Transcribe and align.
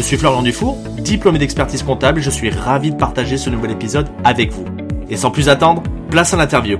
Je 0.00 0.04
suis 0.06 0.16
Florian 0.16 0.40
Dufour, 0.40 0.78
diplômé 0.96 1.38
d'expertise 1.38 1.82
comptable 1.82 2.20
et 2.20 2.22
je 2.22 2.30
suis 2.30 2.48
ravi 2.48 2.90
de 2.90 2.96
partager 2.96 3.36
ce 3.36 3.50
nouvel 3.50 3.72
épisode 3.72 4.08
avec 4.24 4.50
vous. 4.50 4.64
Et 5.10 5.16
sans 5.18 5.30
plus 5.30 5.50
attendre, 5.50 5.82
place 6.10 6.32
à 6.32 6.38
l'interview. 6.38 6.78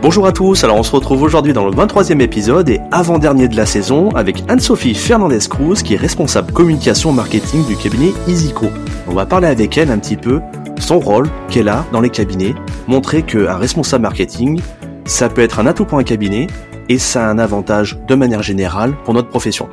Bonjour 0.00 0.24
à 0.24 0.30
tous, 0.30 0.62
alors 0.62 0.76
on 0.76 0.84
se 0.84 0.92
retrouve 0.92 1.22
aujourd'hui 1.22 1.52
dans 1.52 1.64
le 1.64 1.72
23e 1.72 2.20
épisode 2.20 2.68
et 2.68 2.78
avant-dernier 2.92 3.48
de 3.48 3.56
la 3.56 3.66
saison 3.66 4.10
avec 4.10 4.44
Anne-Sophie 4.46 4.94
Fernandez-Cruz 4.94 5.82
qui 5.82 5.94
est 5.94 5.96
responsable 5.96 6.52
communication 6.52 7.10
marketing 7.10 7.66
du 7.66 7.74
cabinet 7.74 8.12
EasyCo. 8.28 8.66
On 9.08 9.14
va 9.14 9.26
parler 9.26 9.48
avec 9.48 9.76
elle 9.76 9.90
un 9.90 9.98
petit 9.98 10.16
peu 10.16 10.40
son 10.78 11.00
rôle 11.00 11.28
qu'elle 11.50 11.68
a 11.68 11.84
dans 11.90 12.00
les 12.00 12.10
cabinets, 12.10 12.54
montrer 12.86 13.24
qu'un 13.24 13.56
responsable 13.56 14.02
marketing, 14.02 14.60
ça 15.06 15.28
peut 15.28 15.42
être 15.42 15.58
un 15.58 15.66
atout 15.66 15.86
pour 15.86 15.98
un 15.98 16.04
cabinet 16.04 16.46
et 16.88 17.00
ça 17.00 17.26
a 17.26 17.30
un 17.30 17.38
avantage 17.38 17.98
de 18.06 18.14
manière 18.14 18.44
générale 18.44 18.94
pour 19.04 19.12
notre 19.12 19.28
profession. 19.28 19.68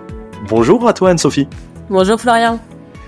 Bonjour 0.50 0.88
à 0.88 0.94
toi 0.94 1.12
Anne-Sophie. 1.12 1.48
Bonjour 1.92 2.20
Florian. 2.20 2.60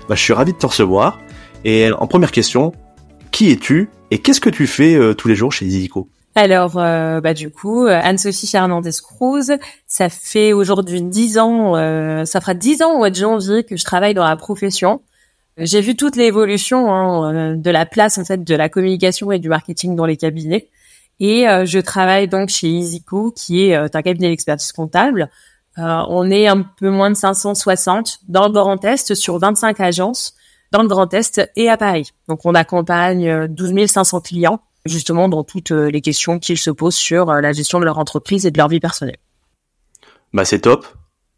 Bah, 0.08 0.14
je 0.14 0.22
suis 0.22 0.32
ravi 0.32 0.52
de 0.52 0.58
te 0.58 0.66
recevoir. 0.66 1.20
Et 1.64 1.90
en 1.92 2.06
première 2.06 2.30
question, 2.30 2.72
qui 3.30 3.50
es-tu 3.50 3.88
et 4.10 4.18
qu'est-ce 4.18 4.40
que 4.40 4.50
tu 4.50 4.66
fais 4.66 4.94
euh, 4.94 5.12
tous 5.14 5.26
les 5.26 5.34
jours 5.34 5.52
chez 5.52 5.68
Zico 5.68 6.08
alors, 6.36 6.78
euh, 6.78 7.20
bah 7.20 7.32
du 7.32 7.48
coup, 7.48 7.86
euh, 7.86 8.00
Anne-Sophie 8.02 8.48
Fernandez-Cruz, 8.48 9.52
ça 9.86 10.08
fait 10.08 10.52
aujourd'hui 10.52 11.00
dix 11.00 11.38
ans, 11.38 11.74
ça 12.26 12.40
fera 12.40 12.54
dix 12.54 12.82
ans 12.82 12.94
au 12.94 12.98
mois 12.98 13.10
de 13.10 13.14
janvier 13.14 13.62
que 13.62 13.76
je 13.76 13.84
travaille 13.84 14.14
dans 14.14 14.24
la 14.24 14.34
profession. 14.34 15.00
J'ai 15.58 15.80
vu 15.80 15.94
toute 15.94 16.16
l'évolution 16.16 16.92
hein, 16.92 17.54
de 17.54 17.70
la 17.70 17.86
place 17.86 18.18
en 18.18 18.24
fait 18.24 18.42
de 18.42 18.54
la 18.56 18.68
communication 18.68 19.30
et 19.30 19.38
du 19.38 19.48
marketing 19.48 19.94
dans 19.94 20.06
les 20.06 20.16
cabinets. 20.16 20.70
Et 21.20 21.44
je 21.66 21.78
travaille 21.78 22.26
donc 22.26 22.48
chez 22.48 22.66
EasyCo, 22.66 23.30
qui 23.30 23.66
est 23.66 23.76
un 23.76 24.02
cabinet 24.02 24.30
d'expertise 24.30 24.72
comptable. 24.72 25.30
On 25.76 26.30
est 26.30 26.46
un 26.46 26.62
peu 26.62 26.90
moins 26.90 27.10
de 27.10 27.16
560 27.16 28.20
dans 28.28 28.46
le 28.46 28.52
Grand 28.52 28.84
Est 28.84 29.14
sur 29.14 29.38
25 29.38 29.80
agences 29.80 30.34
dans 30.72 30.82
le 30.82 30.88
Grand 30.88 31.12
Est 31.12 31.50
et 31.56 31.68
à 31.68 31.76
Paris. 31.76 32.10
Donc 32.28 32.40
on 32.44 32.54
accompagne 32.54 33.48
12 33.48 33.86
500 33.86 34.20
clients 34.20 34.60
justement 34.86 35.28
dans 35.28 35.44
toutes 35.44 35.70
euh, 35.70 35.90
les 35.90 36.00
questions 36.00 36.38
qu'ils 36.38 36.58
se 36.58 36.70
posent 36.70 36.94
sur 36.94 37.30
euh, 37.30 37.40
la 37.40 37.52
gestion 37.52 37.80
de 37.80 37.84
leur 37.84 37.98
entreprise 37.98 38.46
et 38.46 38.50
de 38.50 38.58
leur 38.58 38.68
vie 38.68 38.80
personnelle. 38.80 39.18
Bah 40.32 40.44
c'est 40.44 40.60
top. 40.60 40.86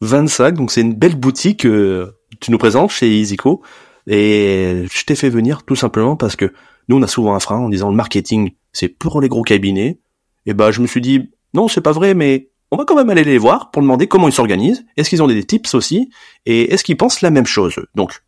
25, 0.03 0.53
donc 0.53 0.71
c'est 0.71 0.83
une 0.83 0.95
belle 0.95 1.17
boutique 1.17 1.61
que 1.61 1.69
euh, 1.69 2.19
tu 2.41 2.51
nous 2.51 2.59
présentes 2.59 2.91
chez 2.91 3.09
EasyCo. 3.09 3.63
Et 4.07 4.87
je 4.93 5.05
t'ai 5.05 5.17
fait 5.17 5.31
venir 5.31 5.65
tout 5.65 5.75
simplement 5.75 6.17
parce 6.17 6.37
que 6.37 6.53
nous 6.89 6.97
on 6.97 7.03
a 7.03 7.09
souvent 7.09 7.35
un 7.35 7.41
frein 7.41 7.59
en 7.59 7.69
disant 7.69 7.91
le 7.91 7.97
marketing 7.97 8.53
c'est 8.73 8.89
pour 8.89 9.21
les 9.21 9.29
gros 9.29 9.43
cabinets. 9.43 10.01
Et 10.45 10.55
bah 10.55 10.71
je 10.71 10.81
me 10.81 10.87
suis 10.87 11.01
dit 11.01 11.33
non 11.55 11.67
c'est 11.67 11.81
pas 11.81 11.93
vrai 11.93 12.15
mais 12.15 12.51
on 12.71 12.77
va 12.77 12.85
quand 12.85 12.97
même 12.97 13.11
aller 13.11 13.25
les 13.25 13.39
voir 13.39 13.71
pour 13.71 13.83
demander 13.83 14.07
comment 14.07 14.29
ils 14.29 14.35
s'organisent, 14.35 14.85
est-ce 14.97 15.11
qu'ils 15.11 15.23
ont 15.23 15.29
des 15.29 15.45
tips 15.45 15.75
aussi, 15.75 16.11
et 16.47 16.73
est-ce 16.73 16.85
qu'ils 16.85 16.97
pensent 16.97 17.21
la 17.21 17.31
même 17.31 17.47
chose. 17.47 17.77
Donc, 17.95 18.23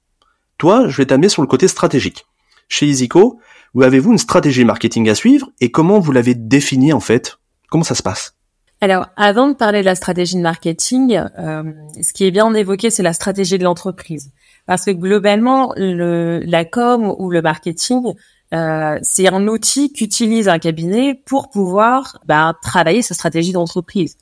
toi, 0.59 0.89
je 0.89 0.97
vais 0.97 1.07
t'amener 1.07 1.29
sur 1.29 1.43
le 1.43 1.49
côté 1.49 1.69
stratégique. 1.69 2.27
Chez 2.69 2.87
EasyCo, 2.87 3.41
ou 3.75 3.83
avez-vous 3.83 4.13
une 4.13 4.19
stratégie 4.19 4.65
marketing 4.65 5.09
à 5.09 5.15
suivre 5.15 5.51
et 5.61 5.71
comment 5.71 5.99
vous 5.99 6.13
l'avez 6.13 6.35
définie 6.35 6.93
en 6.93 7.01
fait? 7.01 7.39
Comment 7.71 7.85
ça 7.85 7.95
se 7.95 8.03
passe? 8.03 8.35
Alors, 8.81 9.07
avant 9.17 9.49
de 9.49 9.55
parler 9.55 9.81
de 9.81 9.87
la 9.87 9.97
stratégie 9.97 10.37
de 10.37 10.41
marketing, 10.41 11.21
euh, 11.39 11.65
ce 12.01 12.13
qui 12.13 12.25
est 12.25 12.31
bien 12.31 12.51
d'évoquer, 12.51 12.91
c'est 12.91 13.03
la 13.03 13.13
stratégie 13.13 13.59
de 13.59 13.65
l'entreprise. 13.65 14.31
Parce 14.67 14.85
que 14.85 14.93
globalement, 14.93 15.73
le, 15.77 16.41
la 16.47 16.65
com 16.65 17.13
ou 17.19 17.31
le 17.31 17.43
marketing, 17.43 18.15
euh, 18.55 18.99
c'est 19.03 19.29
un 19.29 19.49
outil 19.49 19.93
qu'utilise 19.93 20.49
un 20.49 20.59
cabinet 20.59 21.21
pour 21.27 21.51
pouvoir 21.51 22.21
bah, 22.27 22.55
travailler 22.63 23.03
sa 23.03 23.15
stratégie 23.15 23.53
d'entreprise. 23.53 24.17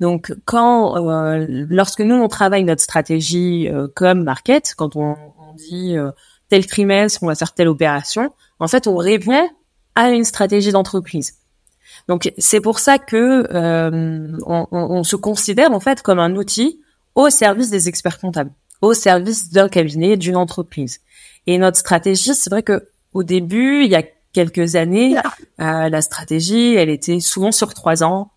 Donc, 0.00 0.34
quand, 0.44 0.96
euh, 0.96 1.46
lorsque 1.48 2.00
nous 2.00 2.16
on 2.16 2.28
travaille 2.28 2.64
notre 2.64 2.82
stratégie 2.82 3.68
euh, 3.68 3.86
comme 3.94 4.24
market, 4.24 4.74
quand 4.76 4.96
on, 4.96 5.16
on 5.38 5.54
dit 5.54 5.96
euh, 5.96 6.10
tel 6.48 6.66
trimestre 6.66 7.22
on 7.22 7.26
va 7.26 7.34
faire 7.34 7.52
telle 7.52 7.68
opération, 7.68 8.32
en 8.58 8.68
fait, 8.68 8.86
on 8.86 8.96
répond 8.96 9.48
à 9.94 10.10
une 10.10 10.24
stratégie 10.24 10.72
d'entreprise. 10.72 11.34
Donc 12.08 12.32
c'est 12.38 12.60
pour 12.60 12.78
ça 12.78 12.98
que 12.98 13.46
euh, 13.54 14.38
on, 14.46 15.04
se 15.04 15.16
considère 15.16 15.72
en 15.72 15.80
fait 15.80 16.02
comme 16.02 16.18
un 16.18 16.36
outil 16.36 16.80
au 17.14 17.30
service 17.30 17.70
des 17.70 17.88
experts 17.88 18.18
comptables, 18.18 18.50
au 18.82 18.94
service 18.94 19.50
d'un 19.50 19.68
cabinet, 19.68 20.16
d'une 20.16 20.36
entreprise. 20.36 21.00
Et 21.46 21.58
notre 21.58 21.78
stratégie, 21.78 22.34
c'est 22.34 22.50
vrai 22.50 22.62
que 22.62 22.88
au 23.12 23.22
début, 23.22 23.84
il 23.84 23.90
y 23.90 23.96
a 23.96 24.02
quelques 24.32 24.74
années, 24.74 25.16
euh, 25.60 25.88
la 25.88 26.02
stratégie, 26.02 26.74
elle 26.74 26.90
était 26.90 27.20
souvent 27.20 27.52
sur 27.52 27.72
trois 27.72 28.02
ans. 28.02 28.30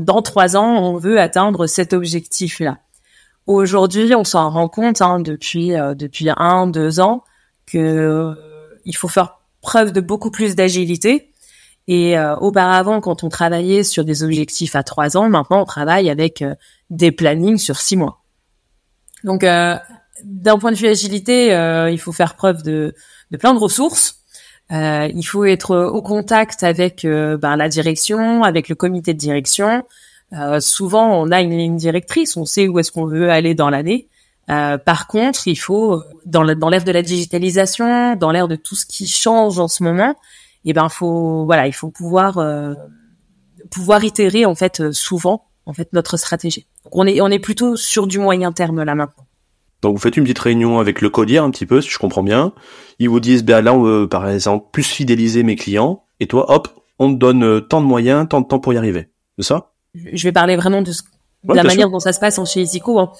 Dans 0.00 0.22
trois 0.22 0.56
ans, 0.56 0.78
on 0.78 0.96
veut 0.96 1.20
atteindre 1.20 1.66
cet 1.66 1.92
objectif-là. 1.92 2.78
Aujourd'hui, 3.46 4.14
on 4.14 4.24
s'en 4.24 4.50
rend 4.50 4.68
compte 4.68 5.02
hein, 5.02 5.20
depuis 5.20 5.74
euh, 5.74 5.94
depuis 5.94 6.28
un, 6.36 6.66
deux 6.66 7.00
ans 7.00 7.24
que 7.66 8.34
il 8.84 8.96
faut 8.96 9.08
faire 9.08 9.40
preuve 9.60 9.92
de 9.92 10.00
beaucoup 10.00 10.30
plus 10.30 10.54
d'agilité. 10.54 11.30
Et 11.88 12.16
euh, 12.16 12.36
auparavant, 12.36 13.00
quand 13.00 13.24
on 13.24 13.28
travaillait 13.28 13.82
sur 13.82 14.04
des 14.04 14.22
objectifs 14.22 14.76
à 14.76 14.82
trois 14.82 15.16
ans, 15.16 15.28
maintenant 15.28 15.62
on 15.62 15.64
travaille 15.64 16.08
avec 16.08 16.42
euh, 16.42 16.54
des 16.88 17.10
plannings 17.10 17.58
sur 17.58 17.80
six 17.80 17.96
mois. 17.96 18.22
Donc, 19.24 19.42
euh, 19.44 19.76
d'un 20.22 20.58
point 20.58 20.70
de 20.70 20.76
vue 20.76 20.86
agilité, 20.86 21.46
il 21.90 21.98
faut 21.98 22.12
faire 22.12 22.36
preuve 22.36 22.62
de, 22.62 22.94
de 23.30 23.36
plein 23.36 23.54
de 23.54 23.58
ressources. 23.58 24.19
Il 24.70 25.22
faut 25.24 25.44
être 25.44 25.76
au 25.76 26.00
contact 26.02 26.62
avec 26.62 27.04
ben, 27.04 27.56
la 27.56 27.68
direction, 27.68 28.44
avec 28.44 28.68
le 28.68 28.74
comité 28.74 29.14
de 29.14 29.18
direction. 29.18 29.84
souvent, 30.60 31.20
on 31.20 31.30
a 31.30 31.40
une 31.40 31.56
ligne 31.56 31.76
directrice, 31.76 32.36
on 32.36 32.44
sait 32.44 32.68
où 32.68 32.78
est-ce 32.78 32.92
qu'on 32.92 33.06
veut 33.06 33.30
aller 33.30 33.54
dans 33.54 33.70
l'année. 33.70 34.08
Euh, 34.50 34.78
par 34.78 35.06
contre, 35.06 35.46
il 35.46 35.56
faut 35.56 36.02
dans 36.26 36.42
l'ère 36.42 36.84
de 36.84 36.92
la 36.92 37.02
digitalisation, 37.02 38.16
dans 38.16 38.32
l'ère 38.32 38.48
de 38.48 38.56
tout 38.56 38.74
ce 38.74 38.84
qui 38.84 39.06
change 39.06 39.58
en 39.60 39.68
ce 39.68 39.84
moment, 39.84 40.10
et 40.64 40.70
eh 40.70 40.72
ben 40.72 40.88
faut 40.88 41.44
voilà, 41.44 41.68
il 41.68 41.72
faut 41.72 41.90
pouvoir 41.90 42.38
euh, 42.38 42.74
pouvoir 43.70 44.02
itérer 44.02 44.44
en 44.46 44.54
fait 44.54 44.80
euh, 44.80 44.92
souvent 44.92 45.46
en 45.66 45.72
fait 45.72 45.92
notre 45.92 46.16
stratégie. 46.16 46.66
Donc 46.84 46.96
on 46.96 47.06
est 47.06 47.20
on 47.20 47.28
est 47.28 47.38
plutôt 47.38 47.76
sur 47.76 48.08
du 48.08 48.18
moyen 48.18 48.50
terme 48.50 48.82
là 48.82 48.94
maintenant. 48.94 49.24
Donc 49.82 49.96
vous 49.96 50.00
faites 50.00 50.16
une 50.16 50.24
petite 50.24 50.38
réunion 50.38 50.78
avec 50.78 51.00
le 51.00 51.08
codier 51.08 51.38
un 51.38 51.50
petit 51.50 51.66
peu, 51.66 51.80
si 51.80 51.88
je 51.88 51.98
comprends 51.98 52.22
bien. 52.22 52.52
Ils 52.98 53.08
vous 53.08 53.20
disent, 53.20 53.44
ben 53.44 53.62
là, 53.62 53.72
on 53.72 53.82
veut 53.82 54.08
par 54.08 54.28
exemple 54.28 54.66
plus 54.72 54.82
fidéliser 54.82 55.42
mes 55.42 55.56
clients, 55.56 56.04
et 56.20 56.26
toi, 56.26 56.52
hop, 56.54 56.68
on 56.98 57.12
te 57.12 57.18
donne 57.18 57.66
tant 57.66 57.80
de 57.80 57.86
moyens, 57.86 58.28
tant 58.28 58.40
de 58.42 58.46
temps 58.46 58.58
pour 58.58 58.74
y 58.74 58.76
arriver. 58.76 59.08
C'est 59.38 59.46
ça? 59.46 59.70
Je 59.94 60.22
vais 60.22 60.32
parler 60.32 60.56
vraiment 60.56 60.82
de, 60.82 60.92
la 61.48 61.64
manière 61.64 61.90
dont 61.90 61.98
ça 61.98 62.12
se 62.12 62.20
passe 62.20 62.38
en 62.38 62.44
chez 62.44 62.60
Isico. 62.60 62.98
Hein. 63.00 63.10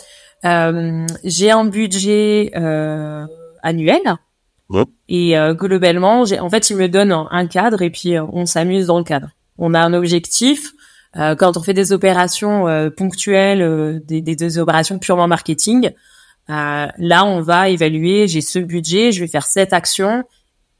Euh, 0.44 1.06
j'ai 1.25 1.50
un 1.50 1.65
budget 1.65 2.53
euh, 2.56 3.27
annuel. 3.62 4.03
Et 5.09 5.37
euh, 5.37 5.53
globalement, 5.53 6.25
j'ai, 6.25 6.38
en 6.38 6.48
fait, 6.48 6.71
il 6.71 6.77
me 6.77 6.88
donne 6.88 7.12
un 7.12 7.47
cadre 7.47 7.82
et 7.82 7.91
puis 7.91 8.19
on 8.21 8.47
s'amuse 8.47 8.87
dans 8.87 8.98
le 8.98 9.04
cadre. 9.04 9.31
On 9.59 9.75
a 9.75 9.81
un 9.81 9.92
objectif. 9.94 10.72
quand 11.15 11.56
on 11.56 11.62
fait 11.62 11.75
des 11.75 11.92
opérations 11.92 12.66
ponctuelles, 12.97 14.00
des, 14.04 14.21
des, 14.22 14.59
opérations 14.59 15.00
purement 15.00 15.27
marketing, 15.27 15.91
là, 16.50 17.25
on 17.25 17.41
va 17.41 17.69
évaluer. 17.69 18.28
J'ai 18.28 18.41
ce 18.41 18.59
budget, 18.59 19.12
je 19.12 19.21
vais 19.21 19.28
faire 19.28 19.47
cette 19.47 19.72
action, 19.72 20.25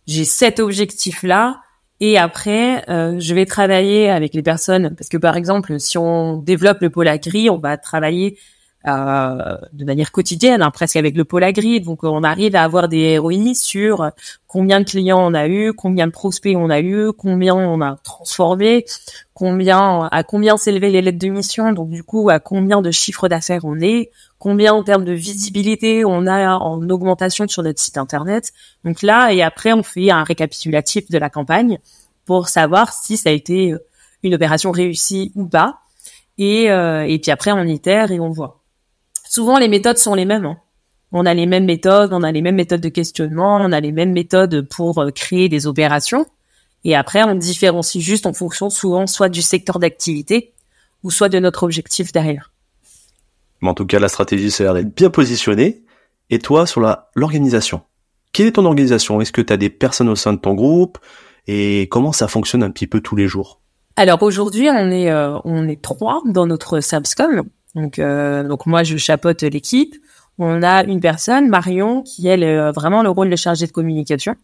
j'ai 0.07 0.25
cet 0.25 0.61
objectif-là. 0.61 1.61
Et 2.01 2.19
après, 2.19 2.85
je 2.89 3.35
vais 3.35 3.47
travailler 3.47 4.11
avec 4.11 4.35
les 4.35 4.43
personnes 4.43 4.95
parce 4.97 5.09
que 5.09 5.19
par 5.19 5.37
exemple, 5.37 5.79
si 5.79 5.99
on 5.99 6.37
développe 6.39 6.81
le 6.81 6.91
pôle 6.91 7.09
agri, 7.09 7.51
on 7.51 7.59
va 7.59 7.77
travailler 7.77 8.39
euh, 8.89 9.59
de 9.75 9.85
manière 9.85 10.11
quotidienne, 10.11 10.63
hein, 10.63 10.71
presque 10.71 10.97
avec 10.97 11.15
le 11.15 11.25
pôle 11.27 11.45
agri. 11.45 11.83
Donc 11.83 12.03
on 12.03 12.23
arrive 12.23 12.57
à 12.57 12.63
avoir 12.63 12.89
des 12.89 13.19
ROI 13.19 13.55
sur 13.55 14.11
combien 14.47 14.81
de 14.81 14.87
clients 14.87 15.21
on 15.21 15.35
a 15.35 15.49
eu, 15.49 15.75
combien 15.75 16.07
de 16.07 16.13
prospects 16.13 16.57
on 16.57 16.71
a 16.71 16.81
eu, 16.81 17.13
combien 17.13 17.55
on 17.55 17.83
a 17.83 17.97
transformé, 17.97 18.87
combien 19.35 20.09
à 20.11 20.23
combien 20.23 20.57
s'élevaient 20.57 20.89
les 20.89 21.03
lettres 21.03 21.19
de 21.19 21.29
mission, 21.29 21.73
donc 21.73 21.91
du 21.91 22.03
coup 22.03 22.31
à 22.31 22.41
combien 22.41 22.81
de 22.81 22.91
chiffres 22.91 23.29
d'affaires 23.29 23.65
on 23.65 23.79
est, 23.81 24.11
combien 24.39 24.73
en 24.73 24.83
termes 24.83 25.05
de 25.05 25.13
visibilité 25.13 26.07
on 26.07 26.27
a 26.27 26.57
en 26.57 26.89
augmentation 26.89 27.47
sur 27.49 27.63
notre 27.63 27.81
site 27.81 27.99
internet. 27.99 28.53
Donc 28.85 29.03
là 29.03 29.31
et 29.31 29.43
après 29.43 29.75
on 29.75 29.83
fait 29.83 30.11
un 30.11 30.25
récapitulatif 30.25 31.11
de 31.11 31.19
la 31.19 31.29
campagne 31.29 31.79
pour 32.25 32.49
savoir 32.49 32.95
si 32.95 33.19
ça 33.19 33.29
a 33.29 33.33
été 33.33 33.75
une 34.23 34.35
opération 34.35 34.71
réussie 34.71 35.33
ou 35.35 35.45
pas. 35.47 35.81
Et, 36.39 36.71
euh, 36.71 37.05
et 37.07 37.19
puis 37.19 37.31
après 37.31 37.53
on 37.53 37.65
itère 37.65 38.11
et 38.11 38.21
on 38.21 38.31
voit. 38.31 38.60
Souvent, 39.31 39.61
les 39.61 39.69
méthodes 39.69 39.97
sont 39.97 40.17
les 40.17 40.25
mêmes. 40.25 40.45
Hein. 40.45 40.59
On 41.13 41.25
a 41.25 41.35
les 41.35 41.47
mêmes 41.47 41.65
méthodes, 41.65 42.13
on 42.13 42.25
a 42.25 42.33
les 42.33 42.43
mêmes 42.43 42.57
méthodes 42.57 42.81
de 42.81 42.89
questionnement, 42.89 43.59
on 43.61 43.71
a 43.71 43.79
les 43.79 43.93
mêmes 43.93 44.11
méthodes 44.11 44.67
pour 44.69 45.05
créer 45.15 45.49
des 45.49 45.69
opérations. 45.69 46.27
Et 46.83 46.97
après, 46.97 47.23
on 47.23 47.37
différencie 47.37 48.03
juste 48.03 48.27
en 48.27 48.33
fonction 48.33 48.71
souvent 48.71 49.07
soit 49.07 49.29
du 49.29 49.41
secteur 49.41 49.79
d'activité 49.79 50.53
ou 51.05 51.13
soit 51.13 51.29
de 51.29 51.39
notre 51.39 51.63
objectif 51.63 52.11
derrière. 52.11 52.53
Mais 53.63 53.69
en 53.69 53.75
tout 53.75 53.87
cas, 53.87 54.01
la 54.01 54.09
stratégie, 54.09 54.51
ça 54.51 54.65
a 54.65 54.67
l'air 54.67 54.75
d'être 54.75 54.97
bien 54.97 55.11
positionnée. 55.11 55.85
Et 56.31 56.41
toi, 56.41 56.67
sur 56.67 56.81
l'organisation, 57.15 57.83
quelle 58.33 58.49
est 58.49 58.53
ton 58.57 58.65
organisation? 58.65 59.21
Est-ce 59.21 59.31
que 59.31 59.43
tu 59.43 59.53
as 59.53 59.57
des 59.57 59.71
personnes 59.71 60.09
au 60.09 60.17
sein 60.17 60.33
de 60.33 60.41
ton 60.41 60.55
groupe? 60.55 60.99
Et 61.47 61.87
comment 61.89 62.11
ça 62.11 62.27
fonctionne 62.27 62.65
un 62.65 62.71
petit 62.73 62.89
peu 62.89 63.01
tous 63.01 63.15
les 63.15 63.29
jours? 63.29 63.61
Alors 63.95 64.25
aujourd'hui, 64.25 64.69
on 64.71 64.91
est 64.91 65.09
euh, 65.09 65.39
on 65.45 65.69
est 65.69 65.81
trois 65.81 66.21
dans 66.27 66.47
notre 66.49 66.81
Subscom. 66.81 67.45
Donc 67.75 67.99
euh, 67.99 68.43
donc 68.43 68.67
moi, 68.67 68.83
je 68.83 68.97
chapeaute 68.97 69.43
l'équipe. 69.43 69.95
On 70.39 70.63
a 70.63 70.85
une 70.85 71.01
personne, 71.01 71.49
Marion, 71.49 72.03
qui 72.03 72.27
elle 72.27 72.43
est 72.43 72.73
vraiment 72.73 73.03
le 73.03 73.11
rôle 73.11 73.29
de 73.29 73.37
chargée 73.37 73.67
de 73.67 73.73
communication, 73.73 74.37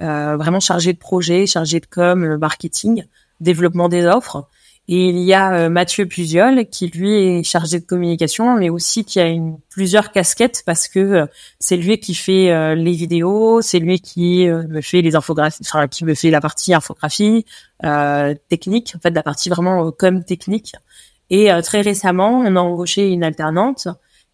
euh, 0.00 0.36
vraiment 0.36 0.60
chargée 0.60 0.92
de 0.92 0.98
projet, 0.98 1.46
chargée 1.46 1.80
de 1.80 1.86
com, 1.86 2.36
marketing, 2.36 3.04
développement 3.40 3.88
des 3.88 4.06
offres. 4.06 4.48
Et 4.88 5.10
il 5.10 5.18
y 5.18 5.32
a 5.32 5.54
euh, 5.54 5.68
Mathieu 5.68 6.06
Puziol 6.06 6.66
qui 6.66 6.88
lui 6.88 7.12
est 7.12 7.42
chargé 7.44 7.78
de 7.78 7.84
communication, 7.84 8.58
mais 8.58 8.68
aussi 8.68 9.04
qui 9.04 9.20
a 9.20 9.28
une, 9.28 9.58
plusieurs 9.70 10.10
casquettes 10.10 10.64
parce 10.66 10.88
que 10.88 10.98
euh, 10.98 11.26
c'est 11.60 11.76
lui 11.76 12.00
qui 12.00 12.14
fait 12.14 12.50
euh, 12.50 12.74
les 12.74 12.92
vidéos, 12.92 13.62
c'est 13.62 13.78
lui 13.78 14.00
qui 14.00 14.46
me 14.46 14.80
fait 14.80 15.00
les 15.00 15.14
infographies, 15.14 15.62
enfin 15.62 15.86
qui 15.86 16.04
me 16.04 16.14
fait 16.14 16.30
la 16.30 16.40
partie 16.40 16.74
infographie 16.74 17.44
technique, 18.48 18.94
en 18.96 19.00
fait 19.00 19.10
la 19.10 19.22
partie 19.22 19.48
vraiment 19.48 19.90
comme 19.92 20.24
technique. 20.24 20.74
Et 21.34 21.50
très 21.64 21.80
récemment, 21.80 22.42
on 22.44 22.56
a 22.56 22.60
embauché 22.60 23.08
une 23.08 23.24
alternante 23.24 23.88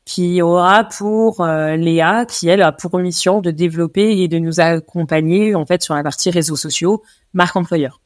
qui 0.05 0.43
aura 0.43 0.85
pour 0.85 1.47
Léa, 1.47 2.27
qui 2.27 2.49
elle 2.49 2.61
a 2.61 2.73
pour 2.73 2.99
mission 2.99 3.41
de 3.41 3.53
développer 3.53 4.21
et 4.21 4.27
de 4.27 4.39
nous 4.39 4.59
accompagner 4.59 5.55
en 5.55 5.65
fait 5.65 5.83
sur 5.83 5.95
la 5.95 6.03
partie 6.03 6.31
réseaux 6.31 6.57
sociaux, 6.57 7.03
marque 7.33 7.55
employeur. 7.55 8.01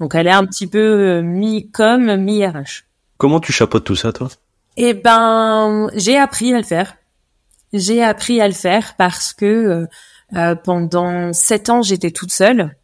Donc 0.00 0.14
elle 0.14 0.26
est 0.26 0.32
un 0.32 0.46
petit 0.46 0.66
peu 0.66 0.78
euh, 0.78 1.22
mi-com, 1.22 2.16
mi-RH. 2.16 2.84
Comment 3.18 3.38
tu 3.38 3.52
chapeautes 3.52 3.84
tout 3.84 3.96
ça, 3.96 4.12
toi? 4.12 4.28
Eh 4.78 4.94
ben, 4.94 5.90
j'ai 5.94 6.16
appris 6.16 6.54
à 6.54 6.56
le 6.56 6.64
faire. 6.64 6.96
J'ai 7.74 8.02
appris 8.02 8.40
à 8.40 8.48
le 8.48 8.54
faire 8.54 8.94
parce 8.96 9.34
que 9.34 9.44
euh, 9.44 9.86
euh 10.34 10.54
pendant 10.54 11.34
sept 11.34 11.68
ans, 11.68 11.82
j'étais 11.82 12.10
toute 12.10 12.32
seule. 12.32 12.74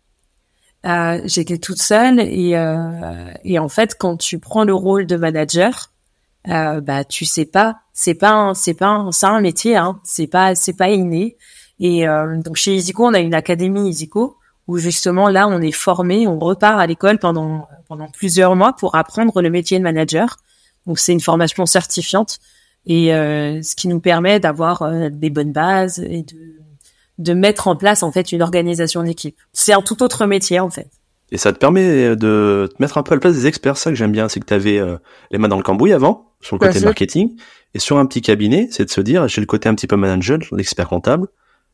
Euh, 0.86 1.20
j'étais 1.24 1.58
toute 1.58 1.80
seule 1.80 2.20
et, 2.20 2.56
euh, 2.56 3.32
et 3.44 3.58
en 3.58 3.68
fait, 3.68 3.96
quand 3.98 4.16
tu 4.16 4.38
prends 4.38 4.64
le 4.64 4.74
rôle 4.74 5.06
de 5.06 5.16
manager, 5.16 5.92
bah 6.44 7.04
tu 7.04 7.24
sais 7.24 7.44
pas, 7.44 7.80
c'est 7.92 8.14
pas, 8.14 8.52
c'est 8.54 8.74
pas, 8.74 9.08
c'est 9.10 9.26
un 9.26 9.40
métier, 9.40 9.76
hein, 9.76 9.98
c'est 10.04 10.28
pas, 10.28 10.54
c'est 10.54 10.74
pas 10.74 10.90
inné. 10.90 11.36
Et 11.80 12.06
donc 12.06 12.54
chez 12.54 12.76
Isico, 12.76 13.04
on 13.04 13.14
a 13.14 13.18
une 13.18 13.34
académie 13.34 13.88
Isico 13.88 14.38
où 14.68 14.78
justement 14.78 15.28
là 15.28 15.48
on 15.48 15.60
est 15.60 15.72
formé, 15.72 16.28
on 16.28 16.38
repart 16.38 16.78
à 16.78 16.86
l'école 16.86 17.18
pendant 17.18 17.66
pendant 17.88 18.08
plusieurs 18.08 18.54
mois 18.54 18.72
pour 18.74 18.94
apprendre 18.94 19.42
le 19.42 19.50
métier 19.50 19.78
de 19.78 19.82
manager. 19.82 20.36
Donc 20.86 20.98
c'est 21.00 21.12
une 21.12 21.20
formation 21.20 21.66
certifiante 21.66 22.38
et 22.86 23.12
euh, 23.12 23.62
ce 23.62 23.74
qui 23.74 23.88
nous 23.88 24.00
permet 24.00 24.40
d'avoir 24.40 24.82
euh, 24.82 25.08
des 25.10 25.30
bonnes 25.30 25.52
bases 25.52 25.98
et 25.98 26.22
de 26.22 26.36
de 27.18 27.34
mettre 27.34 27.68
en 27.68 27.76
place 27.76 28.02
en 28.02 28.12
fait 28.12 28.32
une 28.32 28.42
organisation 28.42 29.02
d'équipe. 29.02 29.36
C'est 29.52 29.72
un 29.72 29.82
tout 29.82 30.02
autre 30.02 30.26
métier 30.26 30.60
en 30.60 30.70
fait. 30.70 30.88
Et 31.32 31.38
ça 31.38 31.52
te 31.52 31.58
permet 31.58 32.14
de 32.14 32.68
te 32.70 32.80
mettre 32.80 32.98
un 32.98 33.02
peu 33.02 33.12
à 33.12 33.16
la 33.16 33.20
place 33.20 33.34
des 33.34 33.46
experts. 33.46 33.76
Ça 33.76 33.90
que 33.90 33.96
j'aime 33.96 34.12
bien, 34.12 34.28
c'est 34.28 34.38
que 34.38 34.46
tu 34.46 34.54
avais 34.54 34.78
euh, 34.78 34.96
les 35.32 35.38
mains 35.38 35.48
dans 35.48 35.56
le 35.56 35.62
cambouis 35.62 35.92
avant, 35.92 36.30
sur 36.40 36.56
le 36.56 36.60
côté 36.60 36.78
marketing, 36.80 37.36
et 37.74 37.80
sur 37.80 37.98
un 37.98 38.06
petit 38.06 38.22
cabinet, 38.22 38.68
c'est 38.70 38.84
de 38.84 38.90
se 38.90 39.00
dire, 39.00 39.26
j'ai 39.26 39.40
le 39.40 39.46
côté 39.46 39.68
un 39.68 39.74
petit 39.74 39.88
peu 39.88 39.96
manager, 39.96 40.38
l'expert 40.52 40.88
comptable. 40.88 41.26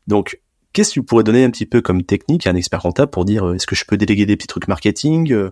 Donc 0.07 0.39
Qu'est-ce 0.73 0.89
que 0.89 0.93
tu 0.95 1.03
pourrais 1.03 1.23
donner 1.23 1.43
un 1.43 1.51
petit 1.51 1.67
peu 1.67 1.81
comme 1.81 2.01
technique 2.01 2.47
à 2.47 2.49
un 2.49 2.55
expert 2.55 2.79
comptable 2.81 3.11
pour 3.11 3.25
dire 3.25 3.47
euh, 3.47 3.53
est-ce 3.53 3.67
que 3.67 3.75
je 3.75 3.85
peux 3.85 3.95
déléguer 3.95 4.25
des 4.25 4.35
petits 4.35 4.47
trucs 4.47 4.67
marketing 4.67 5.31
euh, 5.31 5.51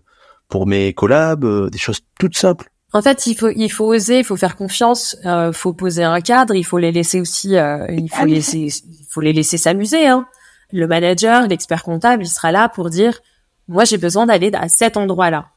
pour 0.49 0.65
mes 0.65 0.93
collabs, 0.93 1.45
euh, 1.45 1.69
des 1.69 1.77
choses 1.77 1.99
toutes 2.19 2.35
simples? 2.35 2.71
En 2.91 3.03
fait, 3.03 3.27
il 3.27 3.35
faut 3.35 3.49
il 3.49 3.69
faut 3.69 3.85
oser, 3.85 4.17
il 4.17 4.25
faut 4.25 4.35
faire 4.35 4.57
confiance, 4.57 5.15
il 5.23 5.51
faut 5.53 5.73
poser 5.73 6.03
un 6.03 6.19
cadre, 6.19 6.55
il 6.55 6.63
faut 6.63 6.79
les 6.79 6.91
laisser 6.91 7.21
aussi, 7.21 7.51
il 7.53 8.09
faut 8.11 8.25
laisser 8.25 8.57
il 8.57 9.00
faut 9.11 9.21
les 9.21 9.33
laisser 9.33 9.57
s'amuser. 9.57 10.07
Hein. 10.07 10.25
Le 10.71 10.87
manager, 10.87 11.47
l'expert 11.47 11.83
comptable, 11.83 12.23
il 12.23 12.29
sera 12.29 12.51
là 12.51 12.69
pour 12.69 12.89
dire 12.89 13.19
moi 13.67 13.85
j'ai 13.85 13.97
besoin 13.97 14.25
d'aller 14.25 14.51
à 14.53 14.69
cet 14.69 14.97
endroit-là. 14.97 15.49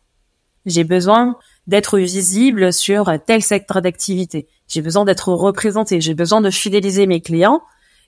J'ai 0.67 0.85
besoin 0.85 1.37
d'être 1.67 1.99
visible 1.99 2.73
sur 2.73 3.11
tel 3.27 3.43
secteur 3.43 3.83
d'activité. 3.83 4.49
J'ai 4.69 4.83
besoin 4.83 5.05
d'être 5.05 5.33
représenté. 5.33 6.01
J'ai 6.01 6.15
besoin 6.15 6.41
de 6.41 6.51
fidéliser 6.51 7.07
mes 7.07 7.21
clients. 7.21 7.63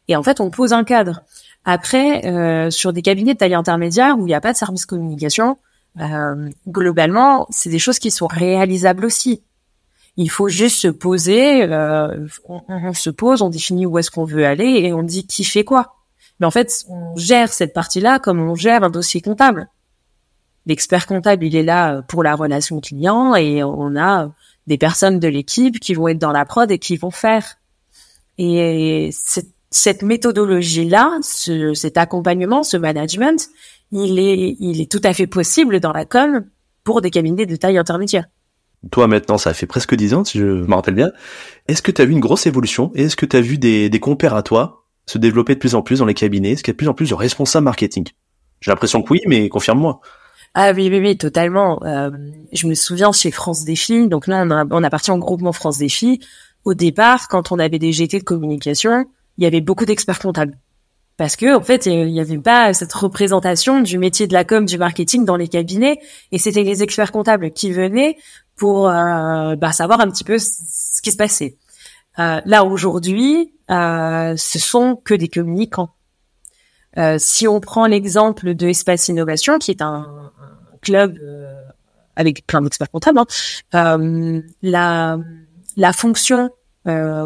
Et 0.08 0.16
en 0.16 0.22
fait, 0.22 0.40
on 0.40 0.50
pose 0.50 0.72
un 0.72 0.84
cadre. 0.84 1.22
Après, 1.64 2.24
euh, 2.26 2.70
sur 2.70 2.92
des 2.92 3.02
cabinets 3.02 3.34
de 3.34 3.38
taille 3.38 3.54
intermédiaire 3.54 4.16
où 4.18 4.22
il 4.22 4.26
n'y 4.26 4.34
a 4.34 4.40
pas 4.40 4.52
de 4.52 4.56
service 4.56 4.86
communication, 4.86 5.58
euh, 6.00 6.48
globalement, 6.68 7.46
c'est 7.50 7.70
des 7.70 7.78
choses 7.78 7.98
qui 7.98 8.10
sont 8.10 8.26
réalisables 8.26 9.04
aussi. 9.04 9.42
Il 10.16 10.30
faut 10.30 10.48
juste 10.48 10.76
se 10.76 10.88
poser, 10.88 11.62
euh, 11.64 12.26
on, 12.48 12.94
se 12.94 13.10
pose, 13.10 13.42
on 13.42 13.50
définit 13.50 13.84
où 13.84 13.98
est-ce 13.98 14.10
qu'on 14.10 14.24
veut 14.24 14.46
aller 14.46 14.64
et 14.64 14.92
on 14.92 15.02
dit 15.02 15.26
qui 15.26 15.44
fait 15.44 15.64
quoi. 15.64 15.96
Mais 16.40 16.46
en 16.46 16.50
fait, 16.50 16.84
on 16.88 17.16
gère 17.16 17.52
cette 17.52 17.74
partie-là 17.74 18.18
comme 18.18 18.40
on 18.40 18.54
gère 18.54 18.82
un 18.82 18.90
dossier 18.90 19.20
comptable. 19.20 19.68
L'expert 20.64 21.06
comptable, 21.06 21.44
il 21.44 21.54
est 21.54 21.62
là 21.62 22.02
pour 22.02 22.22
la 22.22 22.34
relation 22.34 22.80
client 22.80 23.34
et 23.34 23.62
on 23.62 23.96
a 23.96 24.32
des 24.66 24.78
personnes 24.78 25.20
de 25.20 25.28
l'équipe 25.28 25.78
qui 25.78 25.94
vont 25.94 26.08
être 26.08 26.18
dans 26.18 26.32
la 26.32 26.44
prod 26.44 26.70
et 26.70 26.78
qui 26.78 26.96
vont 26.96 27.10
faire. 27.10 27.56
Et 28.38 29.10
cette 29.70 30.02
méthodologie-là, 30.02 31.18
ce, 31.22 31.74
cet 31.74 31.96
accompagnement, 31.96 32.62
ce 32.62 32.76
management, 32.76 33.48
il 33.92 34.18
est, 34.18 34.56
il 34.58 34.80
est 34.80 34.90
tout 34.90 35.00
à 35.04 35.12
fait 35.12 35.26
possible 35.26 35.80
dans 35.80 35.92
la 35.92 36.04
com 36.04 36.44
pour 36.84 37.00
des 37.00 37.10
cabinets 37.10 37.46
de 37.46 37.56
taille 37.56 37.78
intermédiaire. 37.78 38.26
Toi 38.90 39.06
maintenant, 39.06 39.38
ça 39.38 39.54
fait 39.54 39.66
presque 39.66 39.94
dix 39.94 40.14
ans, 40.14 40.24
si 40.24 40.38
je 40.38 40.44
me 40.44 40.74
rappelle 40.74 40.94
bien. 40.94 41.10
Est-ce 41.68 41.82
que 41.82 41.90
tu 41.90 42.02
as 42.02 42.04
vu 42.04 42.12
une 42.12 42.20
grosse 42.20 42.46
évolution 42.46 42.92
est-ce 42.94 43.16
que 43.16 43.26
tu 43.26 43.36
as 43.36 43.40
vu 43.40 43.58
des, 43.58 43.88
des 43.88 44.00
compères 44.00 44.34
à 44.34 44.42
toi 44.42 44.84
se 45.06 45.18
développer 45.18 45.54
de 45.54 45.60
plus 45.60 45.74
en 45.74 45.82
plus 45.82 46.00
dans 46.00 46.06
les 46.06 46.14
cabinets? 46.14 46.52
Est-ce 46.52 46.62
qu'il 46.62 46.72
y 46.72 46.72
a 46.72 46.74
de 46.74 46.78
plus 46.78 46.88
en 46.88 46.94
plus 46.94 47.10
de 47.10 47.14
responsables 47.14 47.64
marketing? 47.64 48.06
J'ai 48.60 48.70
l'impression 48.70 49.02
que 49.02 49.12
oui, 49.12 49.20
mais 49.26 49.48
confirme-moi. 49.48 50.00
Ah 50.54 50.72
oui, 50.74 50.88
oui, 50.90 51.00
oui, 51.00 51.16
totalement. 51.18 51.82
Euh, 51.84 52.10
je 52.52 52.66
me 52.66 52.74
souviens 52.74 53.12
chez 53.12 53.30
France 53.30 53.64
Défi, 53.64 54.08
donc 54.08 54.26
là 54.26 54.44
on, 54.48 54.68
on 54.70 54.82
appartient 54.82 55.10
au 55.10 55.18
groupement 55.18 55.52
France 55.52 55.78
Défi. 55.78 56.20
Au 56.64 56.74
départ, 56.74 57.28
quand 57.28 57.52
on 57.52 57.58
avait 57.58 57.78
des 57.78 57.92
GT 57.92 58.18
de 58.18 58.24
communication, 58.24 59.04
il 59.36 59.44
y 59.44 59.46
avait 59.46 59.60
beaucoup 59.60 59.84
d'experts 59.84 60.18
comptables. 60.18 60.56
Parce 61.16 61.36
que 61.36 61.56
en 61.56 61.62
fait, 61.62 61.86
il 61.86 62.06
n'y 62.06 62.20
avait 62.20 62.38
pas 62.38 62.74
cette 62.74 62.92
représentation 62.92 63.80
du 63.80 63.98
métier 63.98 64.26
de 64.26 64.34
la 64.34 64.44
com, 64.44 64.66
du 64.66 64.76
marketing 64.76 65.24
dans 65.24 65.36
les 65.36 65.48
cabinets, 65.48 65.98
et 66.32 66.38
c'était 66.38 66.62
les 66.62 66.82
experts 66.82 67.12
comptables 67.12 67.52
qui 67.52 67.72
venaient 67.72 68.16
pour 68.56 68.88
euh, 68.88 69.56
bah, 69.56 69.72
savoir 69.72 70.00
un 70.00 70.10
petit 70.10 70.24
peu 70.24 70.38
ce 70.38 71.02
qui 71.02 71.12
se 71.12 71.16
passait. 71.16 71.56
Euh, 72.18 72.40
là 72.44 72.64
aujourd'hui, 72.64 73.52
euh, 73.70 74.34
ce 74.36 74.58
sont 74.58 74.96
que 74.96 75.14
des 75.14 75.28
communicants. 75.28 75.90
Euh, 76.96 77.16
si 77.18 77.46
on 77.46 77.60
prend 77.60 77.86
l'exemple 77.86 78.54
de 78.54 78.68
Espace 78.68 79.08
Innovation, 79.08 79.58
qui 79.58 79.70
est 79.70 79.82
un, 79.82 80.32
club 80.80 81.18
euh, 81.20 81.52
avec 82.14 82.46
plein 82.46 82.62
d'experts 82.62 82.90
comptables, 82.90 83.18
hein, 83.72 84.42
la, 84.62 85.18
la 85.76 85.92
fonction 85.92 86.50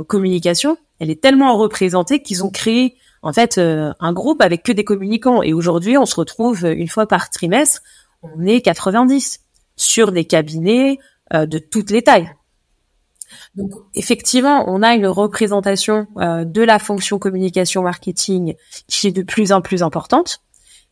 communication 0.09 0.79
elle 1.01 1.11
est 1.11 1.21
tellement 1.21 1.57
représentée 1.57 2.23
qu'ils 2.23 2.45
ont 2.45 2.51
créé 2.51 2.95
en 3.23 3.33
fait 3.33 3.59
euh, 3.59 3.93
un 3.99 4.13
groupe 4.13 4.41
avec 4.43 4.63
que 4.63 4.71
des 4.71 4.85
communicants. 4.85 5.43
Et 5.43 5.53
aujourd'hui, 5.53 5.99
on 5.99 6.07
se 6.07 6.15
retrouve 6.15 6.65
une 6.65 6.89
fois 6.89 7.07
par 7.07 7.31
trimestre, 7.31 7.83
on 8.23 8.47
est 8.47 8.61
90 8.61 9.41
sur 9.77 10.13
des 10.13 10.27
cabinets 10.27 10.99
euh, 11.35 11.47
de 11.47 11.59
toutes 11.59 11.91
les 11.91 12.03
tailles. 12.03 12.31
Donc 13.55 13.73
effectivement, 13.95 14.65
on 14.67 14.83
a 14.83 14.95
une 14.95 15.07
représentation 15.07 16.07
euh, 16.19 16.45
de 16.45 16.63
la 16.63 16.79
fonction 16.79 17.19
communication 17.19 17.83
marketing 17.83 18.55
qui 18.89 19.07
est 19.07 19.13
de 19.13 19.23
plus 19.23 19.53
en 19.53 19.61
plus 19.61 19.83
importante, 19.83 20.41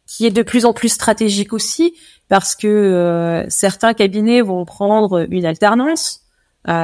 qui 0.07 0.27
est 0.27 0.31
de 0.31 0.43
plus 0.43 0.65
en 0.65 0.73
plus 0.73 0.89
stratégique 0.89 1.53
aussi, 1.53 1.95
parce 2.29 2.55
que 2.55 3.45
certains 3.49 3.95
cabinets 3.95 4.41
vont 4.41 4.65
prendre 4.65 5.27
une 5.31 5.45
alternance, 5.45 6.23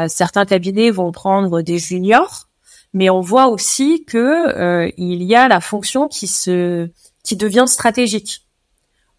certains 0.08 0.44
cabinets 0.44 0.90
vont 0.90 1.12
prendre 1.12 1.62
des 1.62 1.78
juniors, 1.78 2.48
mais 2.94 3.10
on 3.10 3.20
voit 3.20 3.48
aussi 3.48 4.04
que 4.06 4.56
euh, 4.56 4.90
il 4.96 5.22
y 5.24 5.34
a 5.34 5.48
la 5.48 5.60
fonction 5.60 6.08
qui 6.08 6.28
se 6.28 6.88
qui 7.22 7.36
devient 7.36 7.64
stratégique. 7.66 8.43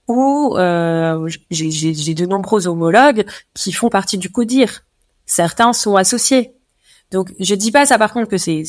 Ou 0.07 0.55
euh, 0.57 1.27
j'ai 1.49 2.13
de 2.13 2.25
nombreux 2.25 2.67
homologues 2.67 3.25
qui 3.53 3.71
font 3.71 3.89
partie 3.89 4.17
du 4.17 4.29
CODIR. 4.29 4.83
Certains 5.25 5.73
sont 5.73 5.95
associés. 5.95 6.53
Donc 7.11 7.33
je 7.39 7.55
dis 7.55 7.71
pas 7.71 7.85
ça 7.85 7.97
par 7.97 8.13
contre 8.13 8.29
que 8.29 8.37
c'est 8.37 8.63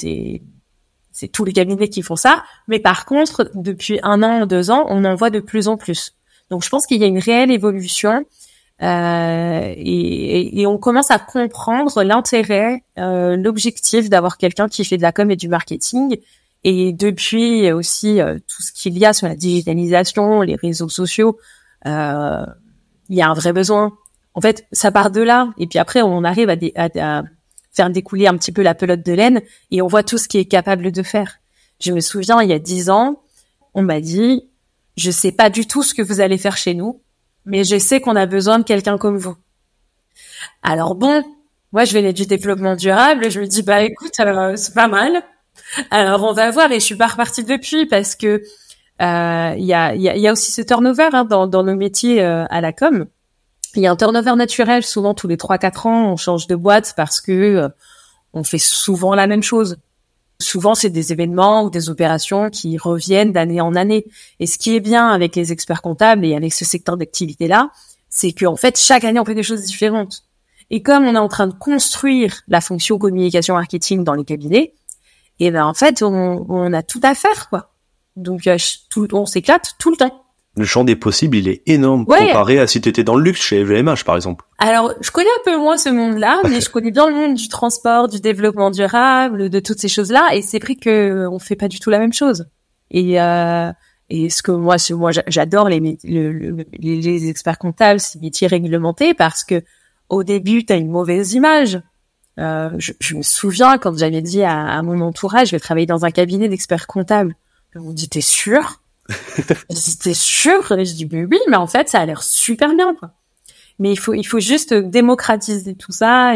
c'est 1.12 1.28
tous 1.28 1.44
les 1.44 1.52
cabinets 1.52 1.88
qui 1.88 2.02
font 2.02 2.16
ça, 2.16 2.44
mais 2.68 2.78
par 2.78 3.06
contre 3.06 3.50
depuis 3.54 3.98
un 4.02 4.22
an, 4.22 4.46
deux 4.46 4.70
ans, 4.70 4.84
on 4.88 5.04
en 5.04 5.14
voit 5.14 5.30
de 5.30 5.40
plus 5.40 5.68
en 5.68 5.76
plus. 5.76 6.14
Donc 6.50 6.62
je 6.62 6.68
pense 6.68 6.86
qu'il 6.86 7.00
y 7.00 7.04
a 7.04 7.06
une 7.06 7.18
réelle 7.18 7.50
évolution 7.50 8.24
Euh, 8.82 9.74
et, 9.76 10.60
et, 10.60 10.66
on 10.66 10.76
commence 10.76 11.10
à 11.10 11.18
comprendre 11.18 12.02
l'intérêt, 12.02 12.82
euh, 12.98 13.34
l'objectif 13.36 14.10
d'avoir 14.10 14.36
quelqu'un 14.36 14.68
qui 14.68 14.84
fait 14.84 14.98
de 14.98 15.02
la 15.02 15.12
com 15.12 15.30
et 15.30 15.36
du 15.36 15.48
marketing. 15.48 16.18
Et 16.68 16.92
depuis 16.92 17.70
aussi 17.70 18.20
euh, 18.20 18.38
tout 18.38 18.60
ce 18.60 18.72
qu'il 18.72 18.98
y 18.98 19.06
a 19.06 19.12
sur 19.12 19.28
la 19.28 19.36
digitalisation, 19.36 20.40
les 20.40 20.56
réseaux 20.56 20.88
sociaux, 20.88 21.38
euh, 21.86 22.44
il 23.08 23.16
y 23.16 23.22
a 23.22 23.28
un 23.28 23.34
vrai 23.34 23.52
besoin. 23.52 23.96
En 24.34 24.40
fait, 24.40 24.66
ça 24.72 24.90
part 24.90 25.12
de 25.12 25.20
là. 25.22 25.54
Et 25.58 25.68
puis 25.68 25.78
après, 25.78 26.02
on 26.02 26.24
arrive 26.24 26.50
à, 26.50 27.22
faire 27.72 27.90
découler 27.90 28.26
un 28.26 28.36
petit 28.36 28.50
peu 28.50 28.62
la 28.62 28.74
pelote 28.74 29.06
de 29.06 29.12
laine 29.12 29.42
et 29.70 29.80
on 29.80 29.86
voit 29.86 30.02
tout 30.02 30.18
ce 30.18 30.26
qui 30.26 30.38
est 30.38 30.46
capable 30.46 30.90
de 30.90 31.02
faire. 31.04 31.36
Je 31.80 31.92
me 31.92 32.00
souviens, 32.00 32.42
il 32.42 32.50
y 32.50 32.52
a 32.52 32.58
dix 32.58 32.90
ans, 32.90 33.22
on 33.72 33.82
m'a 33.82 34.00
dit, 34.00 34.48
je 34.96 35.12
sais 35.12 35.30
pas 35.30 35.50
du 35.50 35.68
tout 35.68 35.84
ce 35.84 35.94
que 35.94 36.02
vous 36.02 36.20
allez 36.20 36.38
faire 36.38 36.56
chez 36.56 36.74
nous, 36.74 37.00
mais 37.44 37.62
je 37.62 37.78
sais 37.78 38.00
qu'on 38.00 38.16
a 38.16 38.26
besoin 38.26 38.58
de 38.58 38.64
quelqu'un 38.64 38.98
comme 38.98 39.18
vous. 39.18 39.36
Alors 40.64 40.96
bon, 40.96 41.22
moi 41.70 41.84
je 41.84 41.92
venais 41.92 42.12
du 42.12 42.26
développement 42.26 42.74
durable, 42.74 43.30
je 43.30 43.40
me 43.40 43.46
dis 43.46 43.62
bah 43.62 43.82
écoute, 43.82 44.18
euh, 44.18 44.56
c'est 44.56 44.74
pas 44.74 44.88
mal. 44.88 45.22
Alors 45.90 46.24
on 46.24 46.32
va 46.32 46.50
voir 46.50 46.70
et 46.72 46.80
je 46.80 46.84
suis 46.84 46.96
pas 46.96 47.06
repartie 47.06 47.44
depuis 47.44 47.86
parce 47.86 48.14
que 48.14 48.42
euh, 49.02 49.54
il 49.58 49.64
y, 49.64 49.74
a, 49.74 49.94
y, 49.94 50.28
a, 50.28 50.32
aussi 50.32 50.52
ce 50.52 50.62
turnover 50.62 51.08
hein, 51.12 51.24
dans, 51.24 51.46
dans 51.46 51.62
nos 51.62 51.76
métiers 51.76 52.22
euh, 52.22 52.46
à 52.48 52.60
la 52.60 52.72
com. 52.72 53.06
Il 53.74 53.82
y 53.82 53.86
a 53.86 53.90
un 53.90 53.96
turnover 53.96 54.34
naturel, 54.36 54.82
souvent 54.82 55.12
tous 55.12 55.28
les 55.28 55.36
3-4 55.36 55.88
ans, 55.88 56.12
on 56.12 56.16
change 56.16 56.46
de 56.46 56.54
boîte 56.54 56.94
parce 56.96 57.20
que 57.20 57.70
on 58.32 58.44
fait 58.44 58.58
souvent 58.58 59.14
la 59.14 59.26
même 59.26 59.42
chose. 59.42 59.78
Souvent, 60.38 60.74
c'est 60.74 60.90
des 60.90 61.12
événements 61.12 61.64
ou 61.64 61.70
des 61.70 61.88
opérations 61.88 62.50
qui 62.50 62.76
reviennent 62.76 63.32
d'année 63.32 63.60
en 63.60 63.74
année. 63.74 64.04
Et 64.38 64.46
ce 64.46 64.58
qui 64.58 64.76
est 64.76 64.80
bien 64.80 65.08
avec 65.08 65.34
les 65.34 65.52
experts 65.52 65.80
comptables 65.80 66.24
et 66.26 66.36
avec 66.36 66.52
ce 66.52 66.64
secteur 66.64 66.98
d'activité-là, 66.98 67.70
c'est 68.10 68.32
qu'en 68.32 68.56
fait, 68.56 68.78
chaque 68.78 69.04
année, 69.04 69.18
on 69.18 69.24
fait 69.24 69.34
des 69.34 69.42
choses 69.42 69.62
différentes. 69.62 70.24
Et 70.68 70.82
comme 70.82 71.04
on 71.04 71.14
est 71.14 71.18
en 71.18 71.28
train 71.28 71.46
de 71.46 71.54
construire 71.54 72.42
la 72.48 72.60
fonction 72.60 72.98
communication 72.98 73.54
marketing 73.54 74.04
dans 74.04 74.14
les 74.14 74.24
cabinets, 74.24 74.74
et 75.38 75.50
ben 75.50 75.64
en 75.64 75.74
fait, 75.74 76.02
on, 76.02 76.46
on 76.48 76.72
a 76.72 76.82
tout 76.82 77.00
à 77.02 77.14
faire, 77.14 77.48
quoi. 77.48 77.72
Donc, 78.16 78.46
euh, 78.46 78.56
tout, 78.90 79.08
on 79.14 79.26
s'éclate 79.26 79.74
tout 79.78 79.90
le 79.90 79.96
temps 79.96 80.26
le 80.56 80.64
champ 80.64 80.84
des 80.84 80.96
possibles, 80.96 81.36
il 81.36 81.48
est 81.48 81.62
énorme 81.66 82.06
comparé 82.06 82.58
à 82.58 82.66
si 82.66 82.80
tu 82.80 82.88
étais 82.88 83.04
dans 83.04 83.14
le 83.14 83.22
luxe 83.22 83.42
chez 83.42 83.62
VMH, 83.62 84.04
par 84.04 84.16
exemple. 84.16 84.44
Alors, 84.58 84.92
je 85.02 85.10
connais 85.10 85.28
un 85.28 85.44
peu 85.44 85.58
moins 85.58 85.76
ce 85.76 85.90
monde-là, 85.90 86.40
mais 86.48 86.60
je 86.60 86.70
connais 86.70 86.90
bien 86.90 87.08
le 87.08 87.14
monde 87.14 87.34
du 87.34 87.48
transport, 87.48 88.08
du 88.08 88.20
développement 88.20 88.70
durable, 88.70 89.50
de 89.50 89.60
toutes 89.60 89.78
ces 89.78 89.88
choses-là, 89.88 90.30
et 90.32 90.40
c'est 90.40 90.58
vrai 90.58 90.74
que 90.74 91.26
on 91.30 91.38
fait 91.38 91.56
pas 91.56 91.68
du 91.68 91.78
tout 91.78 91.90
la 91.90 91.98
même 91.98 92.12
chose. 92.14 92.46
Et 92.90 93.20
euh, 93.20 93.70
et 94.08 94.30
ce 94.30 94.42
que 94.42 94.52
moi, 94.52 94.76
moi, 94.90 95.10
j'adore 95.26 95.68
les, 95.68 95.98
les 96.04 97.28
experts 97.28 97.58
comptables, 97.58 98.00
ces 98.00 98.18
métiers 98.20 98.46
réglementés, 98.46 99.14
parce 99.14 99.44
que 99.44 99.62
au 100.08 100.22
début, 100.22 100.64
tu 100.64 100.72
as 100.72 100.76
une 100.76 100.90
mauvaise 100.90 101.34
image. 101.34 101.80
Euh, 102.38 102.70
je, 102.78 102.92
je, 103.00 103.16
me 103.16 103.22
souviens 103.22 103.78
quand 103.78 103.96
j'avais 103.96 104.20
dit 104.20 104.42
à, 104.42 104.66
à, 104.66 104.82
mon 104.82 105.00
entourage, 105.00 105.48
je 105.48 105.56
vais 105.56 105.60
travailler 105.60 105.86
dans 105.86 106.04
un 106.04 106.10
cabinet 106.10 106.48
d'experts 106.48 106.86
comptables. 106.86 107.34
On 107.74 107.92
dit, 107.92 108.08
t'es 108.08 108.20
sûr? 108.20 108.82
J'étais 109.70 110.14
sûre, 110.14 110.66
je 110.68 110.94
dis 110.94 111.08
oui, 111.10 111.38
mais 111.48 111.56
en 111.56 111.66
fait, 111.66 111.88
ça 111.88 112.00
a 112.00 112.06
l'air 112.06 112.22
super 112.22 112.74
bien, 112.74 112.94
quoi. 112.94 113.12
Mais 113.78 113.92
il 113.92 113.96
faut, 113.96 114.14
il 114.14 114.24
faut 114.24 114.40
juste 114.40 114.72
démocratiser 114.72 115.74
tout 115.74 115.92
ça. 115.92 116.34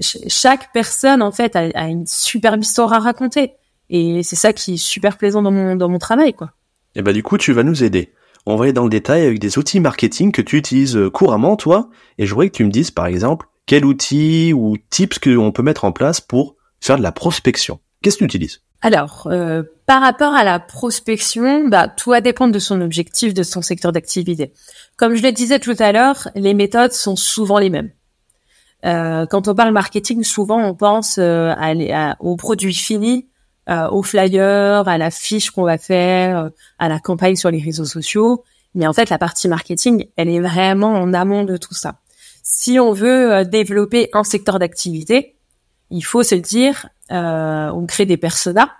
chaque 0.00 0.72
personne, 0.72 1.22
en 1.22 1.30
fait, 1.30 1.54
a, 1.56 1.88
une 1.88 2.06
super 2.06 2.56
histoire 2.56 2.92
à 2.92 2.98
raconter. 2.98 3.52
Et 3.88 4.24
c'est 4.24 4.36
ça 4.36 4.52
qui 4.52 4.74
est 4.74 4.78
super 4.78 5.16
plaisant 5.16 5.42
dans 5.42 5.52
mon, 5.52 5.76
dans 5.76 5.88
mon 5.88 5.98
travail, 5.98 6.34
quoi. 6.34 6.52
Et 6.96 7.02
bah, 7.02 7.12
du 7.12 7.22
coup, 7.22 7.38
tu 7.38 7.52
vas 7.52 7.62
nous 7.62 7.84
aider. 7.84 8.12
On 8.46 8.56
va 8.56 8.64
aller 8.64 8.72
dans 8.72 8.84
le 8.84 8.90
détail 8.90 9.24
avec 9.24 9.38
des 9.38 9.58
outils 9.58 9.80
marketing 9.80 10.32
que 10.32 10.42
tu 10.42 10.56
utilises 10.56 10.98
couramment, 11.12 11.56
toi. 11.56 11.88
Et 12.18 12.26
je 12.26 12.34
voudrais 12.34 12.50
que 12.50 12.56
tu 12.56 12.64
me 12.64 12.70
dises, 12.70 12.90
par 12.90 13.06
exemple, 13.06 13.46
quel 13.66 13.84
outil 13.84 14.52
ou 14.52 14.76
tips 14.90 15.18
qu'on 15.18 15.52
peut 15.52 15.62
mettre 15.62 15.84
en 15.84 15.92
place 15.92 16.20
pour 16.20 16.56
faire 16.80 16.98
de 16.98 17.02
la 17.02 17.12
prospection. 17.12 17.80
Qu'est-ce 18.02 18.16
que 18.16 18.20
tu 18.20 18.36
utilises? 18.36 18.62
Alors, 18.82 19.26
euh, 19.30 19.62
par 19.86 20.02
rapport 20.02 20.34
à 20.34 20.44
la 20.44 20.60
prospection, 20.60 21.66
bah, 21.68 21.88
tout 21.88 22.10
va 22.10 22.20
dépendre 22.20 22.52
de 22.52 22.58
son 22.58 22.80
objectif, 22.80 23.34
de 23.34 23.42
son 23.42 23.62
secteur 23.62 23.90
d'activité. 23.90 24.52
Comme 24.96 25.14
je 25.14 25.22
le 25.22 25.32
disais 25.32 25.58
tout 25.58 25.74
à 25.78 25.92
l'heure, 25.92 26.28
les 26.34 26.54
méthodes 26.54 26.92
sont 26.92 27.16
souvent 27.16 27.58
les 27.58 27.70
mêmes. 27.70 27.90
Euh, 28.84 29.26
quand 29.26 29.48
on 29.48 29.54
parle 29.54 29.72
marketing, 29.72 30.22
souvent 30.22 30.62
on 30.62 30.74
pense 30.74 31.18
euh, 31.18 31.52
à, 31.56 32.16
aux 32.20 32.36
produits 32.36 32.74
finis, 32.74 33.28
euh, 33.68 33.88
aux 33.88 34.02
flyers, 34.02 34.86
à 34.86 34.98
la 34.98 35.10
fiche 35.10 35.50
qu'on 35.50 35.64
va 35.64 35.78
faire, 35.78 36.50
à 36.78 36.88
la 36.88 37.00
campagne 37.00 37.36
sur 37.36 37.50
les 37.50 37.60
réseaux 37.60 37.84
sociaux. 37.84 38.44
Mais 38.74 38.86
en 38.86 38.92
fait, 38.92 39.08
la 39.08 39.18
partie 39.18 39.48
marketing, 39.48 40.06
elle 40.16 40.28
est 40.28 40.40
vraiment 40.40 40.92
en 40.92 41.14
amont 41.14 41.44
de 41.44 41.56
tout 41.56 41.74
ça. 41.74 41.96
Si 42.48 42.78
on 42.78 42.92
veut 42.92 43.44
développer 43.44 44.08
un 44.12 44.22
secteur 44.22 44.58
d'activité, 44.58 45.36
il 45.90 46.04
faut 46.04 46.22
se 46.22 46.36
dire, 46.36 46.88
on 47.10 47.84
crée 47.86 48.06
des 48.06 48.16
personas 48.16 48.70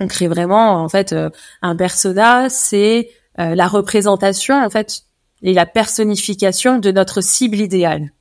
on 0.00 0.06
crée 0.06 0.28
vraiment 0.28 0.82
en 0.82 0.88
fait 0.88 1.12
euh, 1.12 1.30
un 1.62 1.76
persona, 1.76 2.48
c'est 2.48 3.10
euh, 3.38 3.54
la 3.54 3.66
représentation 3.66 4.62
en 4.62 4.70
fait 4.70 5.02
et 5.42 5.52
la 5.52 5.66
personnification 5.66 6.78
de 6.78 6.90
notre 6.90 7.20
cible 7.20 7.56
idéale. 7.56 8.12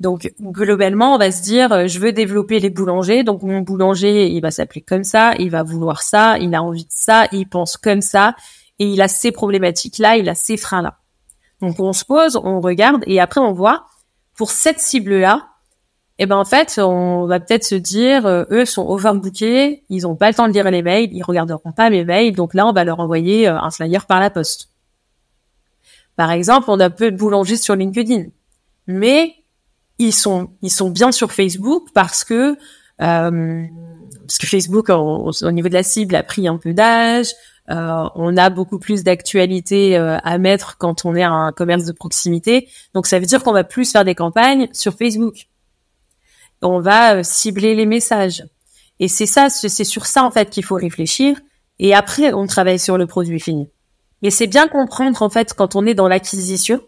Donc 0.00 0.32
globalement, 0.40 1.14
on 1.14 1.18
va 1.18 1.30
se 1.30 1.42
dire 1.42 1.72
euh, 1.72 1.86
je 1.86 1.98
veux 1.98 2.12
développer 2.12 2.58
les 2.58 2.70
boulangers, 2.70 3.22
donc 3.22 3.42
mon 3.42 3.60
boulanger, 3.60 4.28
il 4.28 4.40
va 4.40 4.50
s'appeler 4.50 4.82
comme 4.82 5.04
ça, 5.04 5.34
il 5.38 5.50
va 5.50 5.62
vouloir 5.62 6.02
ça, 6.02 6.38
il 6.38 6.54
a 6.54 6.62
envie 6.62 6.84
de 6.84 6.90
ça, 6.90 7.26
il 7.32 7.48
pense 7.48 7.76
comme 7.76 8.02
ça 8.02 8.34
et 8.78 8.86
il 8.86 9.00
a 9.00 9.08
ces 9.08 9.32
problématiques 9.32 9.98
là, 9.98 10.16
il 10.16 10.28
a 10.28 10.34
ces 10.34 10.56
freins 10.56 10.82
là. 10.82 10.98
Donc 11.60 11.80
on 11.80 11.92
se 11.92 12.04
pose, 12.04 12.36
on 12.36 12.60
regarde 12.60 13.02
et 13.06 13.20
après 13.20 13.40
on 13.40 13.52
voit 13.52 13.86
pour 14.34 14.50
cette 14.50 14.80
cible 14.80 15.18
là, 15.18 15.48
et 16.16 16.22
eh 16.22 16.26
ben 16.26 16.36
en 16.36 16.44
fait, 16.44 16.78
on 16.78 17.26
va 17.26 17.40
peut-être 17.40 17.64
se 17.64 17.74
dire, 17.74 18.24
euh, 18.24 18.44
eux 18.52 18.64
sont 18.64 18.86
overbookés, 18.86 19.82
ils 19.88 20.06
ont 20.06 20.14
pas 20.14 20.28
le 20.28 20.34
temps 20.34 20.46
de 20.46 20.52
lire 20.52 20.70
les 20.70 20.80
mails, 20.80 21.08
ils 21.12 21.24
regarderont 21.24 21.72
pas 21.72 21.90
mes 21.90 22.04
mails, 22.04 22.36
donc 22.36 22.54
là 22.54 22.68
on 22.68 22.72
va 22.72 22.84
leur 22.84 23.00
envoyer 23.00 23.48
euh, 23.48 23.58
un 23.58 23.72
flyer 23.72 24.06
par 24.06 24.20
la 24.20 24.30
poste. 24.30 24.68
Par 26.14 26.30
exemple, 26.30 26.66
on 26.68 26.78
a 26.78 26.88
peu 26.88 27.10
de 27.10 27.16
boulangers 27.16 27.56
sur 27.56 27.74
LinkedIn, 27.74 28.26
mais 28.86 29.34
ils 29.98 30.12
sont 30.12 30.50
ils 30.62 30.70
sont 30.70 30.88
bien 30.88 31.10
sur 31.10 31.32
Facebook 31.32 31.88
parce 31.94 32.22
que 32.22 32.56
euh, 33.02 33.64
parce 34.20 34.38
que 34.38 34.46
Facebook 34.46 34.90
au, 34.90 35.32
niveau 35.50 35.68
de 35.68 35.74
la 35.74 35.82
cible 35.82 36.14
a 36.14 36.22
pris 36.22 36.46
un 36.46 36.58
peu 36.58 36.74
d'âge, 36.74 37.32
on 37.68 38.36
a 38.36 38.50
beaucoup 38.50 38.78
plus 38.78 39.04
d'actualité 39.04 39.96
à 39.96 40.38
mettre 40.38 40.76
quand 40.78 41.04
on 41.04 41.14
est 41.14 41.22
un 41.22 41.52
commerce 41.52 41.84
de 41.84 41.92
proximité, 41.92 42.68
donc 42.92 43.06
ça 43.06 43.18
veut 43.18 43.26
dire 43.26 43.42
qu'on 43.42 43.52
va 43.52 43.64
plus 43.64 43.90
faire 43.90 44.04
des 44.04 44.14
campagnes 44.14 44.68
sur 44.72 44.94
Facebook 44.94 45.46
on 46.64 46.80
va 46.80 47.16
euh, 47.16 47.22
cibler 47.22 47.74
les 47.74 47.86
messages. 47.86 48.44
Et 49.00 49.08
c'est 49.08 49.26
ça, 49.26 49.48
c'est 49.50 49.84
sur 49.84 50.06
ça 50.06 50.24
en 50.24 50.30
fait 50.30 50.50
qu'il 50.50 50.64
faut 50.64 50.76
réfléchir. 50.76 51.36
Et 51.78 51.94
après, 51.94 52.32
on 52.32 52.46
travaille 52.46 52.78
sur 52.78 52.96
le 52.96 53.06
produit 53.06 53.40
fini. 53.40 53.68
Mais 54.22 54.30
c'est 54.30 54.46
bien 54.46 54.68
comprendre 54.68 55.20
en 55.22 55.30
fait 55.30 55.52
quand 55.54 55.74
on 55.74 55.84
est 55.84 55.94
dans 55.94 56.08
l'acquisition, 56.08 56.80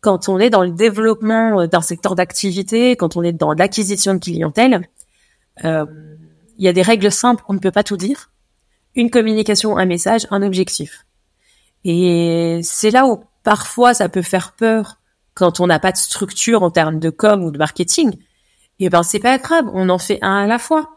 quand 0.00 0.28
on 0.28 0.38
est 0.38 0.50
dans 0.50 0.62
le 0.62 0.70
développement 0.70 1.60
euh, 1.60 1.66
d'un 1.66 1.80
secteur 1.80 2.14
d'activité, 2.14 2.96
quand 2.96 3.16
on 3.16 3.22
est 3.22 3.32
dans 3.32 3.52
l'acquisition 3.52 4.14
de 4.14 4.18
clientèle, 4.18 4.88
euh, 5.64 5.86
il 6.58 6.64
y 6.64 6.68
a 6.68 6.72
des 6.72 6.82
règles 6.82 7.10
simples, 7.10 7.42
on 7.48 7.54
ne 7.54 7.58
peut 7.58 7.70
pas 7.70 7.82
tout 7.82 7.96
dire. 7.96 8.30
Une 8.94 9.10
communication, 9.10 9.76
un 9.76 9.86
message, 9.86 10.26
un 10.30 10.42
objectif. 10.42 11.06
Et 11.84 12.60
c'est 12.62 12.90
là 12.90 13.06
où 13.06 13.24
parfois 13.42 13.94
ça 13.94 14.08
peut 14.08 14.22
faire 14.22 14.52
peur 14.52 14.98
quand 15.34 15.60
on 15.60 15.66
n'a 15.66 15.78
pas 15.78 15.92
de 15.92 15.96
structure 15.96 16.62
en 16.62 16.70
termes 16.70 16.98
de 16.98 17.10
com 17.10 17.42
ou 17.42 17.50
de 17.50 17.58
marketing 17.58 18.16
et 18.82 18.86
eh 18.86 18.90
ben 18.90 19.04
c'est 19.04 19.20
pas 19.20 19.38
grave, 19.38 19.66
on 19.74 19.88
en 19.90 19.98
fait 19.98 20.18
un 20.22 20.38
à 20.38 20.46
la 20.48 20.58
fois. 20.58 20.96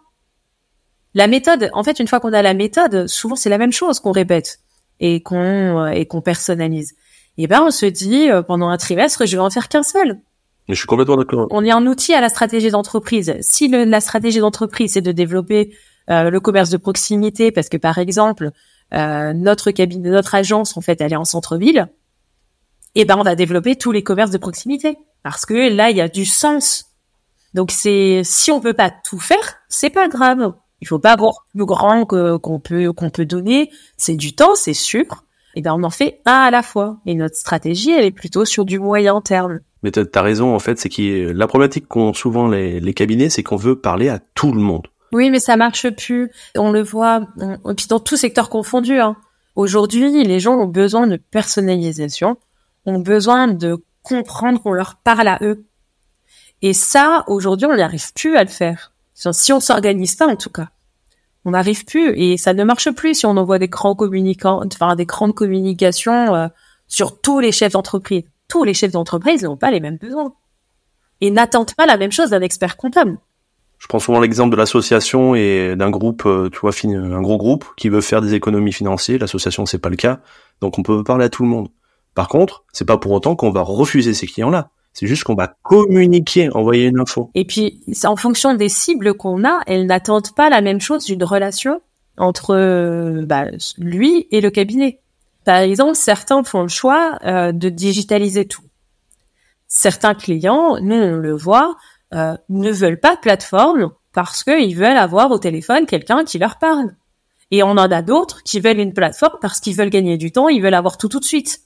La 1.14 1.28
méthode, 1.28 1.70
en 1.74 1.84
fait, 1.84 2.00
une 2.00 2.08
fois 2.08 2.20
qu'on 2.20 2.34
a 2.34 2.42
la 2.42 2.56
méthode, 2.56 3.06
souvent 3.06 3.36
c'est 3.36 3.50
la 3.50 3.60
même 3.60 3.72
chose 3.72 4.00
qu'on 4.00 4.12
répète 4.12 4.60
et 5.00 5.22
qu'on 5.22 5.86
euh, 5.86 5.88
et 5.90 6.08
qu'on 6.08 6.22
personnalise. 6.22 6.94
Et 7.38 7.44
eh 7.44 7.48
ben 7.48 7.62
on 7.62 7.70
se 7.70 7.86
dit 7.86 8.32
euh, 8.32 8.42
pendant 8.42 8.70
un 8.70 8.78
trimestre, 8.78 9.28
je 9.28 9.36
vais 9.36 9.42
en 9.42 9.52
faire 9.52 9.68
qu'un 9.70 9.84
seul. 9.84 10.20
Je 10.68 10.74
suis 10.74 10.88
complètement 10.88 11.18
d'accord. 11.18 11.48
On 11.52 11.64
est 11.64 11.70
un 11.70 11.86
outil 11.86 12.16
à 12.16 12.22
la 12.22 12.30
stratégie 12.30 12.72
d'entreprise. 12.72 13.36
Si 13.42 13.68
la 13.68 14.02
stratégie 14.02 14.40
d'entreprise 14.40 14.94
c'est 14.94 15.02
de 15.02 15.12
développer 15.12 15.76
euh, 16.10 16.30
le 16.30 16.40
commerce 16.40 16.70
de 16.70 16.78
proximité, 16.78 17.52
parce 17.52 17.70
que 17.70 17.78
par 17.78 17.98
exemple 17.98 18.52
notre 18.92 19.72
cabinet, 19.72 20.10
notre 20.10 20.36
agence 20.36 20.78
en 20.78 20.82
fait, 20.82 21.02
elle 21.02 21.12
est 21.12 21.18
en 21.18 21.26
centre-ville, 21.26 21.90
et 22.94 23.02
eh 23.02 23.06
ben 23.06 23.18
on 23.18 23.24
va 23.24 23.36
développer 23.36 23.76
tous 23.76 23.92
les 23.92 24.04
commerces 24.04 24.32
de 24.32 24.38
proximité 24.38 24.96
parce 25.22 25.46
que 25.46 25.76
là 25.76 25.90
il 25.90 25.98
y 25.98 26.02
a 26.02 26.08
du 26.08 26.24
sens 26.24 26.96
donc 27.56 27.72
c'est 27.72 28.22
si 28.26 28.52
on 28.52 28.60
peut 28.60 28.74
pas 28.74 28.92
tout 28.92 29.18
faire, 29.18 29.56
c'est 29.70 29.90
pas 29.90 30.10
grave. 30.10 30.54
Il 30.82 30.88
faut 30.88 31.00
pas 31.00 31.14
avoir 31.14 31.46
plus 31.56 31.66
grand 31.66 32.06
qu'on 32.06 32.60
peut 32.60 32.92
qu'on 32.92 33.10
peut 33.10 33.26
donner. 33.26 33.72
C'est 33.96 34.18
du 34.18 34.36
temps, 34.36 34.56
c'est 34.56 34.74
sûr. 34.74 35.24
Et 35.56 35.62
ben 35.62 35.74
on 35.74 35.84
en 35.84 35.90
fait 35.90 36.20
un 36.26 36.34
à 36.34 36.52
la 36.52 36.62
fois. 36.62 36.98
Et 37.06 37.16
notre 37.16 37.38
stratégie, 37.38 37.92
elle 37.92 38.04
est 38.04 38.12
plutôt 38.12 38.44
sur 38.44 38.66
du 38.66 38.78
moyen 38.78 39.22
terme. 39.22 39.62
Mais 39.84 39.92
t'as 39.92 40.04
as 40.14 40.22
raison 40.22 40.54
en 40.54 40.60
fait, 40.60 40.78
c'est 40.78 40.90
que 40.90 41.32
la 41.32 41.48
problématique 41.48 41.88
qu'ont 41.88 42.14
souvent 42.14 42.50
les, 42.50 42.82
les 42.82 42.94
cabinets, 42.94 43.30
c'est 43.30 43.42
qu'on 43.42 43.56
veut 43.56 43.80
parler 43.80 44.10
à 44.10 44.20
tout 44.20 44.52
le 44.52 44.60
monde. 44.60 44.88
Oui, 45.12 45.30
mais 45.30 45.40
ça 45.40 45.58
marche 45.58 45.90
plus. 45.90 46.32
On 46.58 46.72
le 46.72 46.82
voit, 46.82 47.28
et 47.42 47.74
puis 47.76 47.88
dans 47.88 48.00
tout 48.00 48.18
secteur 48.18 48.50
confondu. 48.50 49.00
Hein. 49.00 49.16
Aujourd'hui, 49.56 50.24
les 50.24 50.40
gens 50.40 50.56
ont 50.56 50.68
besoin 50.68 51.08
de 51.08 51.18
personnalisation, 51.18 52.38
ont 52.86 53.00
besoin 53.00 53.48
de 53.48 53.84
comprendre 54.04 54.62
qu'on 54.62 54.74
leur 54.74 54.96
parle 54.96 55.28
à 55.28 55.40
eux. 55.42 55.66
Et 56.62 56.74
ça, 56.74 57.24
aujourd'hui, 57.28 57.68
on 57.68 57.76
n'y 57.76 57.82
arrive 57.82 58.14
plus 58.14 58.38
à 58.38 58.44
le 58.44 58.50
faire. 58.50 58.92
Si 59.14 59.54
on 59.54 59.60
s'organise 59.60 60.16
pas, 60.16 60.28
en 60.28 60.36
tout 60.36 60.50
cas. 60.50 60.70
On 61.46 61.52
n'arrive 61.52 61.86
plus 61.86 62.10
et 62.18 62.38
ça 62.38 62.54
ne 62.54 62.64
marche 62.64 62.90
plus 62.92 63.14
si 63.14 63.26
on 63.28 63.38
envoie 63.38 63.60
des 63.60 63.68
grands 63.68 63.94
communicants, 63.94 64.64
enfin 64.66 64.96
des 64.96 65.06
grandes 65.06 65.36
communications 65.36 66.34
euh, 66.34 66.48
sur 66.88 67.22
tous 67.22 67.40
les 67.40 67.52
chefs 67.52 67.74
d'entreprise. 67.74 68.24
Tous 68.48 68.64
les 68.64 68.74
chefs 68.74 68.92
d'entreprise 68.92 69.44
n'ont 69.44 69.56
pas 69.56 69.70
les 69.70 69.80
mêmes 69.80 69.98
besoins 69.98 70.34
et 71.22 71.30
n'attendent 71.30 71.76
pas 71.76 71.86
la 71.86 71.98
même 71.98 72.12
chose 72.12 72.32
d'un 72.32 72.42
expert 72.42 72.78
comptable. 72.78 73.20
Je 73.78 73.88
prends 73.88 74.00
souvent 74.00 74.20
l'exemple 74.20 74.52
de 74.52 74.58
l'association 74.58 75.36
et 75.36 75.76
d'un 75.76 75.90
groupe, 75.90 76.24
euh, 76.26 76.50
tu 76.50 76.60
vois, 76.60 76.72
un 76.84 77.22
gros 77.22 77.38
groupe 77.38 77.66
qui 77.78 77.90
veut 77.90 78.02
faire 78.02 78.22
des 78.22 78.34
économies 78.34 78.74
financières. 78.74 79.20
L'association, 79.20 79.66
c'est 79.66 79.80
pas 79.80 79.90
le 79.90 79.96
cas, 79.96 80.20
donc 80.62 80.80
on 80.80 80.84
peut 80.84 81.04
parler 81.04 81.26
à 81.26 81.30
tout 81.30 81.44
le 81.44 81.50
monde. 81.50 81.70
Par 82.14 82.30
contre, 82.30 82.64
c'est 82.72 82.86
pas 82.86 82.98
pour 82.98 83.12
autant 83.12 83.36
qu'on 83.36 83.52
va 83.52 83.62
refuser 83.62 84.14
ces 84.14 84.26
clients-là. 84.26 84.70
C'est 84.94 85.08
juste 85.08 85.26
qu'on 85.26 85.36
va 85.36 85.54
communiquer, 85.62 86.50
envoyer 86.54 86.86
une 86.86 87.02
info. 87.02 87.30
Et 87.36 87.44
puis, 87.44 87.82
en 88.06 88.16
fonction 88.16 88.54
des 88.54 88.70
cibles 88.70 89.14
qu'on 89.14 89.44
a, 89.44 89.60
elles 89.68 89.86
n'attendent 89.86 90.34
pas 90.34 90.50
la 90.50 90.62
même 90.62 90.80
chose 90.80 91.04
d'une 91.04 91.24
relation 91.24 91.82
entre 92.18 92.56
euh, 92.56 93.26
bah, 93.26 93.48
lui 93.78 94.26
et 94.32 94.40
le 94.40 94.50
cabinet. 94.50 95.02
Par 95.44 95.58
exemple, 95.58 95.96
certains 95.96 96.44
font 96.46 96.62
le 96.62 96.70
choix 96.70 97.20
euh, 97.26 97.52
de 97.52 97.68
digitaliser 97.68 98.46
tout. 98.46 98.64
Certains 99.68 100.16
clients, 100.16 100.78
nous 100.82 100.96
on 100.96 101.18
le 101.18 101.36
voit, 101.36 101.76
euh, 102.14 102.36
ne 102.50 102.72
veulent 102.72 103.00
pas 103.00 103.16
de 103.16 103.22
plateforme 103.22 103.92
parce 104.14 104.44
qu'ils 104.44 104.76
veulent 104.76 104.98
avoir 104.98 105.32
au 105.32 105.40
téléphone 105.40 105.86
quelqu'un 105.86 106.24
qui 106.24 106.38
leur 106.38 106.58
parle. 106.58 106.96
Et 107.52 107.64
on 107.64 107.72
en 107.72 107.78
a 107.78 108.02
d'autres 108.02 108.44
qui 108.44 108.60
veulent 108.60 108.80
une 108.80 108.94
plateforme 108.94 109.38
parce 109.42 109.60
qu'ils 109.60 109.76
veulent 109.76 109.90
gagner 109.90 110.18
du 110.18 110.32
temps, 110.32 110.50
ils 110.50 110.62
veulent 110.62 110.74
avoir 110.74 110.98
tout 110.98 111.10
tout 111.10 111.20
de 111.20 111.26
suite. 111.26 111.62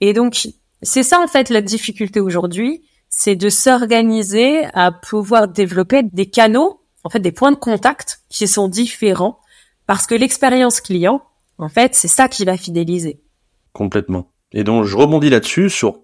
Et 0.00 0.12
donc, 0.12 0.48
c'est 0.82 1.02
ça 1.02 1.20
en 1.20 1.26
fait 1.26 1.50
la 1.50 1.60
difficulté 1.60 2.20
aujourd'hui, 2.20 2.82
c'est 3.08 3.36
de 3.36 3.48
s'organiser 3.48 4.64
à 4.74 4.92
pouvoir 4.92 5.48
développer 5.48 6.02
des 6.02 6.26
canaux, 6.26 6.80
en 7.04 7.10
fait 7.10 7.20
des 7.20 7.32
points 7.32 7.52
de 7.52 7.56
contact 7.56 8.20
qui 8.28 8.48
sont 8.48 8.68
différents, 8.68 9.38
parce 9.86 10.06
que 10.06 10.14
l'expérience 10.14 10.80
client, 10.80 11.22
en 11.58 11.68
fait, 11.68 11.94
c'est 11.94 12.08
ça 12.08 12.28
qui 12.28 12.44
va 12.44 12.56
fidéliser. 12.56 13.20
Complètement. 13.72 14.32
Et 14.52 14.64
donc, 14.64 14.84
je 14.84 14.96
rebondis 14.96 15.30
là-dessus 15.30 15.70
sur, 15.70 16.00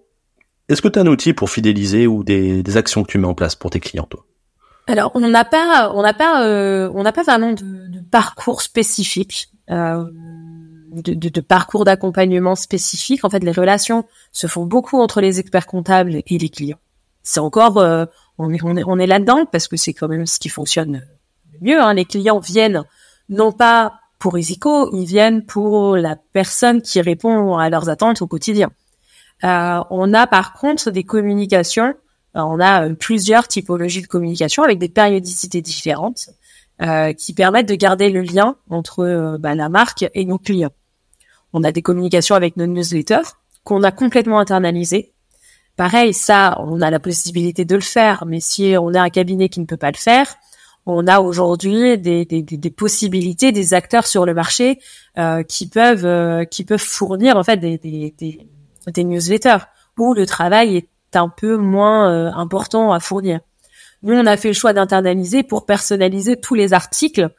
est-ce 0.69 0.81
que 0.81 0.87
tu 0.87 0.99
as 0.99 1.01
un 1.01 1.07
outil 1.07 1.33
pour 1.33 1.49
fidéliser 1.49 2.07
ou 2.07 2.23
des, 2.23 2.77
actions 2.77 3.03
que 3.03 3.11
tu 3.11 3.17
mets 3.17 3.27
en 3.27 3.33
place 3.33 3.55
pour 3.55 3.69
tes 3.69 3.79
clients, 3.79 4.07
toi? 4.09 4.25
Alors, 4.87 5.11
on 5.15 5.21
n'a 5.21 5.45
pas, 5.45 5.91
on 5.93 6.01
n'a 6.01 6.13
pas, 6.13 6.45
euh, 6.45 6.91
on 6.93 7.03
n'a 7.03 7.11
pas 7.13 7.23
vraiment 7.23 7.53
de, 7.53 7.99
parcours 8.11 8.61
spécifique. 8.61 9.49
Euh, 9.69 10.03
de, 10.93 11.13
de, 11.13 11.29
de 11.29 11.41
parcours 11.41 11.85
d'accompagnement 11.85 12.55
spécifique. 12.55 13.25
En 13.25 13.29
fait, 13.29 13.43
les 13.43 13.51
relations 13.51 14.05
se 14.31 14.47
font 14.47 14.65
beaucoup 14.65 14.99
entre 14.99 15.21
les 15.21 15.39
experts 15.39 15.65
comptables 15.65 16.21
et 16.27 16.37
les 16.37 16.49
clients. 16.49 16.77
C'est 17.23 17.39
encore, 17.39 17.77
euh, 17.77 18.05
on 18.37 18.53
est, 18.53 18.63
on 18.63 18.75
est, 18.75 18.83
on 18.85 18.99
est 18.99 19.07
là-dedans 19.07 19.45
parce 19.51 19.67
que 19.67 19.77
c'est 19.77 19.93
quand 19.93 20.07
même 20.07 20.25
ce 20.25 20.39
qui 20.39 20.49
fonctionne 20.49 21.03
mieux. 21.61 21.81
Hein. 21.81 21.93
Les 21.93 22.05
clients 22.05 22.39
viennent 22.39 22.83
non 23.29 23.51
pas 23.51 23.93
pour 24.19 24.37
Isico, 24.37 24.93
ils 24.95 25.05
viennent 25.05 25.45
pour 25.45 25.97
la 25.97 26.15
personne 26.15 26.81
qui 26.81 27.01
répond 27.01 27.57
à 27.57 27.69
leurs 27.69 27.89
attentes 27.89 28.21
au 28.21 28.27
quotidien. 28.27 28.69
Euh, 29.43 29.79
on 29.89 30.13
a 30.13 30.27
par 30.27 30.53
contre 30.53 30.91
des 30.91 31.03
communications, 31.03 31.93
euh, 32.35 32.41
on 32.41 32.59
a 32.59 32.89
plusieurs 32.89 33.47
typologies 33.47 34.01
de 34.01 34.07
communication 34.07 34.63
avec 34.63 34.79
des 34.79 34.89
périodicités 34.89 35.61
différentes 35.61 36.29
euh, 36.81 37.13
qui 37.13 37.33
permettent 37.33 37.67
de 37.67 37.75
garder 37.75 38.09
le 38.09 38.21
lien 38.21 38.55
entre 38.69 39.37
bah, 39.39 39.55
la 39.55 39.69
marque 39.69 40.05
et 40.13 40.25
nos 40.25 40.37
clients. 40.37 40.71
On 41.51 41.63
a 41.63 41.71
des 41.71 41.81
communications 41.81 42.35
avec 42.35 42.57
nos 42.57 42.65
newsletters 42.65 43.35
qu'on 43.63 43.83
a 43.83 43.91
complètement 43.91 44.39
internalisées. 44.39 45.13
Pareil, 45.75 46.13
ça, 46.13 46.57
on 46.59 46.81
a 46.81 46.91
la 46.91 46.99
possibilité 46.99 47.65
de 47.65 47.75
le 47.75 47.81
faire, 47.81 48.25
mais 48.27 48.39
si 48.39 48.75
on 48.79 48.93
a 48.93 49.01
un 49.01 49.09
cabinet 49.09 49.49
qui 49.49 49.59
ne 49.59 49.65
peut 49.65 49.77
pas 49.77 49.91
le 49.91 49.97
faire, 49.97 50.35
on 50.85 51.07
a 51.07 51.19
aujourd'hui 51.19 51.97
des, 51.97 52.25
des, 52.25 52.41
des, 52.41 52.69
possibilités, 52.69 53.51
des 53.51 53.73
acteurs 53.73 54.05
sur 54.05 54.25
le 54.25 54.33
marché 54.33 54.79
euh, 55.17 55.43
qui 55.43 55.67
peuvent 55.67 56.05
euh, 56.05 56.43
qui 56.45 56.65
peuvent 56.65 56.79
fournir 56.79 57.37
en 57.37 57.43
fait 57.43 57.57
des, 57.57 57.77
des, 57.77 58.39
des, 58.91 59.03
newsletters 59.03 59.65
où 59.97 60.13
le 60.13 60.25
travail 60.25 60.77
est 60.77 61.15
un 61.15 61.29
peu 61.29 61.57
moins 61.57 62.09
euh, 62.09 62.31
important 62.33 62.91
à 62.91 62.99
fournir. 62.99 63.39
Nous, 64.01 64.13
on 64.13 64.25
a 64.25 64.37
fait 64.37 64.49
le 64.49 64.53
choix 64.53 64.73
d'internaliser 64.73 65.43
pour 65.43 65.65
personnaliser 65.65 66.39
tous 66.39 66.55
les 66.55 66.73
articles 66.73 67.29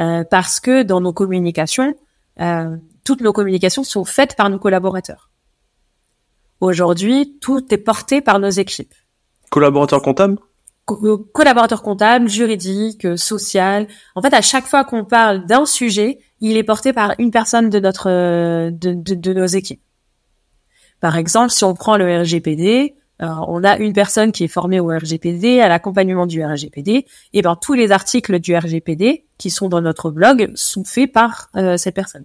euh, 0.00 0.24
parce 0.24 0.60
que 0.60 0.82
dans 0.82 1.00
nos 1.00 1.12
communications, 1.12 1.94
euh, 2.40 2.76
toutes 3.04 3.20
nos 3.20 3.32
communications 3.32 3.84
sont 3.84 4.04
faites 4.04 4.36
par 4.36 4.48
nos 4.48 4.58
collaborateurs. 4.58 5.30
Aujourd'hui, 6.60 7.38
tout 7.40 7.74
est 7.74 7.78
porté 7.78 8.20
par 8.20 8.38
nos 8.38 8.50
équipes. 8.50 8.94
Collaborateurs 9.50 10.00
comptables? 10.00 10.38
Co 10.84 11.18
Collaborateurs 11.18 11.82
comptables, 11.82 12.28
juridiques, 12.28 13.18
social. 13.18 13.88
En 14.14 14.22
fait, 14.22 14.32
à 14.32 14.42
chaque 14.42 14.66
fois 14.66 14.84
qu'on 14.84 15.04
parle 15.04 15.44
d'un 15.46 15.66
sujet, 15.66 16.20
il 16.40 16.56
est 16.56 16.62
porté 16.62 16.92
par 16.92 17.14
une 17.18 17.30
personne 17.30 17.68
de 17.68 17.80
notre 17.80 18.08
de, 18.70 18.94
de, 18.94 19.14
de 19.14 19.32
nos 19.32 19.46
équipes. 19.46 19.82
Par 21.02 21.16
exemple, 21.16 21.50
si 21.50 21.64
on 21.64 21.74
prend 21.74 21.98
le 21.98 22.22
RGPD, 22.22 22.94
euh, 23.20 23.26
on 23.48 23.64
a 23.64 23.76
une 23.76 23.92
personne 23.92 24.32
qui 24.32 24.44
est 24.44 24.48
formée 24.48 24.80
au 24.80 24.86
RGPD, 24.86 25.60
à 25.60 25.68
l'accompagnement 25.68 26.26
du 26.26 26.42
RGPD, 26.42 27.04
et 27.34 27.42
ben 27.42 27.56
tous 27.60 27.74
les 27.74 27.92
articles 27.92 28.38
du 28.38 28.56
RGPD 28.56 29.26
qui 29.36 29.50
sont 29.50 29.68
dans 29.68 29.82
notre 29.82 30.10
blog 30.10 30.52
sont 30.54 30.84
faits 30.84 31.12
par 31.12 31.50
euh, 31.56 31.76
cette 31.76 31.96
personne. 31.96 32.24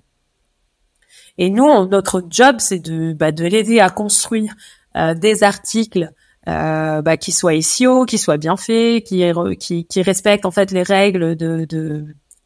Et 1.39 1.49
nous, 1.49 1.87
notre 1.87 2.23
job, 2.29 2.57
c'est 2.59 2.79
de, 2.79 3.13
bah, 3.13 3.31
de 3.31 3.45
l'aider 3.45 3.79
à 3.79 3.89
construire 3.89 4.53
euh, 4.95 5.15
des 5.15 5.43
articles 5.43 6.11
euh, 6.47 7.01
bah, 7.01 7.17
qui 7.17 7.31
soient 7.31 7.59
SEO, 7.59 8.05
qui 8.05 8.19
soient 8.19 8.37
bien 8.37 8.57
faits, 8.57 9.03
qui, 9.03 9.23
qui, 9.59 9.85
qui 9.85 10.01
respectent 10.03 10.45
en 10.45 10.51
fait 10.51 10.71
les 10.71 10.83
règles 10.83 11.35
de, 11.35 11.65
de 11.65 12.05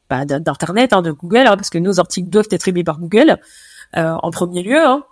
bah, 0.10 0.26
d'internet, 0.26 0.94
hein, 0.94 1.02
de 1.02 1.12
Google, 1.12 1.46
hein, 1.48 1.58
parce 1.58 1.70
que 1.70 1.78
nos 1.78 2.00
articles 2.00 2.30
doivent 2.30 2.48
être 2.52 2.68
aimés 2.70 2.84
par 2.84 3.00
Google 3.00 3.38
euh, 3.98 4.14
en 4.22 4.32
premier 4.32 4.64
lieu. 4.64 4.80
Hein. 4.80 5.04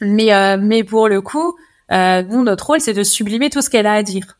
Mais 0.00 0.34
euh, 0.34 0.56
mais 0.60 0.84
pour 0.84 1.08
le 1.08 1.20
coup, 1.20 1.56
euh, 1.92 2.22
nous 2.22 2.42
notre 2.42 2.66
rôle 2.66 2.80
c'est 2.80 2.92
de 2.92 3.02
sublimer 3.02 3.50
tout 3.50 3.62
ce 3.62 3.70
qu'elle 3.70 3.86
a 3.86 3.94
à 3.94 4.02
dire. 4.02 4.38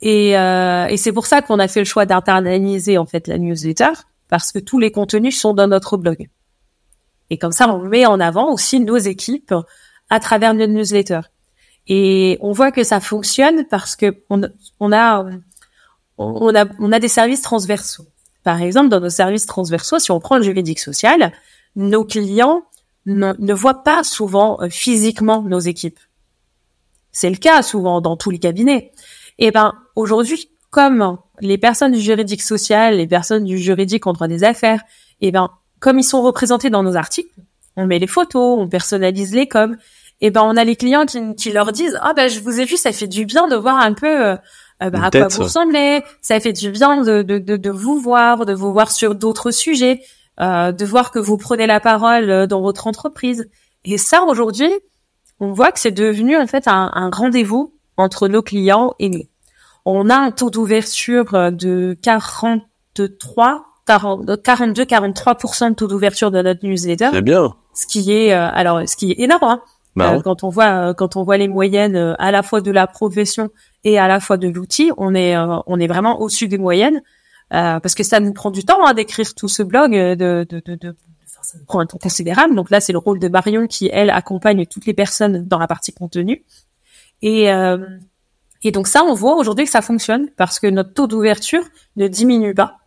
Et, 0.00 0.36
euh, 0.36 0.86
et 0.86 0.96
c'est 0.96 1.12
pour 1.12 1.26
ça 1.26 1.40
qu'on 1.40 1.58
a 1.58 1.68
fait 1.68 1.80
le 1.80 1.86
choix 1.86 2.04
d'internaliser 2.04 2.98
en 2.98 3.06
fait 3.06 3.26
la 3.26 3.38
newsletter 3.38 3.90
parce 4.28 4.52
que 4.52 4.58
tous 4.58 4.78
les 4.78 4.90
contenus 4.90 5.38
sont 5.38 5.54
dans 5.54 5.66
notre 5.66 5.96
blog. 5.96 6.28
Et 7.30 7.38
comme 7.38 7.52
ça, 7.52 7.68
on 7.68 7.78
met 7.82 8.04
en 8.04 8.20
avant 8.20 8.52
aussi 8.52 8.80
nos 8.80 8.98
équipes 8.98 9.54
à 10.10 10.20
travers 10.20 10.52
nos 10.52 10.66
newsletters. 10.66 11.22
Et 11.86 12.38
on 12.40 12.52
voit 12.52 12.70
que 12.70 12.82
ça 12.82 13.00
fonctionne 13.00 13.64
parce 13.64 13.96
que 13.96 14.22
on, 14.30 14.42
on 14.80 14.92
a 14.92 15.26
on 16.18 16.54
a 16.54 16.66
on 16.78 16.92
a 16.92 16.98
des 16.98 17.08
services 17.08 17.42
transversaux. 17.42 18.06
Par 18.42 18.60
exemple, 18.60 18.90
dans 18.90 19.00
nos 19.00 19.10
services 19.10 19.46
transversaux, 19.46 19.98
si 19.98 20.10
on 20.10 20.20
prend 20.20 20.36
le 20.36 20.42
juridique 20.42 20.78
social, 20.80 21.32
nos 21.76 22.04
clients 22.04 22.62
ne, 23.06 23.34
ne 23.38 23.54
voient 23.54 23.82
pas 23.82 24.02
souvent 24.02 24.60
euh, 24.60 24.68
physiquement 24.68 25.42
nos 25.42 25.60
équipes. 25.60 25.98
C'est 27.12 27.30
le 27.30 27.36
cas 27.36 27.62
souvent 27.62 28.00
dans 28.00 28.16
tous 28.16 28.30
les 28.30 28.38
cabinets. 28.38 28.92
Et 29.38 29.50
ben 29.50 29.74
aujourd'hui, 29.96 30.50
comme 30.70 31.18
les 31.40 31.58
personnes 31.58 31.92
du 31.92 32.00
juridique 32.00 32.42
social, 32.42 32.96
les 32.96 33.06
personnes 33.06 33.44
du 33.44 33.58
juridique 33.58 34.06
en 34.06 34.12
droit 34.12 34.28
des 34.28 34.44
affaires, 34.44 34.82
et 35.20 35.30
ben 35.30 35.50
comme 35.78 35.98
ils 35.98 36.04
sont 36.04 36.22
représentés 36.22 36.70
dans 36.70 36.82
nos 36.82 36.96
articles, 36.96 37.34
on 37.76 37.86
met 37.86 37.98
les 37.98 38.06
photos, 38.06 38.58
on 38.58 38.68
personnalise 38.68 39.34
les 39.34 39.46
coms, 39.46 39.76
et 40.20 40.30
ben 40.30 40.42
on 40.42 40.56
a 40.56 40.64
les 40.64 40.76
clients 40.76 41.06
qui, 41.06 41.52
leur 41.52 41.72
disent 41.72 41.98
ah 42.02 42.14
ben 42.14 42.28
je 42.28 42.40
vous 42.40 42.60
ai 42.60 42.64
vu, 42.64 42.76
ça 42.76 42.92
fait 42.92 43.06
du 43.06 43.24
bien 43.26 43.48
de 43.48 43.56
voir 43.56 43.78
un 43.78 43.92
peu 43.92 44.26
euh, 44.26 44.36
euh, 44.82 44.90
bah, 44.90 45.04
à 45.04 45.10
quoi 45.10 45.28
vous 45.28 45.42
ressemblez, 45.42 46.02
ça 46.22 46.40
fait 46.40 46.52
du 46.52 46.70
bien 46.70 47.02
de, 47.02 47.22
de, 47.22 47.38
de, 47.38 47.70
vous 47.70 48.00
voir, 48.00 48.44
de 48.44 48.52
vous 48.52 48.72
voir 48.72 48.90
sur 48.90 49.14
d'autres 49.14 49.50
sujets, 49.50 50.02
euh, 50.40 50.72
de 50.72 50.84
voir 50.84 51.10
que 51.10 51.18
vous 51.18 51.36
prenez 51.36 51.66
la 51.66 51.80
parole 51.80 52.46
dans 52.46 52.60
votre 52.60 52.86
entreprise. 52.86 53.48
Et 53.84 53.98
ça 53.98 54.22
aujourd'hui, 54.24 54.70
on 55.40 55.52
voit 55.52 55.72
que 55.72 55.80
c'est 55.80 55.90
devenu 55.90 56.36
en 56.36 56.46
fait 56.46 56.68
un, 56.68 56.90
un 56.94 57.10
rendez-vous 57.10 57.74
entre 57.96 58.28
nos 58.28 58.42
clients 58.42 58.94
et 58.98 59.08
nous. 59.08 59.24
On 59.84 60.08
a 60.08 60.16
un 60.16 60.30
taux 60.30 60.50
d'ouverture 60.50 61.52
de 61.52 61.96
43 62.00 63.64
42-43% 63.86 65.70
de 65.70 65.74
taux 65.74 65.86
d'ouverture 65.86 66.30
de 66.30 66.40
notre 66.40 66.64
newsletter. 66.66 67.10
C'est 67.12 67.22
bien. 67.22 67.54
Ce 67.74 67.86
qui 67.86 68.12
est 68.12 68.32
euh, 68.32 68.48
alors 68.52 68.88
ce 68.88 68.96
qui 68.96 69.12
est 69.12 69.20
énorme. 69.20 69.44
Hein. 69.44 69.60
Bah 69.96 70.14
euh, 70.14 70.20
quand 70.20 70.42
on 70.42 70.48
voit 70.48 70.90
euh, 70.90 70.94
quand 70.94 71.16
on 71.16 71.22
voit 71.22 71.36
les 71.36 71.48
moyennes 71.48 72.16
à 72.18 72.30
la 72.30 72.42
fois 72.42 72.60
de 72.60 72.70
la 72.70 72.86
profession 72.86 73.50
et 73.84 73.98
à 73.98 74.08
la 74.08 74.20
fois 74.20 74.36
de 74.36 74.48
l'outil, 74.48 74.90
on 74.96 75.14
est 75.14 75.36
on 75.36 75.78
est 75.78 75.86
vraiment 75.86 76.20
au-dessus 76.20 76.48
des 76.48 76.58
moyennes 76.58 77.02
parce 77.50 77.94
que 77.94 78.02
ça 78.02 78.20
nous 78.20 78.32
prend 78.32 78.50
du 78.50 78.64
temps 78.64 78.86
hein, 78.86 78.94
d'écrire 78.94 79.34
tout 79.34 79.48
ce 79.48 79.62
blog 79.62 79.92
de, 79.92 80.46
de, 80.48 80.62
de, 80.64 80.74
de 80.74 80.96
ça 81.26 81.58
nous 81.58 81.66
prend 81.66 81.80
un 81.80 81.86
temps 81.86 81.98
considérable. 81.98 82.54
Donc 82.54 82.70
là, 82.70 82.80
c'est 82.80 82.92
le 82.92 82.98
rôle 82.98 83.18
de 83.18 83.28
Marion 83.28 83.66
qui, 83.66 83.90
elle, 83.92 84.10
accompagne 84.10 84.64
toutes 84.66 84.86
les 84.86 84.94
personnes 84.94 85.46
dans 85.46 85.58
la 85.58 85.66
partie 85.66 85.92
contenu. 85.92 86.44
Et, 87.20 87.50
et 88.62 88.70
donc 88.72 88.88
ça, 88.88 89.04
on 89.04 89.12
voit 89.12 89.36
aujourd'hui 89.36 89.66
que 89.66 89.70
ça 89.70 89.82
fonctionne 89.82 90.30
parce 90.36 90.58
que 90.58 90.66
notre 90.66 90.94
taux 90.94 91.06
d'ouverture 91.06 91.64
ne 91.96 92.08
diminue 92.08 92.54
pas 92.54 92.78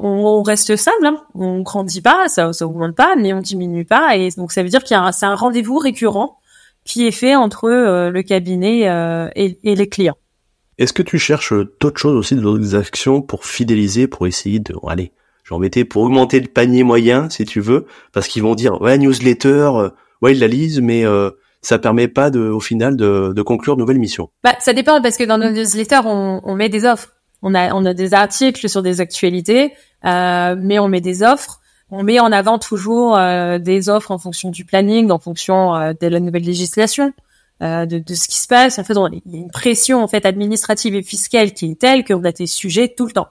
on, 0.00 0.42
reste 0.42 0.76
stable, 0.76 1.06
hein. 1.06 1.22
on 1.34 1.60
grandit 1.60 2.00
pas, 2.00 2.28
ça, 2.28 2.52
ça 2.52 2.66
augmente 2.66 2.96
pas, 2.96 3.16
mais 3.16 3.32
on 3.32 3.40
diminue 3.40 3.84
pas, 3.84 4.16
et 4.16 4.30
donc 4.30 4.52
ça 4.52 4.62
veut 4.62 4.68
dire 4.68 4.82
qu'il 4.82 4.96
y 4.96 5.00
a 5.00 5.12
c'est 5.12 5.26
un 5.26 5.34
rendez-vous 5.34 5.78
récurrent 5.78 6.38
qui 6.84 7.06
est 7.06 7.12
fait 7.12 7.36
entre 7.36 7.68
le 7.68 8.22
cabinet 8.22 8.88
et, 9.36 9.58
et 9.62 9.74
les 9.74 9.88
clients. 9.88 10.16
Est-ce 10.80 10.92
que 10.92 11.02
tu 11.02 11.20
cherches 11.20 11.52
d'autres 11.80 12.00
choses 12.00 12.16
aussi, 12.16 12.34
d'autres 12.34 12.74
actions 12.74 13.22
pour 13.22 13.44
fidéliser, 13.44 14.08
pour 14.08 14.26
essayer 14.26 14.58
de, 14.58 14.74
allez, 14.88 15.12
j'ai 15.44 15.54
embêté, 15.54 15.84
pour 15.84 16.02
augmenter 16.02 16.40
le 16.40 16.48
panier 16.48 16.82
moyen, 16.82 17.30
si 17.30 17.44
tu 17.44 17.60
veux, 17.60 17.86
parce 18.12 18.26
qu'ils 18.26 18.42
vont 18.42 18.56
dire, 18.56 18.80
ouais, 18.80 18.98
newsletter, 18.98 19.70
ouais, 20.22 20.32
ils 20.32 20.40
la 20.40 20.48
lisent, 20.48 20.80
mais 20.80 21.04
ça 21.62 21.78
permet 21.78 22.08
pas 22.08 22.30
de, 22.30 22.40
au 22.40 22.60
final 22.60 22.96
de, 22.96 23.32
de 23.34 23.42
conclure 23.42 23.76
de 23.76 23.80
nouvelles 23.80 23.98
missions. 23.98 24.30
Bah, 24.42 24.54
ça 24.60 24.72
dépend 24.72 25.00
parce 25.02 25.16
que 25.16 25.24
dans 25.24 25.38
nos 25.38 25.50
newsletters, 25.50 26.00
on, 26.04 26.40
on 26.44 26.54
met 26.54 26.68
des 26.68 26.84
offres. 26.84 27.12
On 27.42 27.54
a, 27.54 27.72
on 27.74 27.84
a 27.84 27.94
des 27.94 28.14
articles 28.14 28.68
sur 28.68 28.82
des 28.82 29.00
actualités, 29.00 29.72
euh, 30.04 30.56
mais 30.58 30.78
on 30.78 30.88
met 30.88 31.00
des 31.00 31.22
offres. 31.22 31.60
On 31.90 32.02
met 32.02 32.20
en 32.20 32.32
avant 32.32 32.58
toujours 32.58 33.16
euh, 33.16 33.58
des 33.58 33.88
offres 33.88 34.10
en 34.10 34.18
fonction 34.18 34.50
du 34.50 34.64
planning, 34.64 35.10
en 35.10 35.18
fonction 35.18 35.74
euh, 35.74 35.92
de 35.98 36.06
la 36.06 36.20
nouvelle 36.20 36.44
législation, 36.44 37.12
euh, 37.62 37.86
de, 37.86 37.98
de, 37.98 38.14
ce 38.14 38.28
qui 38.28 38.38
se 38.38 38.48
passe. 38.48 38.78
En 38.78 38.84
fait, 38.84 38.94
il 39.24 39.32
y 39.32 39.36
a 39.36 39.40
une 39.42 39.50
pression 39.50 40.02
en 40.02 40.08
fait 40.08 40.24
administrative 40.26 40.94
et 40.94 41.02
fiscale 41.02 41.52
qui 41.52 41.70
est 41.72 41.80
telle 41.80 42.04
qu'on 42.04 42.24
a 42.24 42.32
des 42.32 42.46
sujets 42.46 42.94
tout 42.96 43.06
le 43.06 43.12
temps. 43.12 43.28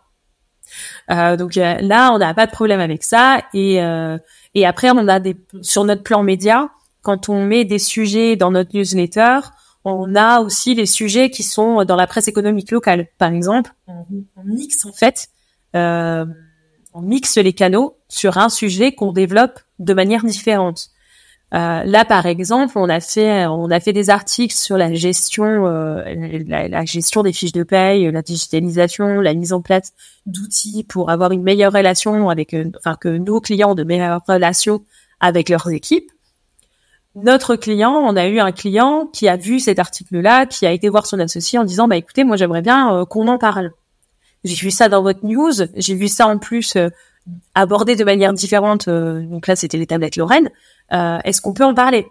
Euh, 1.09 1.35
donc 1.35 1.55
là, 1.55 2.11
on 2.13 2.19
n'a 2.19 2.33
pas 2.33 2.45
de 2.45 2.51
problème 2.51 2.79
avec 2.79 3.03
ça. 3.03 3.41
Et, 3.53 3.79
et 4.53 4.65
après, 4.65 4.91
on 4.91 5.07
a 5.07 5.19
des 5.19 5.35
sur 5.61 5.83
notre 5.83 6.03
plan 6.03 6.21
média, 6.23 6.69
quand 7.01 7.29
on 7.29 7.43
met 7.43 7.65
des 7.65 7.79
sujets 7.79 8.35
dans 8.35 8.51
notre 8.51 8.75
newsletter, 8.75 9.39
on 9.85 10.15
a 10.15 10.41
aussi 10.41 10.75
les 10.75 10.85
sujets 10.85 11.29
qui 11.29 11.43
sont 11.43 11.83
dans 11.85 11.95
la 11.95 12.07
presse 12.07 12.27
économique 12.27 12.71
locale. 12.71 13.07
Par 13.17 13.31
exemple, 13.31 13.71
on, 13.87 14.05
mixe 14.43 14.85
en 14.85 14.91
fait, 14.91 15.29
euh, 15.75 16.25
on 16.93 17.01
mixe 17.01 17.37
les 17.37 17.53
canaux 17.53 17.97
sur 18.07 18.37
un 18.37 18.49
sujet 18.49 18.93
qu'on 18.93 19.13
développe 19.13 19.59
de 19.79 19.93
manière 19.93 20.23
différente. 20.23 20.89
Euh, 21.55 21.83
là, 21.83 22.05
par 22.05 22.27
exemple, 22.27 22.77
on 22.77 22.89
a 22.89 22.99
fait 22.99 23.47
on 23.47 23.71
a 23.71 23.79
fait 23.79 23.93
des 23.93 24.11
articles 24.11 24.53
sur 24.53 24.77
la 24.77 24.93
gestion 24.93 25.65
euh, 25.65 26.03
la, 26.47 26.85
gestion 26.85 27.23
des 27.23 27.33
fiches 27.33 27.53
de 27.53 27.63
paye, 27.63 28.11
la 28.11 28.21
digitalisation, 28.21 29.21
la 29.21 29.33
mise 29.33 29.51
en 29.51 29.61
place 29.61 29.93
d'outils 30.27 30.83
pour 30.83 31.09
avoir 31.09 31.31
une 31.31 31.41
meilleure 31.41 31.73
relation 31.73 32.29
avec 32.29 32.55
enfin 32.77 32.95
que 32.95 33.09
nos 33.09 33.41
clients 33.41 33.73
de 33.73 33.83
meilleures 33.83 34.21
relations 34.27 34.83
avec 35.19 35.49
leurs 35.49 35.69
équipes 35.71 36.11
notre 37.15 37.55
client, 37.55 37.91
on 37.91 38.15
a 38.15 38.27
eu 38.27 38.39
un 38.39 38.51
client 38.51 39.07
qui 39.11 39.27
a 39.27 39.35
vu 39.35 39.59
cet 39.59 39.79
article-là, 39.79 40.45
qui 40.45 40.65
a 40.65 40.71
été 40.71 40.89
voir 40.89 41.05
son 41.05 41.19
associé 41.19 41.57
en 41.59 41.63
disant, 41.63 41.87
bah 41.87 41.97
écoutez, 41.97 42.23
moi 42.23 42.37
j'aimerais 42.37 42.61
bien 42.61 42.93
euh, 42.93 43.05
qu'on 43.05 43.27
en 43.27 43.37
parle. 43.37 43.71
J'ai 44.43 44.55
vu 44.55 44.71
ça 44.71 44.87
dans 44.89 45.01
votre 45.01 45.25
news, 45.25 45.51
j'ai 45.75 45.95
vu 45.95 46.07
ça 46.07 46.27
en 46.27 46.37
plus 46.37 46.77
euh, 47.27 47.31
abordé 47.55 47.95
de 47.95 48.03
manière 48.03 48.33
différente. 48.33 48.87
Euh, 48.87 49.21
donc 49.21 49.47
là, 49.47 49.55
c'était 49.55 49.77
les 49.77 49.87
tablettes 49.87 50.15
Lorraine. 50.15 50.49
Est-ce 50.91 51.41
qu'on 51.41 51.53
peut 51.53 51.65
en 51.65 51.73
parler? 51.73 52.07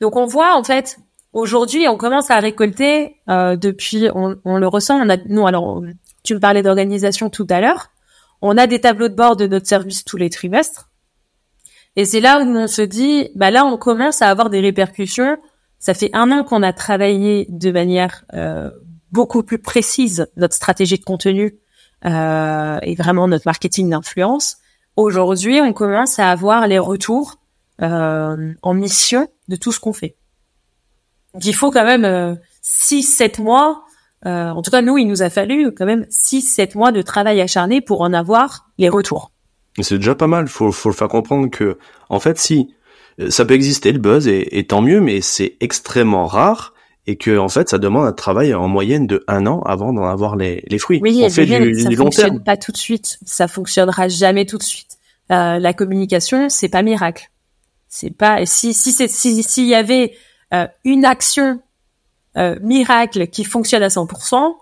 Donc 0.00 0.16
on 0.16 0.26
voit 0.26 0.56
en 0.56 0.64
fait 0.64 0.98
aujourd'hui, 1.32 1.86
on 1.86 1.96
commence 1.96 2.30
à 2.30 2.40
récolter 2.40 3.16
depuis, 3.28 4.08
on, 4.14 4.36
on, 4.44 4.56
le 4.56 4.66
ressent. 4.66 4.98
On 4.98 5.10
a, 5.10 5.18
nous 5.26 5.46
alors, 5.46 5.82
tu 6.24 6.34
me 6.34 6.40
parlais 6.40 6.62
d'organisation 6.62 7.28
tout 7.28 7.46
à 7.50 7.60
l'heure. 7.60 7.90
On 8.40 8.56
a 8.56 8.66
des 8.66 8.80
tableaux 8.80 9.08
de 9.08 9.14
bord 9.14 9.36
de 9.36 9.46
notre 9.46 9.66
service 9.66 10.04
tous 10.04 10.16
les 10.16 10.30
trimestres. 10.30 10.88
Et 11.96 12.04
c'est 12.04 12.20
là 12.20 12.40
où 12.40 12.46
on 12.46 12.68
se 12.68 12.82
dit, 12.82 13.28
bah 13.34 13.50
là, 13.50 13.64
on 13.64 13.76
commence 13.76 14.22
à 14.22 14.28
avoir 14.28 14.50
des 14.50 14.60
répercussions. 14.60 15.36
Ça 15.78 15.94
fait 15.94 16.10
un 16.12 16.30
an 16.30 16.44
qu'on 16.44 16.62
a 16.62 16.72
travaillé 16.72 17.46
de 17.48 17.72
manière 17.72 18.24
euh, 18.34 18.70
beaucoup 19.10 19.42
plus 19.42 19.58
précise 19.58 20.28
notre 20.36 20.54
stratégie 20.54 20.98
de 20.98 21.04
contenu 21.04 21.58
euh, 22.04 22.78
et 22.82 22.94
vraiment 22.94 23.28
notre 23.28 23.46
marketing 23.46 23.90
d'influence. 23.90 24.58
Aujourd'hui, 24.96 25.60
on 25.60 25.72
commence 25.72 26.18
à 26.18 26.30
avoir 26.30 26.66
les 26.66 26.78
retours 26.78 27.36
euh, 27.82 28.52
en 28.62 28.74
mission 28.74 29.28
de 29.48 29.56
tout 29.56 29.72
ce 29.72 29.80
qu'on 29.80 29.92
fait. 29.92 30.16
Donc, 31.34 31.44
il 31.44 31.54
faut 31.54 31.70
quand 31.70 31.84
même 31.84 32.38
6-7 32.64 33.40
mois, 33.40 33.84
en 34.24 34.62
tout 34.62 34.70
cas 34.70 34.82
nous, 34.82 34.98
il 34.98 35.06
nous 35.06 35.22
a 35.22 35.30
fallu 35.30 35.72
quand 35.72 35.86
même 35.86 36.06
6-7 36.10 36.76
mois 36.76 36.90
de 36.90 37.02
travail 37.02 37.40
acharné 37.40 37.80
pour 37.80 38.00
en 38.00 38.12
avoir 38.12 38.70
les 38.78 38.88
retours. 38.88 39.30
C'est 39.80 39.98
déjà 39.98 40.14
pas 40.14 40.26
mal. 40.26 40.48
Faut, 40.48 40.72
faut 40.72 40.88
le 40.88 40.94
faire 40.94 41.08
comprendre 41.08 41.48
que, 41.50 41.78
en 42.08 42.18
fait, 42.18 42.38
si 42.38 42.74
euh, 43.20 43.30
ça 43.30 43.44
peut 43.44 43.54
exister 43.54 43.92
le 43.92 43.98
buzz 43.98 44.28
et, 44.28 44.64
tant 44.66 44.82
mieux, 44.82 45.00
mais 45.00 45.20
c'est 45.20 45.56
extrêmement 45.60 46.26
rare 46.26 46.74
et 47.08 47.16
que 47.16 47.38
en 47.38 47.48
fait, 47.48 47.70
ça 47.70 47.78
demande 47.78 48.06
un 48.06 48.12
travail 48.12 48.52
en 48.52 48.68
moyenne 48.68 49.06
de 49.06 49.24
un 49.28 49.46
an 49.46 49.62
avant 49.62 49.94
d'en 49.94 50.04
avoir 50.04 50.36
les, 50.36 50.62
les 50.68 50.78
fruits. 50.78 51.00
Oui, 51.02 51.22
On 51.24 51.30
fait 51.30 51.46
du, 51.46 51.80
ça 51.80 51.90
fonctionne 51.96 52.44
pas 52.44 52.58
tout 52.58 52.70
de 52.70 52.76
suite. 52.76 53.18
Ça 53.24 53.48
fonctionnera 53.48 54.08
jamais 54.08 54.44
tout 54.44 54.58
de 54.58 54.62
suite. 54.62 54.98
Euh, 55.32 55.58
la 55.58 55.72
communication, 55.72 56.50
c'est 56.50 56.68
pas 56.68 56.82
miracle. 56.82 57.30
C'est 57.88 58.10
pas 58.10 58.44
si 58.44 58.74
si 58.74 58.92
c'est 58.92 59.08
si 59.08 59.42
s'il 59.42 59.66
y 59.66 59.74
avait 59.74 60.12
euh, 60.52 60.66
une 60.84 61.06
action 61.06 61.62
euh, 62.36 62.58
miracle 62.60 63.28
qui 63.28 63.44
fonctionne 63.44 63.82
à 63.82 63.88
100%, 63.88 64.54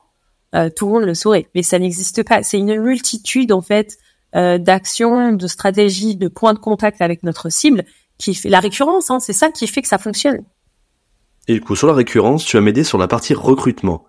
euh, 0.55 0.71
tout 0.71 0.87
le 0.87 0.93
monde 0.93 1.03
le 1.03 1.15
saurait. 1.15 1.49
Mais 1.57 1.65
ça 1.65 1.81
n'existe 1.81 2.23
pas. 2.23 2.45
C'est 2.45 2.59
une 2.59 2.81
multitude 2.81 3.51
en 3.51 3.61
fait 3.61 3.99
euh, 4.37 4.59
d'action, 4.59 5.33
de 5.33 5.47
stratégie, 5.49 6.15
de 6.15 6.29
point 6.29 6.55
de 6.55 6.61
contact 6.61 7.03
avec 7.03 7.25
notre 7.25 7.49
cible 7.49 7.85
qui 8.19 8.37
fait 8.37 8.51
la 8.51 8.61
récurrence. 8.61 9.11
Hein, 9.11 9.19
c'est 9.19 9.33
ça 9.33 9.51
qui 9.51 9.67
fait 9.67 9.83
que 9.83 9.89
ça 9.89 9.99
fonctionne. 9.99 10.45
Et 11.49 11.55
du 11.55 11.61
coup, 11.61 11.77
sur 11.77 11.87
la 11.87 11.95
récurrence, 11.95 12.45
tu 12.45 12.57
as 12.57 12.61
m'aider 12.61 12.85
sur 12.85 12.99
la 12.99 13.09
partie 13.09 13.35
recrutement. 13.35 14.05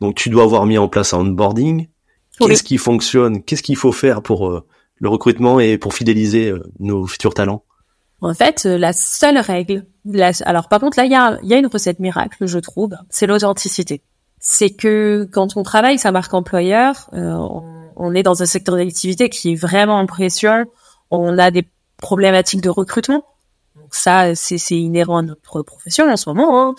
Donc, 0.00 0.14
tu 0.14 0.30
dois 0.30 0.44
avoir 0.44 0.66
mis 0.66 0.78
en 0.78 0.88
place 0.88 1.14
un 1.14 1.20
onboarding. 1.20 1.88
Qu'est-ce 2.38 2.62
qui 2.62 2.78
fonctionne? 2.78 3.42
Qu'est-ce 3.42 3.62
qu'il 3.62 3.76
faut 3.76 3.92
faire 3.92 4.22
pour 4.22 4.48
euh, 4.48 4.66
le 4.96 5.08
recrutement 5.08 5.60
et 5.60 5.78
pour 5.78 5.94
fidéliser 5.94 6.50
euh, 6.50 6.62
nos 6.78 7.06
futurs 7.06 7.34
talents? 7.34 7.64
En 8.20 8.34
fait, 8.34 8.64
la 8.64 8.92
seule 8.92 9.38
règle, 9.38 9.84
alors 10.44 10.68
par 10.68 10.78
contre 10.78 10.96
là, 10.96 11.04
il 11.04 11.10
y 11.10 11.16
a, 11.16 11.38
y 11.42 11.54
a 11.54 11.58
une 11.58 11.66
recette 11.66 11.98
miracle, 11.98 12.46
je 12.46 12.60
trouve, 12.60 12.94
c'est 13.10 13.26
l'authenticité. 13.26 14.04
C'est 14.38 14.70
que 14.70 15.28
quand 15.32 15.56
on 15.56 15.64
travaille 15.64 15.98
sa 15.98 16.12
marque 16.12 16.32
employeur, 16.32 17.10
on 17.12 17.82
on 17.96 18.14
est 18.14 18.22
dans 18.22 18.42
un 18.42 18.46
secteur 18.46 18.76
d'activité 18.76 19.28
qui 19.28 19.52
est 19.52 19.54
vraiment 19.54 19.98
en 19.98 20.06
pression. 20.06 20.66
On 21.10 21.38
a 21.38 21.50
des 21.50 21.68
problématiques 21.98 22.60
de 22.60 22.70
recrutement. 22.70 23.24
Donc 23.92 23.96
ça, 23.96 24.34
c'est 24.34 24.78
inhérent 24.78 25.18
à 25.18 25.22
notre 25.22 25.60
profession 25.60 26.10
en 26.10 26.16
ce 26.16 26.30
moment. 26.30 26.70
Hein. 26.70 26.74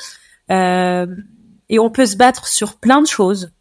Euh, 0.50 1.16
et 1.70 1.78
on 1.78 1.92
peut 1.92 2.08
se 2.08 2.18
battre 2.18 2.48
sur 2.48 2.78
plein 2.78 3.04
de 3.04 3.08
choses. 3.08 3.52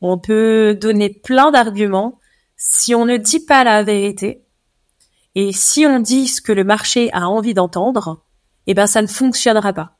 On 0.00 0.18
peut 0.18 0.78
donner 0.80 1.10
plein 1.10 1.50
d'arguments. 1.50 2.20
Si 2.56 2.94
on 2.94 3.06
ne 3.06 3.16
dit 3.16 3.40
pas 3.40 3.64
la 3.64 3.82
vérité, 3.82 4.44
et 5.34 5.50
si 5.52 5.84
on 5.84 5.98
dit 5.98 6.28
ce 6.28 6.40
que 6.40 6.52
le 6.52 6.62
marché 6.62 7.12
a 7.12 7.28
envie 7.28 7.54
d'entendre, 7.54 8.22
eh 8.68 8.74
ben 8.74 8.86
ça 8.86 9.02
ne 9.02 9.08
fonctionnera 9.08 9.72
pas. 9.72 9.96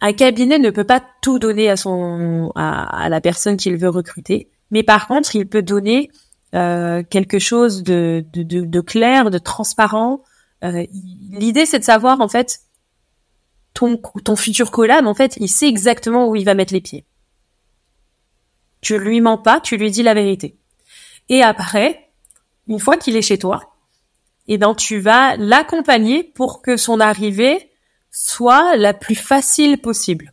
Un 0.00 0.12
cabinet 0.12 0.60
ne 0.60 0.70
peut 0.70 0.84
pas 0.84 1.02
tout 1.20 1.40
donner 1.40 1.68
à 1.68 1.76
son 1.76 2.52
à 2.54 3.08
la 3.08 3.20
personne 3.20 3.56
qu'il 3.56 3.76
veut 3.76 3.88
recruter. 3.88 4.50
Mais 4.70 4.84
par 4.84 5.08
contre, 5.08 5.34
il 5.34 5.48
peut 5.48 5.62
donner 5.62 6.12
euh, 6.54 7.02
quelque 7.02 7.40
chose 7.40 7.82
de, 7.82 8.24
de, 8.32 8.44
de, 8.44 8.60
de, 8.60 8.80
clair, 8.80 9.30
de 9.30 9.38
transparent. 9.38 10.22
Euh, 10.74 10.86
L'idée, 11.30 11.66
c'est 11.66 11.78
de 11.78 11.84
savoir 11.84 12.20
en 12.20 12.28
fait 12.28 12.60
ton, 13.74 14.36
futur 14.36 14.70
collab. 14.70 15.06
En 15.06 15.14
fait, 15.14 15.36
il 15.38 15.48
sait 15.48 15.68
exactement 15.68 16.28
où 16.28 16.36
il 16.36 16.44
va 16.44 16.54
mettre 16.54 16.72
les 16.72 16.80
pieds. 16.80 17.04
Tu 18.80 18.98
lui 18.98 19.20
mens 19.20 19.38
pas, 19.38 19.60
tu 19.60 19.76
lui 19.76 19.90
dis 19.90 20.02
la 20.02 20.14
vérité. 20.14 20.56
Et 21.28 21.42
après, 21.42 22.10
une 22.68 22.78
fois 22.78 22.96
qu'il 22.96 23.16
est 23.16 23.22
chez 23.22 23.38
toi, 23.38 23.74
eh 24.48 24.58
ben 24.58 24.74
tu 24.74 25.00
vas 25.00 25.36
l'accompagner 25.36 26.22
pour 26.22 26.62
que 26.62 26.76
son 26.76 27.00
arrivée 27.00 27.70
soit 28.10 28.76
la 28.76 28.94
plus 28.94 29.14
facile 29.14 29.78
possible. 29.78 30.32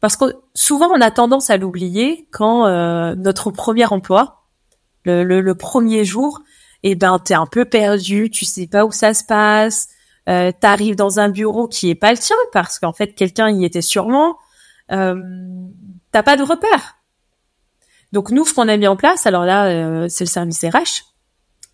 Parce 0.00 0.16
que 0.16 0.26
souvent 0.54 0.90
on 0.90 1.00
a 1.00 1.10
tendance 1.10 1.48
à 1.48 1.56
l'oublier 1.56 2.28
quand 2.30 2.66
euh, 2.66 3.14
notre 3.14 3.50
premier 3.50 3.86
emploi, 3.86 4.44
le, 5.06 5.52
premier 5.54 6.04
jour, 6.04 6.42
eh 6.86 6.94
ben 6.94 7.18
t'es 7.18 7.34
un 7.34 7.46
peu 7.46 7.64
perdu, 7.64 8.30
tu 8.30 8.44
sais 8.44 8.66
pas 8.66 8.84
où 8.84 8.92
ça 8.92 9.14
se 9.14 9.24
passe, 9.24 9.88
euh, 10.28 10.52
t'arrives 10.52 10.96
dans 10.96 11.18
un 11.18 11.30
bureau 11.30 11.66
qui 11.66 11.90
est 11.90 11.94
pas 11.94 12.12
le 12.12 12.18
tien 12.18 12.36
parce 12.52 12.78
qu'en 12.78 12.92
fait 12.92 13.14
quelqu'un 13.14 13.50
y 13.50 13.64
était 13.64 13.82
sûrement, 13.82 14.36
euh, 14.92 15.20
t'as 16.12 16.22
pas 16.22 16.36
de 16.36 16.42
repère. 16.42 16.98
Donc 18.12 18.30
nous, 18.30 18.44
ce 18.44 18.54
qu'on 18.54 18.68
a 18.68 18.76
mis 18.76 18.86
en 18.86 18.96
place, 18.96 19.26
alors 19.26 19.44
là, 19.44 19.66
euh, 19.66 20.06
c'est 20.08 20.24
le 20.24 20.28
service 20.28 20.62
RH. 20.62 21.04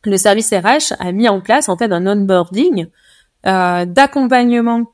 Le 0.05 0.16
service 0.16 0.51
RH 0.51 0.94
a 0.99 1.12
mis 1.12 1.29
en 1.29 1.40
place 1.40 1.68
en 1.68 1.77
fait 1.77 1.92
un 1.92 2.07
onboarding 2.07 2.87
euh, 3.46 3.85
d'accompagnement 3.85 4.85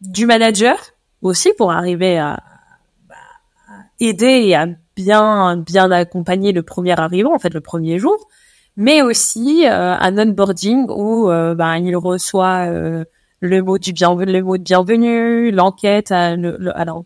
du 0.00 0.26
manager 0.26 0.78
aussi 1.22 1.50
pour 1.58 1.72
arriver 1.72 2.18
à, 2.18 2.38
aider 4.00 4.44
et 4.46 4.54
à 4.54 4.66
bien 4.96 5.56
bien 5.56 5.90
accompagner 5.90 6.52
le 6.52 6.62
premier 6.62 6.98
arrivant 6.98 7.34
en 7.34 7.38
fait 7.38 7.52
le 7.52 7.60
premier 7.60 7.98
jour 7.98 8.28
mais 8.78 9.02
aussi 9.02 9.66
euh, 9.66 9.96
un 9.98 10.16
onboarding 10.16 10.86
où 10.88 11.28
euh, 11.28 11.54
ben, 11.56 11.76
il 11.76 11.96
reçoit 11.96 12.68
euh, 12.68 13.04
le 13.40 13.60
mot 13.60 13.76
du 13.76 13.92
bien 13.92 14.14
le 14.14 14.40
mot 14.40 14.56
de 14.56 14.62
bienvenue 14.62 15.50
l'enquête 15.50 16.12
alors 16.12 17.02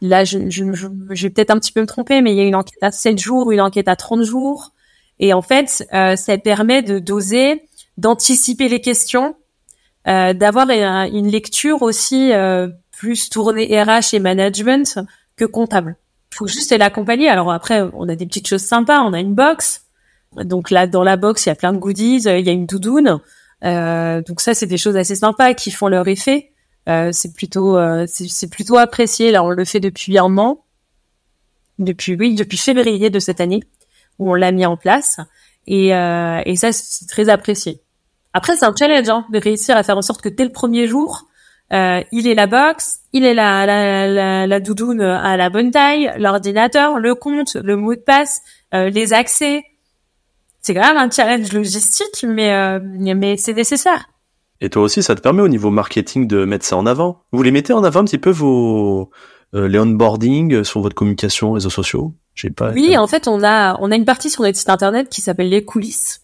là 0.00 0.24
je, 0.24 0.48
je, 0.48 0.64
je, 1.10 1.22
vais 1.26 1.30
peut-être 1.30 1.50
un 1.50 1.58
petit 1.58 1.72
peu 1.72 1.80
me 1.80 1.86
tromper 1.86 2.22
mais 2.22 2.32
il 2.32 2.36
y 2.36 2.40
a 2.40 2.44
une 2.44 2.54
enquête 2.54 2.80
à 2.80 2.92
7 2.92 3.18
jours 3.18 3.50
une 3.50 3.60
enquête 3.60 3.88
à 3.88 3.96
30 3.96 4.22
jours 4.22 4.70
et 5.18 5.34
en 5.34 5.42
fait 5.42 5.86
ça 5.90 6.38
permet 6.38 6.82
de 6.82 7.00
doser 7.00 7.62
d'anticiper 7.98 8.68
les 8.68 8.80
questions 8.80 9.34
d'avoir 10.04 10.70
une 10.70 11.26
lecture 11.26 11.82
aussi 11.82 12.30
plus 12.92 13.28
tournée 13.30 13.82
RH 13.82 14.14
et 14.14 14.20
management 14.20 15.00
que 15.36 15.44
comptable. 15.44 15.96
Faut 16.32 16.46
juste 16.46 16.72
l'accompagner. 16.72 17.28
Alors 17.28 17.50
après, 17.50 17.82
on 17.94 18.08
a 18.08 18.14
des 18.14 18.26
petites 18.26 18.48
choses 18.48 18.62
sympas. 18.62 19.00
On 19.00 19.12
a 19.12 19.20
une 19.20 19.34
box. 19.34 19.85
Donc 20.34 20.70
là, 20.70 20.86
dans 20.86 21.02
la 21.02 21.16
box, 21.16 21.46
il 21.46 21.48
y 21.48 21.52
a 21.52 21.54
plein 21.54 21.72
de 21.72 21.78
goodies. 21.78 22.22
Il 22.24 22.46
y 22.46 22.48
a 22.48 22.52
une 22.52 22.66
doudoune. 22.66 23.20
donc 23.62 24.40
ça, 24.40 24.54
c'est 24.54 24.66
des 24.66 24.78
choses 24.78 24.96
assez 24.96 25.14
sympas 25.14 25.54
qui 25.54 25.70
font 25.70 25.88
leur 25.88 26.08
effet. 26.08 26.52
c'est 26.86 27.34
plutôt, 27.34 27.78
c'est 28.06 28.50
plutôt 28.50 28.76
apprécié. 28.76 29.30
Là, 29.30 29.42
on 29.42 29.50
le 29.50 29.64
fait 29.64 29.80
depuis 29.80 30.18
un 30.18 30.36
an 30.38 30.66
depuis 31.78 32.16
oui 32.16 32.34
depuis 32.34 32.58
février 32.58 33.10
de 33.10 33.18
cette 33.18 33.40
année 33.40 33.62
où 34.18 34.30
on 34.30 34.34
l'a 34.34 34.52
mis 34.52 34.66
en 34.66 34.76
place 34.76 35.18
et, 35.66 35.94
euh, 35.94 36.40
et 36.44 36.56
ça 36.56 36.72
c'est 36.72 37.06
très 37.06 37.28
apprécié. 37.28 37.80
Après 38.32 38.56
c'est 38.56 38.64
un 38.64 38.74
challenge 38.76 39.08
hein, 39.08 39.26
de 39.30 39.38
réussir 39.38 39.76
à 39.76 39.82
faire 39.82 39.96
en 39.96 40.02
sorte 40.02 40.22
que 40.22 40.28
dès 40.28 40.44
le 40.44 40.52
premier 40.52 40.86
jour 40.86 41.26
euh, 41.72 42.02
il 42.12 42.28
est 42.28 42.34
la 42.34 42.46
box, 42.46 43.00
il 43.12 43.24
est 43.24 43.34
la, 43.34 43.66
la, 43.66 44.06
la, 44.06 44.46
la, 44.46 44.60
doudoune 44.60 45.00
à 45.00 45.36
la 45.36 45.50
bonne 45.50 45.72
taille, 45.72 46.12
l'ordinateur, 46.16 47.00
le 47.00 47.16
compte, 47.16 47.56
le 47.56 47.74
mot 47.74 47.96
de 47.96 48.00
passe, 48.00 48.40
euh, 48.72 48.88
les 48.88 49.12
accès. 49.12 49.64
C'est 50.66 50.74
quand 50.74 50.80
même 50.80 50.96
un 50.96 51.08
challenge 51.08 51.52
logistique, 51.52 52.26
mais 52.28 52.52
euh, 52.52 52.80
mais 52.82 53.36
c'est 53.36 53.52
nécessaire. 53.52 54.08
Et 54.60 54.68
toi 54.68 54.82
aussi, 54.82 55.00
ça 55.00 55.14
te 55.14 55.20
permet 55.20 55.42
au 55.42 55.46
niveau 55.46 55.70
marketing 55.70 56.26
de 56.26 56.44
mettre 56.44 56.64
ça 56.64 56.76
en 56.76 56.86
avant. 56.86 57.22
Vous 57.30 57.44
les 57.44 57.52
mettez 57.52 57.72
en 57.72 57.84
avant 57.84 58.00
un 58.00 58.04
petit 58.04 58.18
peu 58.18 58.30
vos 58.30 59.10
euh, 59.54 59.68
les 59.68 59.78
onboarding 59.78 60.54
euh, 60.54 60.64
sur 60.64 60.80
votre 60.80 60.96
communication, 60.96 61.52
réseaux 61.52 61.70
sociaux? 61.70 62.14
J'ai 62.34 62.50
pas. 62.50 62.72
Oui, 62.72 62.98
en 62.98 63.06
fait, 63.06 63.28
on 63.28 63.44
a 63.44 63.78
on 63.80 63.92
a 63.92 63.94
une 63.94 64.04
partie 64.04 64.28
sur 64.28 64.42
notre 64.42 64.58
site 64.58 64.68
internet 64.68 65.08
qui 65.08 65.20
s'appelle 65.20 65.50
les 65.50 65.64
coulisses. 65.64 66.22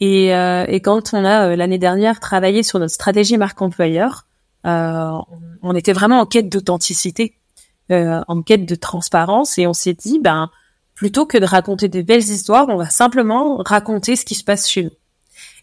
Et, 0.00 0.34
euh, 0.34 0.64
et 0.66 0.80
quand 0.80 1.14
on 1.14 1.24
a 1.24 1.50
euh, 1.50 1.54
l'année 1.54 1.78
dernière 1.78 2.18
travaillé 2.18 2.64
sur 2.64 2.80
notre 2.80 2.92
stratégie 2.92 3.38
marque 3.38 3.62
employeur, 3.62 4.26
euh, 4.66 5.10
on 5.62 5.76
était 5.76 5.92
vraiment 5.92 6.18
en 6.18 6.26
quête 6.26 6.48
d'authenticité, 6.48 7.38
euh, 7.92 8.20
en 8.26 8.42
quête 8.42 8.66
de 8.66 8.74
transparence, 8.74 9.58
et 9.58 9.68
on 9.68 9.72
s'est 9.72 9.94
dit, 9.94 10.18
ben 10.18 10.50
plutôt 10.96 11.26
que 11.26 11.38
de 11.38 11.44
raconter 11.44 11.86
des 11.88 12.02
belles 12.02 12.18
histoires, 12.18 12.66
on 12.68 12.76
va 12.76 12.88
simplement 12.88 13.58
raconter 13.64 14.16
ce 14.16 14.24
qui 14.24 14.34
se 14.34 14.42
passe 14.42 14.68
chez 14.68 14.82
nous. 14.82 14.90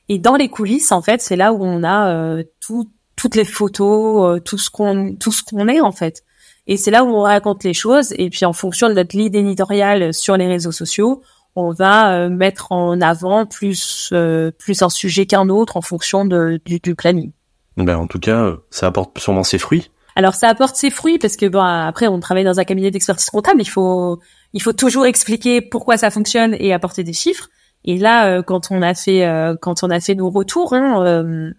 Et 0.08 0.19
dans 0.19 0.36
les 0.36 0.48
coulisses, 0.48 0.93
en 0.93 1.02
fait, 1.02 1.22
c'est 1.22 1.36
là 1.36 1.52
où 1.52 1.63
on 1.63 1.84
a 1.84 2.43
tout, 2.62 2.89
toutes 3.17 3.36
les 3.36 3.46
photos, 3.46 4.41
tout 4.46 4.58
ce 4.58 4.69
qu'on 4.69 5.15
tout 5.15 5.32
ce 5.32 5.43
qu'on 5.43 5.67
est 5.67 5.82
en 5.82 5.91
fait. 5.91 6.24
Et 6.67 6.78
c'est 6.78 6.91
là 6.91 7.04
où 7.04 7.10
on 7.10 7.22
raconte 7.22 7.63
les 7.63 7.74
choses. 7.74 8.13
Et 8.17 8.30
puis 8.30 8.46
en 8.46 8.54
fonction 8.54 8.89
de 8.89 8.93
notre 8.93 9.15
lead 9.17 9.36
éditorial 9.36 10.13
sur 10.13 10.38
les 10.38 10.48
réseaux 10.48 10.72
sociaux, 10.72 11.22
on 11.56 11.72
va 11.72 12.13
euh, 12.13 12.30
mettre 12.30 12.72
en 12.72 13.00
avant 13.02 13.46
plus 13.46 14.10
euh, 14.13 14.52
plus 14.52 14.82
un 14.82 14.89
sujet 14.89 15.26
qu'un 15.26 15.50
autre 15.50 15.78
en 15.78 15.82
fonction 15.82 16.26
de, 16.26 16.60
du, 16.65 16.80
du 16.80 16.96
planning. 16.96 17.32
Ben 17.78 17.98
en 17.98 18.08
tout 18.08 18.19
cas, 18.19 18.54
ça 18.69 18.88
apporte 18.88 19.19
sûrement 19.19 19.43
ses 19.43 19.58
fruits. 19.58 19.91
Alors 20.15 20.36
ça 20.36 20.48
apporte 20.48 20.76
ses 20.76 20.89
fruits 20.89 21.17
parce 21.17 21.36
que 21.36 21.48
bon 21.48 21.62
après 21.62 22.08
on 22.08 22.19
travaille 22.19 22.43
dans 22.43 22.60
un 22.60 22.63
cabinet 22.63 22.91
d'expertise 22.91 23.30
comptable, 23.30 23.62
il 23.62 23.69
faut 23.69 24.19
il 24.54 24.62
faut 24.62 24.74
toujours 24.74 25.06
expliquer 25.06 25.62
pourquoi 25.62 25.98
ça 25.98 26.10
fonctionne 26.10 26.56
et 26.60 26.74
apporter 26.74 27.04
des 27.04 27.13
chiffres. 27.13 27.50
Et 27.86 27.98
là 27.98 28.28
euh, 28.28 28.42
quand 28.44 28.72
on 28.72 28.82
a 28.82 28.94
fait 28.94 29.28
quand 29.62 29.84
on 29.84 29.89
a 29.89 30.00
fait 30.00 30.16
nos 30.16 30.30
retours 30.30 30.74
hein, 30.74 31.52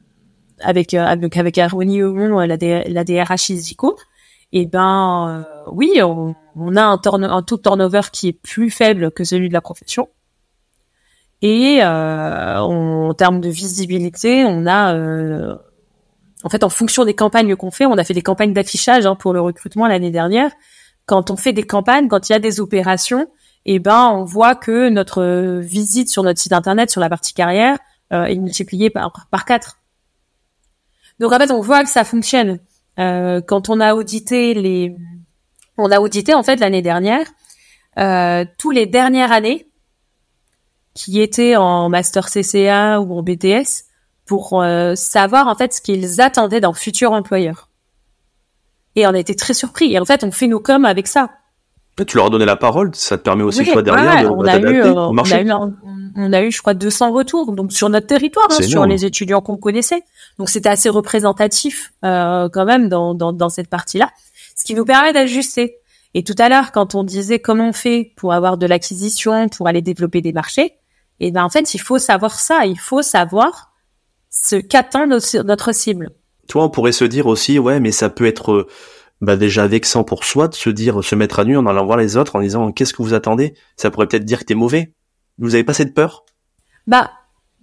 avec 0.60 0.94
avec 0.94 1.36
avec 1.36 1.58
Harmonie 1.58 2.00
la, 2.00 2.56
la 2.56 3.04
DRH 3.04 3.50
et 4.54 4.60
eh 4.60 4.66
ben 4.66 5.44
euh, 5.66 5.70
oui, 5.72 6.00
on, 6.00 6.36
a 6.76 6.82
un, 6.84 7.00
un, 7.02 7.42
taux 7.42 7.56
de 7.56 7.62
turnover 7.62 8.02
qui 8.12 8.28
est 8.28 8.32
plus 8.32 8.70
faible 8.70 9.10
que 9.10 9.24
celui 9.24 9.48
de 9.48 9.52
la 9.52 9.60
profession. 9.60 10.08
Et 11.42 11.80
euh, 11.82 12.58
en 12.60 13.12
termes 13.14 13.40
de 13.40 13.48
visibilité, 13.48 14.44
on 14.44 14.64
a, 14.66 14.94
euh, 14.94 15.56
en 16.44 16.48
fait, 16.50 16.62
en 16.62 16.68
fonction 16.68 17.04
des 17.04 17.14
campagnes 17.14 17.56
qu'on 17.56 17.72
fait, 17.72 17.84
on 17.84 17.98
a 17.98 18.04
fait 18.04 18.14
des 18.14 18.22
campagnes 18.22 18.52
d'affichage 18.52 19.06
hein, 19.06 19.16
pour 19.16 19.32
le 19.32 19.40
recrutement 19.40 19.88
l'année 19.88 20.12
dernière. 20.12 20.52
Quand 21.06 21.30
on 21.30 21.36
fait 21.36 21.52
des 21.52 21.64
campagnes, 21.64 22.08
quand 22.08 22.28
il 22.28 22.32
y 22.32 22.34
a 22.34 22.38
des 22.38 22.60
opérations, 22.60 23.28
eh 23.66 23.78
ben 23.78 24.08
on 24.10 24.24
voit 24.24 24.54
que 24.54 24.88
notre 24.88 25.60
visite 25.60 26.10
sur 26.10 26.22
notre 26.22 26.40
site 26.40 26.52
internet, 26.52 26.90
sur 26.90 27.00
la 27.00 27.08
partie 27.08 27.34
carrière, 27.34 27.78
est 28.10 28.36
multipliée 28.36 28.90
par 28.90 29.26
par 29.30 29.44
quatre. 29.44 29.78
Donc 31.20 31.32
en 31.32 31.38
fait, 31.38 31.50
on 31.50 31.60
voit 31.60 31.82
que 31.82 31.90
ça 31.90 32.04
fonctionne. 32.04 32.58
Euh, 32.98 33.40
quand 33.40 33.68
on 33.68 33.80
a 33.80 33.94
audité 33.94 34.54
les, 34.54 34.96
on 35.76 35.90
a 35.90 35.98
audité 35.98 36.32
en 36.32 36.44
fait 36.44 36.56
l'année 36.56 36.82
dernière 36.82 37.26
euh, 37.98 38.44
tous 38.56 38.70
les 38.70 38.86
dernières 38.86 39.32
années 39.32 39.68
qui 40.94 41.20
étaient 41.20 41.56
en 41.56 41.88
master 41.88 42.30
CCA 42.30 43.00
ou 43.00 43.18
en 43.18 43.22
BTS 43.22 43.86
pour 44.26 44.62
euh, 44.62 44.94
savoir 44.94 45.48
en 45.48 45.56
fait 45.56 45.74
ce 45.74 45.80
qu'ils 45.80 46.20
attendaient 46.20 46.60
d'un 46.60 46.72
futur 46.72 47.12
employeur. 47.12 47.68
Et 48.96 49.06
on 49.06 49.10
a 49.10 49.18
été 49.18 49.34
très 49.34 49.54
surpris. 49.54 49.92
Et 49.92 49.98
en 49.98 50.04
fait, 50.04 50.24
on 50.24 50.30
fait 50.30 50.46
nos 50.46 50.60
coms 50.60 50.84
avec 50.84 51.06
ça. 51.06 51.30
Tu 52.06 52.16
leur 52.16 52.26
as 52.26 52.30
donné 52.30 52.44
la 52.44 52.56
parole, 52.56 52.90
ça 52.94 53.16
te 53.16 53.22
permet 53.22 53.44
aussi 53.44 53.64
toi 53.64 53.80
derrière 53.80 54.32
on 54.32 54.44
a 54.44 54.58
eu, 54.58 54.82
euh, 54.82 54.94
on 54.94 55.16
a 55.16 55.40
eu, 55.40 55.52
on 56.16 56.32
a 56.32 56.42
eu, 56.42 56.50
je 56.50 56.60
crois, 56.60 56.74
200 56.74 57.12
retours 57.12 57.52
donc 57.52 57.72
sur 57.72 57.88
notre 57.88 58.08
territoire, 58.08 58.48
hein, 58.50 58.62
sur 58.62 58.84
les 58.84 59.04
étudiants 59.04 59.40
qu'on 59.40 59.56
connaissait. 59.56 60.02
Donc 60.38 60.48
c'était 60.48 60.70
assez 60.70 60.88
représentatif 60.88 61.92
euh, 62.04 62.48
quand 62.52 62.64
même 62.64 62.88
dans, 62.88 63.14
dans, 63.14 63.32
dans 63.32 63.48
cette 63.48 63.68
partie-là, 63.68 64.10
ce 64.56 64.64
qui 64.64 64.74
nous 64.74 64.84
permet 64.84 65.12
d'ajuster. 65.12 65.76
Et 66.14 66.24
tout 66.24 66.34
à 66.38 66.48
l'heure, 66.48 66.72
quand 66.72 66.96
on 66.96 67.04
disait 67.04 67.38
comment 67.38 67.68
on 67.68 67.72
fait 67.72 68.12
pour 68.16 68.32
avoir 68.32 68.58
de 68.58 68.66
l'acquisition, 68.66 69.48
pour 69.48 69.68
aller 69.68 69.82
développer 69.82 70.20
des 70.20 70.32
marchés, 70.32 70.74
et 71.20 71.28
eh 71.28 71.30
ben 71.30 71.44
en 71.44 71.48
fait, 71.48 71.74
il 71.74 71.78
faut 71.78 71.98
savoir 71.98 72.40
ça, 72.40 72.66
il 72.66 72.78
faut 72.78 73.02
savoir 73.02 73.72
ce 74.30 74.56
qu'attend 74.56 75.06
notre 75.06 75.72
cible. 75.72 76.10
Toi, 76.48 76.64
on 76.64 76.70
pourrait 76.70 76.92
se 76.92 77.04
dire 77.04 77.26
aussi, 77.26 77.58
ouais, 77.58 77.80
mais 77.80 77.92
ça 77.92 78.10
peut 78.10 78.26
être 78.26 78.66
bah 79.20 79.36
déjà 79.36 79.66
vexant 79.66 80.04
pour 80.04 80.24
soi 80.24 80.48
de 80.48 80.54
se 80.54 80.70
dire, 80.70 81.02
se 81.02 81.14
mettre 81.14 81.38
à 81.38 81.44
nu 81.44 81.56
en 81.56 81.66
allant 81.66 81.86
voir 81.86 81.96
les 81.96 82.16
autres 82.16 82.36
en 82.36 82.40
disant 82.40 82.72
qu'est-ce 82.72 82.92
que 82.92 83.02
vous 83.02 83.14
attendez? 83.14 83.54
Ça 83.76 83.90
pourrait 83.90 84.06
peut-être 84.06 84.24
dire 84.24 84.40
que 84.40 84.44
t'es 84.44 84.54
mauvais. 84.54 84.92
Vous 85.38 85.54
avez 85.54 85.64
pas 85.64 85.74
cette 85.74 85.94
peur? 85.94 86.24
Bah 86.86 87.10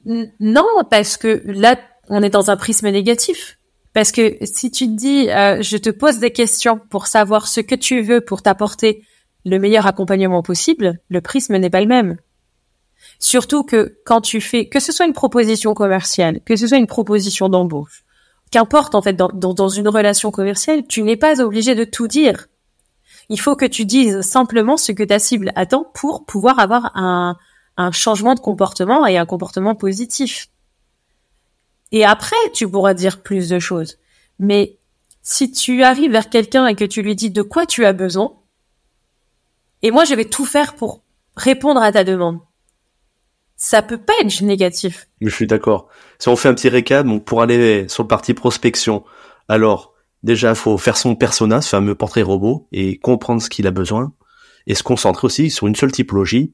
non, 0.06 0.65
parce 0.89 1.17
que 1.17 1.41
là, 1.46 1.80
on 2.10 2.24
est 2.24 2.30
dans 2.30 2.50
un 2.50 2.58
prisme 2.58 2.89
négatif. 2.89 3.60
Parce 3.94 4.12
que 4.12 4.38
si 4.44 4.72
tu 4.72 4.88
te 4.88 4.96
dis, 4.96 5.30
euh, 5.30 5.62
je 5.62 5.78
te 5.78 5.89
pose 5.89 6.20
des 6.20 6.32
questions 6.32 6.80
pour 6.89 7.08
savoir 7.08 7.48
ce 7.48 7.60
que 7.60 7.76
tu 7.76 8.02
veux 8.02 8.22
pour 8.22 8.41
t'apporter 8.41 9.06
le 9.46 9.60
meilleur 9.60 9.86
accompagnement 9.86 10.41
possible, 10.41 11.00
le 11.10 11.22
prisme 11.22 11.58
n'est 11.58 11.70
pas 11.70 11.82
le 11.82 11.88
même. 11.88 12.17
Surtout 13.20 13.63
que 13.63 13.98
quand 14.06 14.22
tu 14.22 14.39
fais, 14.39 14.67
que 14.67 14.80
ce 14.80 14.91
soit 14.91 15.06
une 15.06 15.13
proposition 15.13 15.74
commerciale, 15.74 16.39
que 16.46 16.56
ce 16.56 16.67
soit 16.67 16.78
une 16.78 16.88
proposition 16.88 17.50
d'embauche, 17.50 18.04
qu'importe 18.52 18.96
en 18.96 19.02
fait 19.02 19.14
dans, 19.14 19.70
une 19.70 19.88
relation 19.88 20.30
commerciale, 20.30 20.86
tu 20.86 21.02
n'es 21.04 21.18
pas 21.18 21.42
obligé 21.42 21.74
de 21.74 21.84
tout 21.86 22.08
dire. 22.08 22.48
Il 23.30 23.40
faut 23.40 23.56
que 23.56 23.66
tu 23.66 23.86
dises 23.86 24.22
simplement 24.22 24.78
ce 24.78 24.92
que 24.92 25.04
ta 25.04 25.20
cible 25.20 25.52
attend 25.56 25.86
pour 25.94 26.26
pouvoir 26.26 26.60
avoir 26.60 26.92
un, 26.96 27.38
un 27.78 27.92
changement 27.92 28.36
de 28.36 28.42
comportement 28.42 29.08
et 29.08 29.18
un 29.18 29.26
comportement 29.26 29.74
positif. 29.74 30.50
Et 31.94 32.06
après, 32.06 32.36
tu 32.54 32.70
pourras 32.70 32.94
dire 32.94 33.22
plus 33.22 33.50
de 33.50 33.60
choses. 33.60 33.98
Mais 34.38 34.78
si 35.22 35.52
tu 35.52 35.84
arrives 35.84 36.12
vers 36.12 36.30
quelqu'un 36.30 36.68
et 36.68 36.76
que 36.76 36.86
tu 36.86 37.02
lui 37.02 37.16
dis 37.16 37.30
de 37.30 37.42
quoi 37.42 37.66
tu 37.66 37.86
as 37.86 37.94
besoin, 37.94 38.34
et 39.82 39.92
moi 39.92 40.04
je 40.04 40.16
vais 40.16 40.26
tout 40.26 40.46
faire 40.46 40.76
pour 40.76 41.04
répondre 41.36 41.82
à 41.82 41.92
ta 41.92 42.04
demande 42.04 42.40
ça 43.62 43.84
peut 43.84 44.00
pas 44.00 44.13
être 44.21 44.41
négatif. 44.41 45.08
Je 45.21 45.30
suis 45.30 45.45
d'accord. 45.45 45.88
Si 46.17 46.28
on 46.30 46.36
fait 46.36 46.50
un 46.50 46.56
petit 46.56 46.67
récap, 46.67 47.06
donc 47.06 47.26
pour 47.26 47.43
aller 47.43 47.88
sur 47.89 48.02
le 48.04 48.08
parti 48.08 48.34
prospection, 48.34 49.04
alors 49.47 49.93
déjà 50.24 50.56
faut 50.56 50.80
faire 50.80 50.97
son 50.97 51.15
persona, 51.15 51.62
ce 51.62 51.69
fameux 51.69 51.93
portrait 51.93 52.24
robot, 52.24 52.67
et 52.71 52.97
comprendre 52.97 53.39
ce 53.39 53.52
qu'il 53.52 53.67
a 53.67 53.71
besoin, 53.71 54.13
et 54.65 54.74
se 54.74 54.82
concentrer 54.82 55.28
aussi 55.28 55.52
sur 55.52 55.67
une 55.67 55.76
seule 55.76 55.91
typologie 55.91 56.54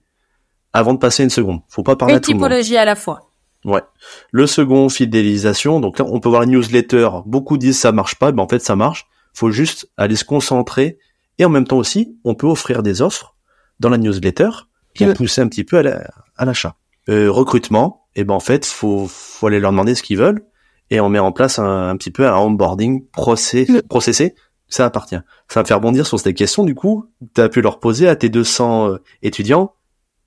avant 0.74 0.93
de 0.93 1.00
passer 1.00 1.24
une 1.24 1.30
seconde. 1.30 1.62
Faut 1.70 1.82
pas 1.82 1.96
parler 1.96 2.15
à 2.15 2.20
tout 2.20 2.32
le 2.32 2.39
monde. 2.39 2.50
typologie 2.50 2.76
à 2.76 2.84
la 2.84 2.96
fois. 2.96 3.32
Ouais. 3.63 3.84
Le 4.32 4.46
second, 4.46 4.89
fidélisation. 4.89 5.80
Donc 5.80 6.00
là, 6.00 6.06
on 6.10 6.20
peut 6.20 6.28
voir 6.28 6.43
une 6.43 6.52
newsletter. 6.52 7.10
Beaucoup 7.26 7.58
disent 7.58 7.80
ça 7.80 7.93
marche 7.93 8.15
pas, 8.15 8.34
mais 8.34 8.41
en 8.41 8.50
fait 8.50 8.60
ça 8.60 8.76
marche. 8.76 9.08
Faut 9.34 9.50
juste 9.50 9.89
aller 9.96 10.17
se 10.17 10.26
concentrer. 10.26 11.00
Et 11.38 11.46
en 11.46 11.50
même 11.50 11.65
temps 11.65 11.78
aussi, 11.78 12.17
on 12.26 12.36
peut 12.36 12.48
offrir 12.48 12.84
des 12.84 13.02
offres 13.02 13.38
dans 13.80 13.89
la 13.89 13.98
newsletter 13.98 14.50
qui 14.93 15.06
pousser 15.06 15.39
un 15.39 15.48
petit 15.48 15.63
peu 15.63 15.78
à 15.78 16.46
l'achat. 16.46 16.76
Euh, 17.10 17.32
recrutement, 17.32 18.06
et 18.15 18.26
ben 18.26 18.34
en 18.34 18.41
fait, 18.41 18.65
faut 18.65 19.08
faut 19.08 19.48
aller 19.48 19.62
leur 19.62 19.72
demander 19.72 19.96
ce 19.96 20.04
qu'ils 20.04 20.17
veulent 20.17 20.43
et 20.89 21.00
on 21.00 21.08
met 21.08 21.20
en 21.20 21.32
place 21.32 21.58
un, 21.58 21.96
petit 21.96 22.12
peu 22.12 22.28
un 22.28 22.36
onboarding 22.36 23.06
process, 23.08 23.70
processé. 23.89 24.36
Ça 24.67 24.86
appartient. 24.86 25.20
Ça 25.48 25.60
va 25.60 25.62
me 25.62 25.67
faire 25.67 25.80
bondir 25.80 26.06
sur 26.06 26.20
cette 26.20 26.36
question. 26.36 26.65
Du 26.65 26.76
coup, 26.76 27.06
tu 27.34 27.39
as 27.39 27.48
pu 27.48 27.62
leur 27.62 27.80
poser 27.80 28.10
à 28.10 28.17
tes 28.17 28.28
200 28.28 28.89
euh, 28.89 28.98
étudiants. 29.22 29.74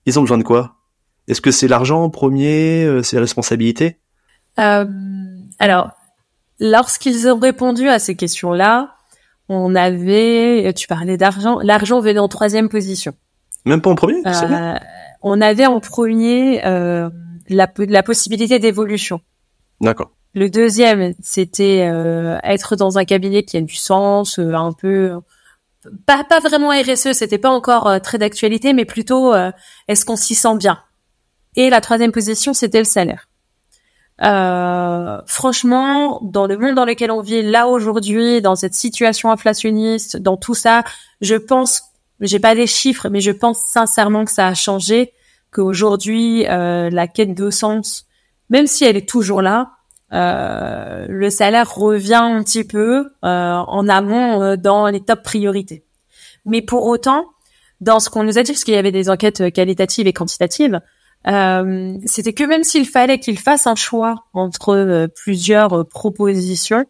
Ils 0.06 0.18
ont 0.18 0.22
besoin 0.22 0.38
de 0.38 0.42
quoi? 0.42 0.76
Est-ce 1.28 1.42
que 1.42 1.50
c'est 1.50 1.68
l'argent 1.68 2.02
en 2.02 2.08
premier 2.08 2.84
euh, 2.84 3.02
C'est 3.02 3.16
la 3.16 3.22
responsabilité? 3.22 3.98
Alors, 4.56 5.90
lorsqu'ils 6.58 7.28
ont 7.28 7.38
répondu 7.38 7.88
à 7.88 7.98
ces 7.98 8.14
questions-là, 8.14 8.94
on 9.48 9.74
avait, 9.74 10.72
tu 10.74 10.86
parlais 10.86 11.16
d'argent, 11.16 11.58
l'argent 11.62 12.00
venait 12.00 12.18
en 12.18 12.28
troisième 12.28 12.68
position. 12.68 13.12
Même 13.66 13.80
pas 13.82 13.90
en 13.90 13.94
premier 13.94 14.22
on 15.22 15.40
avait 15.40 15.66
en 15.66 15.80
premier 15.80 16.64
euh, 16.64 17.10
la, 17.48 17.68
la 17.76 18.02
possibilité 18.02 18.58
d'évolution. 18.58 19.20
D'accord. 19.80 20.10
Le 20.34 20.48
deuxième, 20.48 21.14
c'était 21.20 21.88
euh, 21.90 22.38
être 22.44 22.76
dans 22.76 22.98
un 22.98 23.04
cabinet 23.04 23.42
qui 23.42 23.56
a 23.56 23.60
du 23.60 23.74
sens, 23.74 24.38
euh, 24.38 24.54
un 24.54 24.72
peu 24.72 25.18
pas 26.06 26.24
pas 26.24 26.40
vraiment 26.40 26.70
RSE, 26.70 27.12
c'était 27.12 27.38
pas 27.38 27.50
encore 27.50 27.88
euh, 27.88 27.98
très 27.98 28.18
d'actualité, 28.18 28.72
mais 28.72 28.84
plutôt 28.84 29.34
est-ce 29.88 30.04
qu'on 30.04 30.16
s'y 30.16 30.34
sent 30.34 30.56
bien? 30.56 30.78
Et 31.56 31.68
la 31.68 31.80
troisième 31.80 32.12
position, 32.12 32.52
c'était 32.52 32.78
le 32.78 32.84
salaire. 32.84 33.28
franchement, 35.26 36.20
dans 36.22 36.46
le 36.46 36.58
monde 36.58 36.74
dans 36.76 36.84
lequel 36.84 37.10
on 37.10 37.22
vit 37.22 37.42
là 37.42 37.66
aujourd'hui, 37.66 38.40
dans 38.40 38.54
cette 38.54 38.74
situation 38.74 39.32
inflationniste, 39.32 40.16
dans 40.16 40.36
tout 40.36 40.54
ça, 40.54 40.84
je 41.20 41.34
pense, 41.34 41.82
j'ai 42.26 42.38
pas 42.38 42.54
les 42.54 42.66
chiffres, 42.66 43.08
mais 43.08 43.20
je 43.20 43.30
pense 43.30 43.60
sincèrement 43.66 44.24
que 44.24 44.30
ça 44.30 44.46
a 44.46 44.54
changé, 44.54 45.12
qu'aujourd'hui 45.52 46.42
la 46.44 47.08
quête 47.08 47.34
de 47.34 47.50
sens, 47.50 48.06
même 48.50 48.66
si 48.66 48.84
elle 48.84 48.96
est 48.96 49.08
toujours 49.08 49.42
là, 49.42 49.72
euh, 50.12 51.06
le 51.08 51.30
salaire 51.30 51.72
revient 51.72 52.14
un 52.14 52.42
petit 52.42 52.64
peu 52.64 53.10
euh, 53.24 53.54
en 53.54 53.88
amont 53.88 54.42
euh, 54.42 54.56
dans 54.56 54.88
les 54.88 55.00
top 55.00 55.22
priorités. 55.22 55.84
Mais 56.44 56.62
pour 56.62 56.86
autant, 56.86 57.26
dans 57.80 58.00
ce 58.00 58.10
qu'on 58.10 58.24
nous 58.24 58.38
a 58.38 58.42
dit, 58.42 58.52
parce 58.52 58.64
qu'il 58.64 58.74
y 58.74 58.78
avait 58.78 58.92
des 58.92 59.08
enquêtes 59.08 59.52
qualitatives 59.52 60.06
et 60.06 60.12
quantitatives, 60.12 60.80
c'était 62.06 62.32
que 62.32 62.44
même 62.44 62.64
s'il 62.64 62.86
fallait 62.86 63.20
qu'il 63.20 63.38
fasse 63.38 63.66
un 63.66 63.74
choix 63.74 64.24
entre 64.32 65.08
plusieurs 65.14 65.86
propositions, 65.86 66.86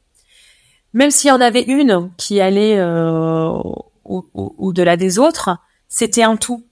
même 0.93 1.11
s'il 1.11 1.29
y 1.29 1.33
en 1.33 1.40
avait 1.40 1.62
une 1.62 2.12
qui 2.16 2.40
allait 2.40 2.79
au-delà 4.35 4.96
des 4.96 5.18
autres, 5.18 5.51
c'était 5.88 6.23
un 6.23 6.37
tout. 6.37 6.66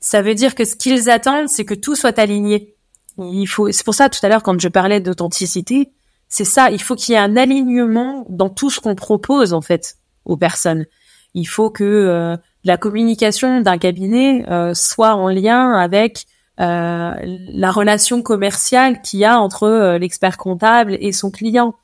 Ça 0.00 0.20
veut 0.22 0.34
dire 0.34 0.54
que 0.54 0.64
ce 0.64 0.74
qu'ils 0.74 1.08
attendent, 1.10 1.48
c'est 1.48 1.64
que 1.64 1.74
tout 1.74 1.94
soit 1.94 2.18
aligné. 2.18 2.74
Il 3.18 3.46
faut, 3.46 3.70
c'est 3.70 3.84
pour 3.84 3.94
ça 3.94 4.08
tout 4.08 4.24
à 4.24 4.28
l'heure 4.28 4.42
quand 4.42 4.58
je 4.60 4.68
parlais 4.68 5.00
d'authenticité, 5.00 5.92
c'est 6.28 6.44
ça. 6.44 6.70
Il 6.70 6.80
faut 6.80 6.96
qu'il 6.96 7.12
y 7.12 7.14
ait 7.14 7.20
un 7.20 7.36
alignement 7.36 8.24
dans 8.28 8.48
tout 8.48 8.70
ce 8.70 8.80
qu'on 8.80 8.94
propose 8.94 9.52
en 9.52 9.60
fait 9.60 9.96
aux 10.24 10.38
personnes. 10.38 10.86
Il 11.34 11.44
faut 11.44 11.70
que 11.70 11.84
euh, 11.84 12.36
la 12.64 12.78
communication 12.78 13.60
d'un 13.60 13.78
cabinet 13.78 14.44
euh, 14.50 14.72
soit 14.74 15.14
en 15.14 15.28
lien 15.28 15.72
avec 15.72 16.24
euh, 16.60 17.12
la 17.22 17.70
relation 17.70 18.22
commerciale 18.22 19.02
qu'il 19.02 19.20
y 19.20 19.24
a 19.24 19.38
entre 19.38 19.96
l'expert 19.98 20.38
comptable 20.38 20.96
et 21.00 21.12
son 21.12 21.30
client, 21.30 21.74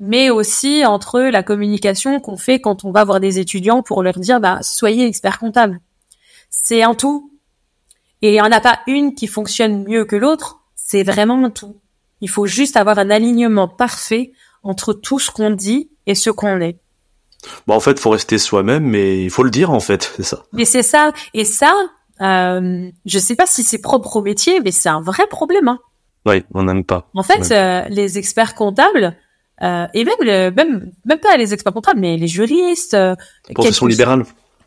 mais 0.00 0.30
aussi 0.30 0.84
entre 0.84 1.20
la 1.20 1.42
communication 1.42 2.20
qu'on 2.20 2.36
fait 2.36 2.60
quand 2.60 2.84
on 2.84 2.90
va 2.90 3.04
voir 3.04 3.20
des 3.20 3.38
étudiants 3.38 3.82
pour 3.82 4.02
leur 4.02 4.18
dire 4.18 4.40
bah 4.40 4.58
soyez 4.62 5.06
expert 5.06 5.38
comptable. 5.38 5.80
C'est 6.50 6.82
un 6.82 6.94
tout. 6.94 7.30
Et 8.22 8.30
il 8.30 8.32
n'y 8.32 8.40
en 8.40 8.52
a 8.52 8.60
pas 8.60 8.80
une 8.86 9.14
qui 9.14 9.26
fonctionne 9.26 9.84
mieux 9.84 10.04
que 10.04 10.16
l'autre 10.16 10.60
c'est 10.74 11.02
vraiment 11.02 11.50
tout. 11.50 11.76
Il 12.20 12.28
faut 12.28 12.46
juste 12.46 12.76
avoir 12.76 12.98
un 12.98 13.10
alignement 13.10 13.68
parfait 13.68 14.32
entre 14.62 14.92
tout 14.92 15.18
ce 15.18 15.30
qu'on 15.30 15.50
dit 15.50 15.90
et 16.06 16.14
ce 16.14 16.30
qu'on 16.30 16.60
est. 16.60 16.78
Bon, 17.66 17.74
en 17.74 17.80
fait, 17.80 17.98
faut 17.98 18.10
rester 18.10 18.38
soi-même, 18.38 18.84
mais 18.84 19.22
il 19.22 19.30
faut 19.30 19.42
le 19.42 19.50
dire, 19.50 19.70
en 19.70 19.80
fait, 19.80 20.12
c'est 20.16 20.22
ça. 20.22 20.44
Mais 20.52 20.64
c'est 20.64 20.82
ça. 20.82 21.12
Et 21.34 21.44
ça, 21.44 21.72
euh, 22.20 22.90
je 23.04 23.18
sais 23.18 23.36
pas 23.36 23.46
si 23.46 23.62
c'est 23.62 23.80
propre 23.80 24.16
au 24.16 24.22
métier, 24.22 24.60
mais 24.60 24.72
c'est 24.72 24.88
un 24.88 25.00
vrai 25.00 25.26
problème. 25.26 25.68
Hein. 25.68 25.78
Oui, 26.26 26.44
on 26.54 26.62
n'aime 26.64 26.84
pas. 26.84 27.08
En 27.14 27.22
fait, 27.22 27.50
euh, 27.50 27.86
les 27.90 28.16
experts 28.16 28.54
comptables, 28.54 29.16
euh, 29.62 29.86
et 29.94 30.04
même, 30.04 30.54
même, 30.54 30.92
même 31.04 31.18
pas 31.18 31.36
les 31.36 31.54
experts 31.54 31.72
comptables, 31.72 32.00
mais 32.00 32.16
les 32.16 32.28
juristes, 32.28 32.94
euh, 32.94 33.14
profession 33.54 33.86
libérale. 33.86 34.24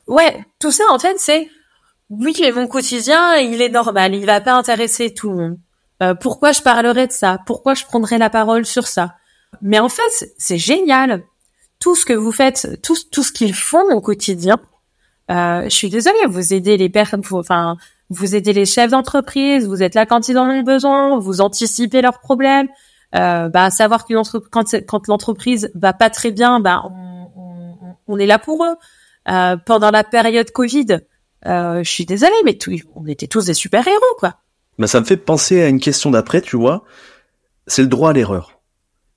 Ouais, 0.07 0.45
tout 0.59 0.71
ça, 0.71 0.83
en 0.91 0.99
fait, 0.99 1.15
c'est 1.17 1.49
oui, 2.09 2.33
mais 2.39 2.51
mon 2.51 2.67
quotidien, 2.67 3.35
il 3.35 3.61
est 3.61 3.69
normal, 3.69 4.15
il 4.15 4.25
va 4.25 4.39
pas 4.39 4.53
intéresser 4.53 5.13
tout 5.13 5.29
le 5.29 5.35
monde. 5.35 5.57
Euh, 6.01 6.13
pourquoi 6.13 6.51
je 6.51 6.61
parlerais 6.61 7.07
de 7.07 7.11
ça? 7.11 7.39
Pourquoi 7.45 7.73
je 7.73 7.83
prendrais 7.83 8.17
la 8.17 8.29
parole 8.29 8.65
sur 8.65 8.87
ça? 8.87 9.15
Mais 9.61 9.79
en 9.79 9.89
fait, 9.89 10.31
c'est 10.37 10.57
génial. 10.57 11.23
Tout 11.79 11.95
ce 11.95 12.05
que 12.05 12.13
vous 12.13 12.31
faites, 12.31 12.79
tout, 12.81 12.95
tout 13.11 13.23
ce 13.23 13.31
qu'ils 13.31 13.53
font 13.53 13.91
au 13.91 14.01
quotidien. 14.01 14.57
Euh, 15.29 15.63
je 15.63 15.69
suis 15.69 15.89
désolée, 15.89 16.25
vous 16.27 16.53
aidez 16.53 16.77
les 16.77 16.89
personnes, 16.89 17.21
enfin, 17.31 17.75
vous 18.09 18.35
aidez 18.35 18.53
les 18.53 18.65
chefs 18.65 18.91
d'entreprise, 18.91 19.67
vous 19.67 19.83
êtes 19.83 19.93
là 19.93 20.05
quand 20.05 20.29
ils 20.29 20.37
en 20.37 20.49
ont 20.49 20.63
besoin, 20.63 21.19
vous 21.19 21.41
anticipez 21.41 22.01
leurs 22.01 22.19
problèmes. 22.19 22.67
Euh, 23.15 23.49
bah, 23.49 23.69
savoir 23.69 24.05
que 24.05 24.13
quand, 24.49 24.75
quand 24.85 25.07
l'entreprise 25.07 25.71
va 25.75 25.93
pas 25.93 26.09
très 26.09 26.31
bien, 26.31 26.59
bah, 26.59 26.83
on, 28.07 28.17
est 28.19 28.25
là 28.25 28.39
pour 28.39 28.65
eux. 28.65 28.75
Euh, 29.29 29.57
pendant 29.57 29.91
la 29.91 30.03
période 30.03 30.51
Covid, 30.51 30.99
euh, 31.45 31.83
je 31.83 31.89
suis 31.89 32.05
désolée, 32.05 32.31
mais 32.45 32.55
tout, 32.55 32.71
on 32.95 33.05
était 33.05 33.27
tous 33.27 33.45
des 33.45 33.53
super 33.53 33.87
héros, 33.87 34.15
quoi. 34.17 34.35
Ben, 34.77 34.87
ça 34.87 34.99
me 34.99 35.05
fait 35.05 35.17
penser 35.17 35.61
à 35.61 35.67
une 35.67 35.79
question 35.79 36.11
d'après, 36.11 36.41
tu 36.41 36.55
vois. 36.55 36.83
C'est 37.65 37.81
le 37.81 37.87
droit 37.87 38.11
à 38.11 38.13
l'erreur. 38.13 38.59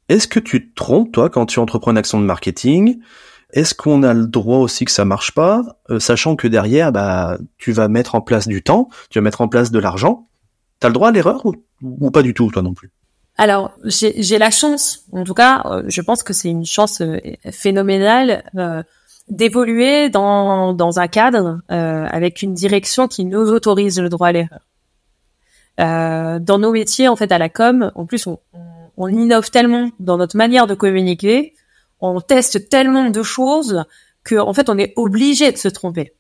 Est-ce 0.09 0.27
que 0.27 0.41
tu 0.41 0.71
te 0.71 0.75
trompes, 0.75 1.13
toi, 1.13 1.31
quand 1.31 1.47
tu 1.47 1.59
entreprends 1.61 1.93
une 1.93 1.99
action 1.99 2.21
de 2.21 2.25
marketing? 2.25 3.01
Est-ce 3.53 3.75
qu'on 3.75 4.03
a 4.03 4.15
le 4.15 4.27
droit 4.27 4.59
aussi 4.59 4.85
que 4.85 4.91
ça 4.91 5.05
marche 5.05 5.33
pas, 5.33 5.63
euh, 5.91 5.99
sachant 5.99 6.37
que 6.37 6.49
derrière, 6.49 6.93
bah, 6.93 7.39
tu 7.59 7.73
vas 7.73 7.89
mettre 7.89 8.15
en 8.15 8.21
place 8.21 8.49
du 8.49 8.63
temps, 8.63 8.89
tu 9.11 9.19
vas 9.19 9.23
mettre 9.23 9.41
en 9.41 9.49
place 9.49 9.71
de 9.71 9.79
l'argent 9.79 10.29
T'as 10.79 10.89
le 10.89 10.95
droit 10.95 11.09
à 11.09 11.13
l'erreur 11.13 11.45
ou, 11.83 12.11
pas 12.11 12.23
du 12.23 12.33
tout, 12.33 12.51
toi 12.51 12.63
non 12.63 12.73
plus? 12.73 12.91
Alors, 13.41 13.73
j'ai 13.85 14.37
la 14.37 14.51
chance, 14.51 15.07
en 15.13 15.25
tout 15.25 15.33
cas, 15.33 15.63
euh, 15.65 15.83
je 15.89 16.03
pense 16.03 16.23
que 16.23 16.35
c'est 16.35 16.51
une 16.51 16.67
chance 16.67 17.01
euh, 17.01 17.17
phénoménale 17.51 18.45
d'évoluer 19.29 20.11
dans, 20.11 20.99
un 20.99 21.09
cadre 21.09 21.63
avec 21.69 22.43
une 22.43 22.53
direction 22.53 23.09
qui 23.09 23.25
nous 23.25 23.49
autorise 23.49 23.99
le 23.99 24.11
droit 24.11 24.29
à 24.29 24.33
l'erreur. 24.33 24.61
Euh, 25.81 26.39
dans 26.39 26.59
nos 26.59 26.71
métiers, 26.71 27.09
en 27.09 27.17
fait, 27.17 27.33
à 27.33 27.39
la 27.39 27.49
com, 27.49 27.91
en 27.95 28.05
plus, 28.05 28.27
on, 28.99 29.09
innove 29.09 29.51
tellement 29.51 29.91
dans 30.01 30.19
notre 30.19 30.37
manière 30.37 30.67
de 30.67 30.75
communiquer, 30.75 31.55
on 31.99 32.21
teste 32.21 32.69
tellement 32.69 33.09
de 33.09 33.23
choses 33.23 33.87
que, 34.23 34.35
en 34.35 34.53
fait, 34.53 34.69
on 34.69 34.77
est 34.77 34.93
obligé 34.97 35.51
de 35.51 35.57
se 35.57 35.69
tromper. 35.69 36.13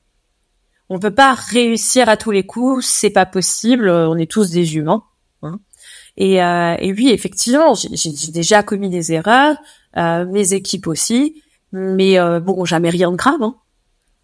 On 0.88 0.98
peut 0.98 1.14
pas 1.14 1.34
réussir 1.34 2.08
à 2.08 2.16
tous 2.16 2.30
les 2.30 2.46
coups, 2.46 2.86
c'est 2.86 3.10
pas 3.10 3.26
possible. 3.26 3.90
On 3.90 4.16
est 4.16 4.30
tous 4.30 4.50
des 4.50 4.76
humains. 4.76 5.04
Hein. 5.42 5.60
Et, 6.16 6.42
euh, 6.42 6.76
oui, 6.80 7.10
effectivement, 7.10 7.74
j'ai 7.74 8.32
déjà 8.32 8.62
commis 8.62 8.90
des 8.90 9.12
erreurs, 9.12 9.56
euh, 9.96 10.24
mes 10.26 10.52
équipes 10.52 10.86
aussi, 10.86 11.42
mais 11.72 12.18
euh, 12.18 12.40
bon, 12.40 12.64
jamais 12.64 12.90
rien 12.90 13.10
de 13.10 13.16
grave. 13.16 13.42
Hein. 13.42 13.56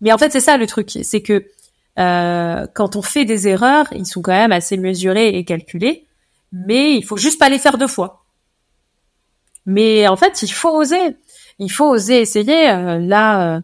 Mais 0.00 0.12
en 0.12 0.18
fait, 0.18 0.30
c'est 0.30 0.40
ça 0.40 0.56
le 0.56 0.66
truc, 0.66 0.90
c'est 1.02 1.22
que 1.22 1.44
euh, 1.98 2.66
quand 2.74 2.96
on 2.96 3.02
fait 3.02 3.24
des 3.24 3.48
erreurs, 3.48 3.86
ils 3.92 4.06
sont 4.06 4.20
quand 4.20 4.32
même 4.32 4.52
assez 4.52 4.76
mesurés 4.76 5.28
et 5.28 5.44
calculés, 5.44 6.06
mais 6.52 6.94
il 6.96 7.02
faut 7.02 7.16
juste 7.16 7.38
pas 7.38 7.48
les 7.48 7.58
faire 7.58 7.78
deux 7.78 7.88
fois. 7.88 8.24
Mais 9.64 10.06
en 10.06 10.16
fait, 10.16 10.42
il 10.42 10.52
faut 10.52 10.70
oser. 10.70 11.16
Il 11.58 11.72
faut 11.72 11.88
oser 11.88 12.20
essayer. 12.20 12.66
Là, 13.00 13.62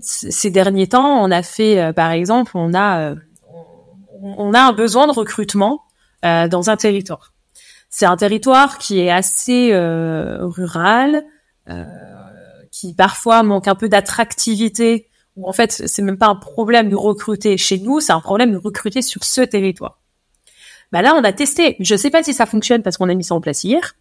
ces 0.00 0.50
derniers 0.50 0.86
temps, 0.86 1.22
on 1.22 1.30
a 1.30 1.42
fait, 1.42 1.92
par 1.92 2.12
exemple, 2.12 2.52
on 2.54 2.72
a, 2.72 3.14
on 4.22 4.54
a 4.54 4.60
un 4.60 4.72
besoin 4.72 5.06
de 5.06 5.12
recrutement 5.12 5.82
dans 6.22 6.70
un 6.70 6.76
territoire. 6.76 7.32
C'est 7.90 8.06
un 8.06 8.16
territoire 8.16 8.78
qui 8.78 9.00
est 9.00 9.10
assez 9.10 9.72
rural, 9.74 11.24
qui 12.70 12.94
parfois 12.94 13.42
manque 13.42 13.68
un 13.68 13.74
peu 13.74 13.88
d'attractivité 13.88 15.08
où 15.36 15.48
en 15.48 15.52
fait 15.52 15.72
c'est 15.86 16.02
même 16.02 16.18
pas 16.18 16.26
un 16.26 16.36
problème 16.36 16.88
de 16.88 16.96
recruter 16.96 17.56
chez 17.56 17.78
nous, 17.78 18.00
c'est 18.00 18.12
un 18.12 18.20
problème 18.20 18.52
de 18.52 18.56
recruter 18.56 19.02
sur 19.02 19.24
ce 19.24 19.40
territoire. 19.40 20.00
Bah 20.90 21.02
là 21.02 21.14
on 21.16 21.24
a 21.24 21.32
testé, 21.32 21.76
je 21.80 21.96
sais 21.96 22.10
pas 22.10 22.22
si 22.22 22.34
ça 22.34 22.46
fonctionne 22.46 22.82
parce 22.82 22.96
qu'on 22.96 23.08
a 23.08 23.14
mis 23.14 23.24
ça 23.24 23.34
en 23.34 23.40
place 23.40 23.64
hier, 23.64 23.94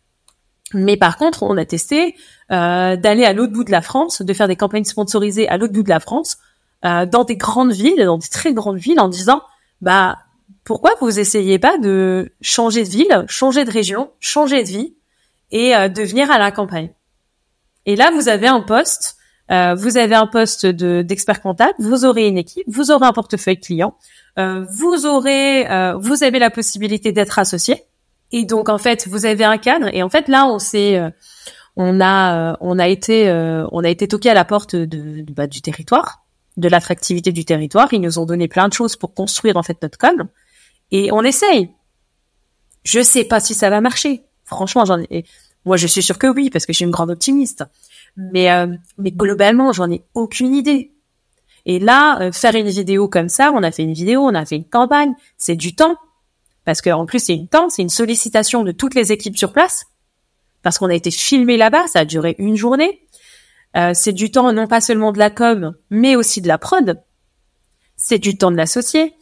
mais 0.74 0.98
par 0.98 1.18
contre 1.18 1.44
on 1.44 1.58
a 1.58 1.66
testé 1.66 2.16
euh, 2.52 2.96
d'aller 2.98 3.24
à 3.24 3.34
l'autre 3.34 3.54
bout 3.54 3.64
de 3.64 3.72
la 3.72 3.82
France, 3.82 4.22
de 4.22 4.34
faire 4.34 4.48
des 4.48 4.58
campagnes 4.58 4.84
sponsorisées 4.84 5.48
à 5.48 5.58
l'autre 5.58 5.74
bout 5.74 5.84
de 5.84 5.90
la 5.90 6.00
France, 6.00 6.38
euh, 6.84 7.06
dans 7.06 7.24
des 7.24 7.38
grandes 7.38 7.72
villes, 7.72 8.04
dans 8.04 8.18
des 8.18 8.28
très 8.28 8.54
grandes 8.54 8.78
villes, 8.78 9.00
en 9.00 9.08
disant 9.08 9.42
bah 9.80 10.18
pourquoi 10.64 10.92
vous 11.02 11.20
essayez 11.20 11.60
pas 11.60 11.78
de 11.78 12.32
changer 12.42 12.84
de 12.84 12.90
ville, 12.90 13.26
changer 13.28 13.66
de 13.66 13.72
région, 13.72 14.12
changer 14.20 14.64
de 14.64 14.70
vie 14.70 14.96
et 15.52 15.76
euh, 15.76 15.90
de 15.90 16.04
venir 16.04 16.32
à 16.32 16.40
la 16.40 16.52
campagne? 16.52 16.92
Et 17.86 17.96
là 17.96 18.12
vous 18.14 18.30
avez 18.30 18.48
un 18.48 18.62
poste 18.62 19.18
euh, 19.52 19.76
vous 19.76 19.98
avez 19.98 20.16
un 20.16 20.28
poste 20.28 20.66
de 20.66 21.02
d'expert 21.02 21.42
comptable, 21.42 21.74
vous 21.80 22.06
aurez 22.06 22.28
une 22.28 22.38
équipe, 22.38 22.64
vous 22.68 22.90
aurez 22.90 23.06
un 23.06 23.12
portefeuille 23.12 23.60
client, 23.60 23.96
euh, 24.40 24.66
vous 24.72 25.06
aurez, 25.06 25.70
euh, 25.70 25.98
vous 25.98 26.24
avez 26.24 26.40
la 26.40 26.50
possibilité 26.50 27.12
d'être 27.12 27.38
associé. 27.38 27.84
Et 28.32 28.46
donc 28.46 28.70
en 28.70 28.78
fait, 28.78 29.08
vous 29.10 29.26
avez 29.26 29.44
un 29.44 29.58
cadre. 29.58 29.90
Et 29.94 30.04
en 30.04 30.10
fait, 30.10 30.30
là, 30.30 30.48
on 30.48 30.58
s'est, 30.58 31.02
on 31.76 32.00
a, 32.00 32.56
on 32.62 32.80
a 32.80 32.88
été, 32.88 33.30
on 33.74 33.84
a 33.84 33.90
été 33.90 34.08
toqué 34.08 34.30
à 34.30 34.34
la 34.34 34.46
porte 34.46 34.74
de, 34.74 35.26
bah, 35.34 35.48
du 35.48 35.62
territoire, 35.62 36.24
de 36.56 36.70
l'attractivité 36.70 37.34
du 37.34 37.44
territoire. 37.44 37.92
Ils 37.92 38.00
nous 38.00 38.20
ont 38.20 38.26
donné 38.26 38.48
plein 38.48 38.70
de 38.70 38.74
choses 38.74 38.96
pour 38.96 39.14
construire 39.14 39.58
en 39.58 39.64
fait 39.64 39.82
notre 39.82 39.98
cadre. 39.98 40.24
Et 40.92 41.12
on 41.12 41.24
essaye. 41.24 41.70
Je 42.84 43.02
sais 43.02 43.24
pas 43.24 43.40
si 43.40 43.54
ça 43.54 43.70
va 43.70 43.82
marcher. 43.82 44.24
Franchement, 44.44 44.86
j'en 44.86 45.00
ai. 45.00 45.26
Moi, 45.66 45.78
je 45.78 45.88
suis 45.88 46.02
sûre 46.02 46.18
que 46.18 46.28
oui, 46.28 46.50
parce 46.50 46.66
que 46.66 46.74
je 46.74 46.78
suis 46.78 46.86
une 46.86 46.92
grande 46.92 47.12
optimiste. 47.12 47.64
Mais, 48.18 48.52
euh, 48.52 48.68
mais 48.98 49.12
globalement, 49.12 49.72
j'en 49.72 49.90
ai 49.90 50.04
aucune 50.14 50.54
idée. 50.54 50.92
Et 51.66 51.80
là, 51.80 52.20
euh, 52.22 52.32
faire 52.32 52.56
une 52.56 52.70
vidéo 52.70 53.08
comme 53.08 53.30
ça, 53.30 53.52
on 53.54 53.64
a 53.64 53.72
fait 53.72 53.84
une 53.84 53.94
vidéo, 53.94 54.22
on 54.22 54.34
a 54.34 54.46
fait 54.46 54.56
une 54.56 54.68
campagne, 54.68 55.14
c'est 55.38 55.56
du 55.56 55.76
temps. 55.76 55.96
parce 56.64 56.82
que 56.82 56.92
en 56.92 57.08
plus 57.08 57.20
c'est 57.20 57.34
une 57.34 57.48
temps, 57.48 57.70
c'est 57.70 57.82
une 57.82 57.90
sollicitation 57.90 58.64
de 58.64 58.72
toutes 58.72 58.94
les 58.94 59.12
équipes 59.12 59.38
sur 59.38 59.52
place, 59.52 59.86
parce 60.62 60.78
qu'on 60.78 60.90
a 60.90 60.94
été 60.94 61.10
filmé 61.10 61.58
là-bas, 61.58 61.88
ça 61.88 62.00
a 62.00 62.06
duré 62.06 62.36
une 62.38 62.56
journée. 62.56 63.02
Euh, 63.76 63.92
c'est 63.94 64.12
du 64.12 64.32
temps 64.32 64.52
non 64.54 64.68
pas 64.68 64.82
seulement 64.82 65.12
de 65.12 65.18
la 65.18 65.30
com, 65.30 65.74
mais 65.90 66.16
aussi 66.16 66.42
de 66.42 66.48
la 66.48 66.58
prod. 66.58 67.02
C'est 67.96 68.20
du 68.20 68.38
temps 68.38 68.52
de 68.52 68.58
l'associé. 68.58 69.14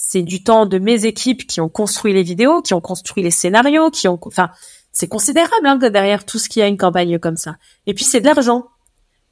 C'est 0.00 0.22
du 0.22 0.44
temps 0.44 0.64
de 0.64 0.78
mes 0.78 1.06
équipes 1.06 1.44
qui 1.44 1.60
ont 1.60 1.68
construit 1.68 2.12
les 2.12 2.22
vidéos, 2.22 2.62
qui 2.62 2.72
ont 2.72 2.80
construit 2.80 3.20
les 3.20 3.32
scénarios, 3.32 3.90
qui 3.90 4.06
ont, 4.06 4.16
enfin, 4.22 4.48
c'est 4.92 5.08
considérable 5.08 5.66
hein, 5.66 5.74
derrière 5.74 6.24
tout 6.24 6.38
ce 6.38 6.48
qui 6.48 6.62
a 6.62 6.68
une 6.68 6.76
campagne 6.76 7.18
comme 7.18 7.36
ça. 7.36 7.56
Et 7.88 7.94
puis 7.94 8.04
c'est 8.04 8.20
de 8.20 8.26
l'argent 8.26 8.68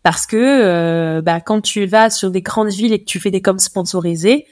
parce 0.02 0.26
que 0.26 0.36
euh, 0.36 1.22
bah, 1.22 1.40
quand 1.40 1.60
tu 1.60 1.86
vas 1.86 2.10
sur 2.10 2.32
des 2.32 2.42
grandes 2.42 2.72
villes 2.72 2.92
et 2.92 2.98
que 2.98 3.04
tu 3.04 3.20
fais 3.20 3.30
des 3.30 3.40
coms 3.40 3.60
sponsorisés, 3.60 4.44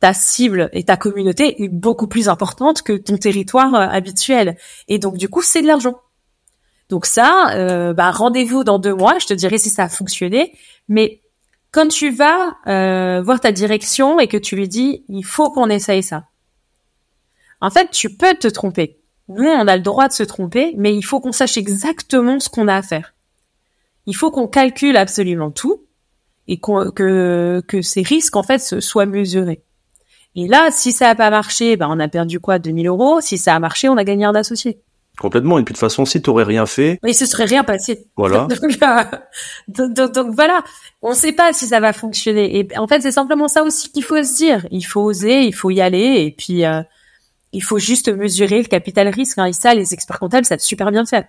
ta 0.00 0.12
cible 0.12 0.68
et 0.72 0.82
ta 0.82 0.96
communauté 0.96 1.62
est 1.62 1.68
beaucoup 1.68 2.08
plus 2.08 2.28
importante 2.28 2.82
que 2.82 2.94
ton 2.94 3.16
territoire 3.16 3.72
euh, 3.76 3.86
habituel. 3.86 4.56
Et 4.88 4.98
donc 4.98 5.16
du 5.16 5.28
coup, 5.28 5.42
c'est 5.42 5.62
de 5.62 5.68
l'argent. 5.68 6.00
Donc 6.88 7.06
ça, 7.06 7.54
euh, 7.54 7.94
bah, 7.94 8.10
rendez-vous 8.10 8.64
dans 8.64 8.80
deux 8.80 8.94
mois, 8.94 9.16
je 9.20 9.26
te 9.26 9.34
dirai 9.34 9.58
si 9.58 9.70
ça 9.70 9.84
a 9.84 9.88
fonctionné. 9.88 10.54
Mais 10.88 11.21
quand 11.72 11.88
tu 11.88 12.10
vas 12.10 12.56
euh, 12.68 13.22
voir 13.22 13.40
ta 13.40 13.50
direction 13.50 14.20
et 14.20 14.28
que 14.28 14.36
tu 14.36 14.54
lui 14.56 14.68
dis, 14.68 15.04
il 15.08 15.24
faut 15.24 15.50
qu'on 15.50 15.70
essaye 15.70 16.02
ça. 16.02 16.26
En 17.60 17.70
fait, 17.70 17.90
tu 17.90 18.14
peux 18.14 18.34
te 18.34 18.48
tromper. 18.48 18.98
Nous, 19.28 19.48
on 19.48 19.66
a 19.66 19.76
le 19.76 19.82
droit 19.82 20.08
de 20.08 20.12
se 20.12 20.22
tromper, 20.22 20.74
mais 20.76 20.94
il 20.94 21.02
faut 21.02 21.20
qu'on 21.20 21.32
sache 21.32 21.56
exactement 21.56 22.38
ce 22.40 22.48
qu'on 22.48 22.68
a 22.68 22.76
à 22.76 22.82
faire. 22.82 23.14
Il 24.06 24.14
faut 24.14 24.30
qu'on 24.30 24.48
calcule 24.48 24.96
absolument 24.96 25.50
tout 25.50 25.82
et 26.46 26.60
que, 26.60 27.60
que 27.60 27.82
ces 27.82 28.02
risques, 28.02 28.36
en 28.36 28.42
fait, 28.42 28.58
soient 28.80 29.06
mesurés. 29.06 29.62
Et 30.34 30.48
là, 30.48 30.70
si 30.70 30.92
ça 30.92 31.06
n'a 31.06 31.14
pas 31.14 31.30
marché, 31.30 31.76
ben, 31.76 31.88
on 31.90 32.00
a 32.00 32.08
perdu 32.08 32.40
quoi? 32.40 32.58
2000 32.58 32.86
euros. 32.86 33.20
Si 33.20 33.38
ça 33.38 33.54
a 33.54 33.58
marché, 33.58 33.88
on 33.88 33.96
a 33.96 34.04
gagné 34.04 34.24
un 34.24 34.34
associé. 34.34 34.80
Complètement. 35.18 35.58
Et 35.58 35.62
puis 35.62 35.72
de 35.72 35.76
toute 35.76 35.80
façon, 35.80 36.04
si 36.04 36.22
tu 36.22 36.30
aurais 36.30 36.44
rien 36.44 36.64
fait, 36.64 36.98
oui, 37.02 37.12
ce 37.12 37.26
serait 37.26 37.44
rien 37.44 37.64
passé. 37.64 38.06
Voilà. 38.16 38.48
Euh, 39.78 39.88
donc, 39.88 40.12
donc, 40.12 40.34
voilà, 40.34 40.62
on 41.02 41.10
ne 41.10 41.14
sait 41.14 41.32
pas 41.32 41.52
si 41.52 41.66
ça 41.66 41.80
va 41.80 41.92
fonctionner. 41.92 42.58
Et 42.58 42.78
en 42.78 42.86
fait, 42.86 43.00
c'est 43.00 43.12
simplement 43.12 43.48
ça 43.48 43.62
aussi 43.62 43.90
qu'il 43.90 44.02
faut 44.02 44.20
se 44.22 44.36
dire. 44.36 44.66
Il 44.70 44.82
faut 44.82 45.00
oser, 45.00 45.42
il 45.42 45.54
faut 45.54 45.70
y 45.70 45.80
aller, 45.80 46.24
et 46.24 46.34
puis 46.36 46.64
euh, 46.64 46.82
il 47.52 47.62
faut 47.62 47.78
juste 47.78 48.08
mesurer 48.08 48.58
le 48.58 48.68
capital 48.68 49.08
risque. 49.08 49.38
Hein. 49.38 49.46
Et 49.46 49.52
ça, 49.52 49.74
les 49.74 49.94
experts 49.94 50.18
comptables, 50.18 50.44
ça 50.44 50.54
a 50.54 50.58
super 50.58 50.90
bien 50.90 51.04
fait. 51.04 51.26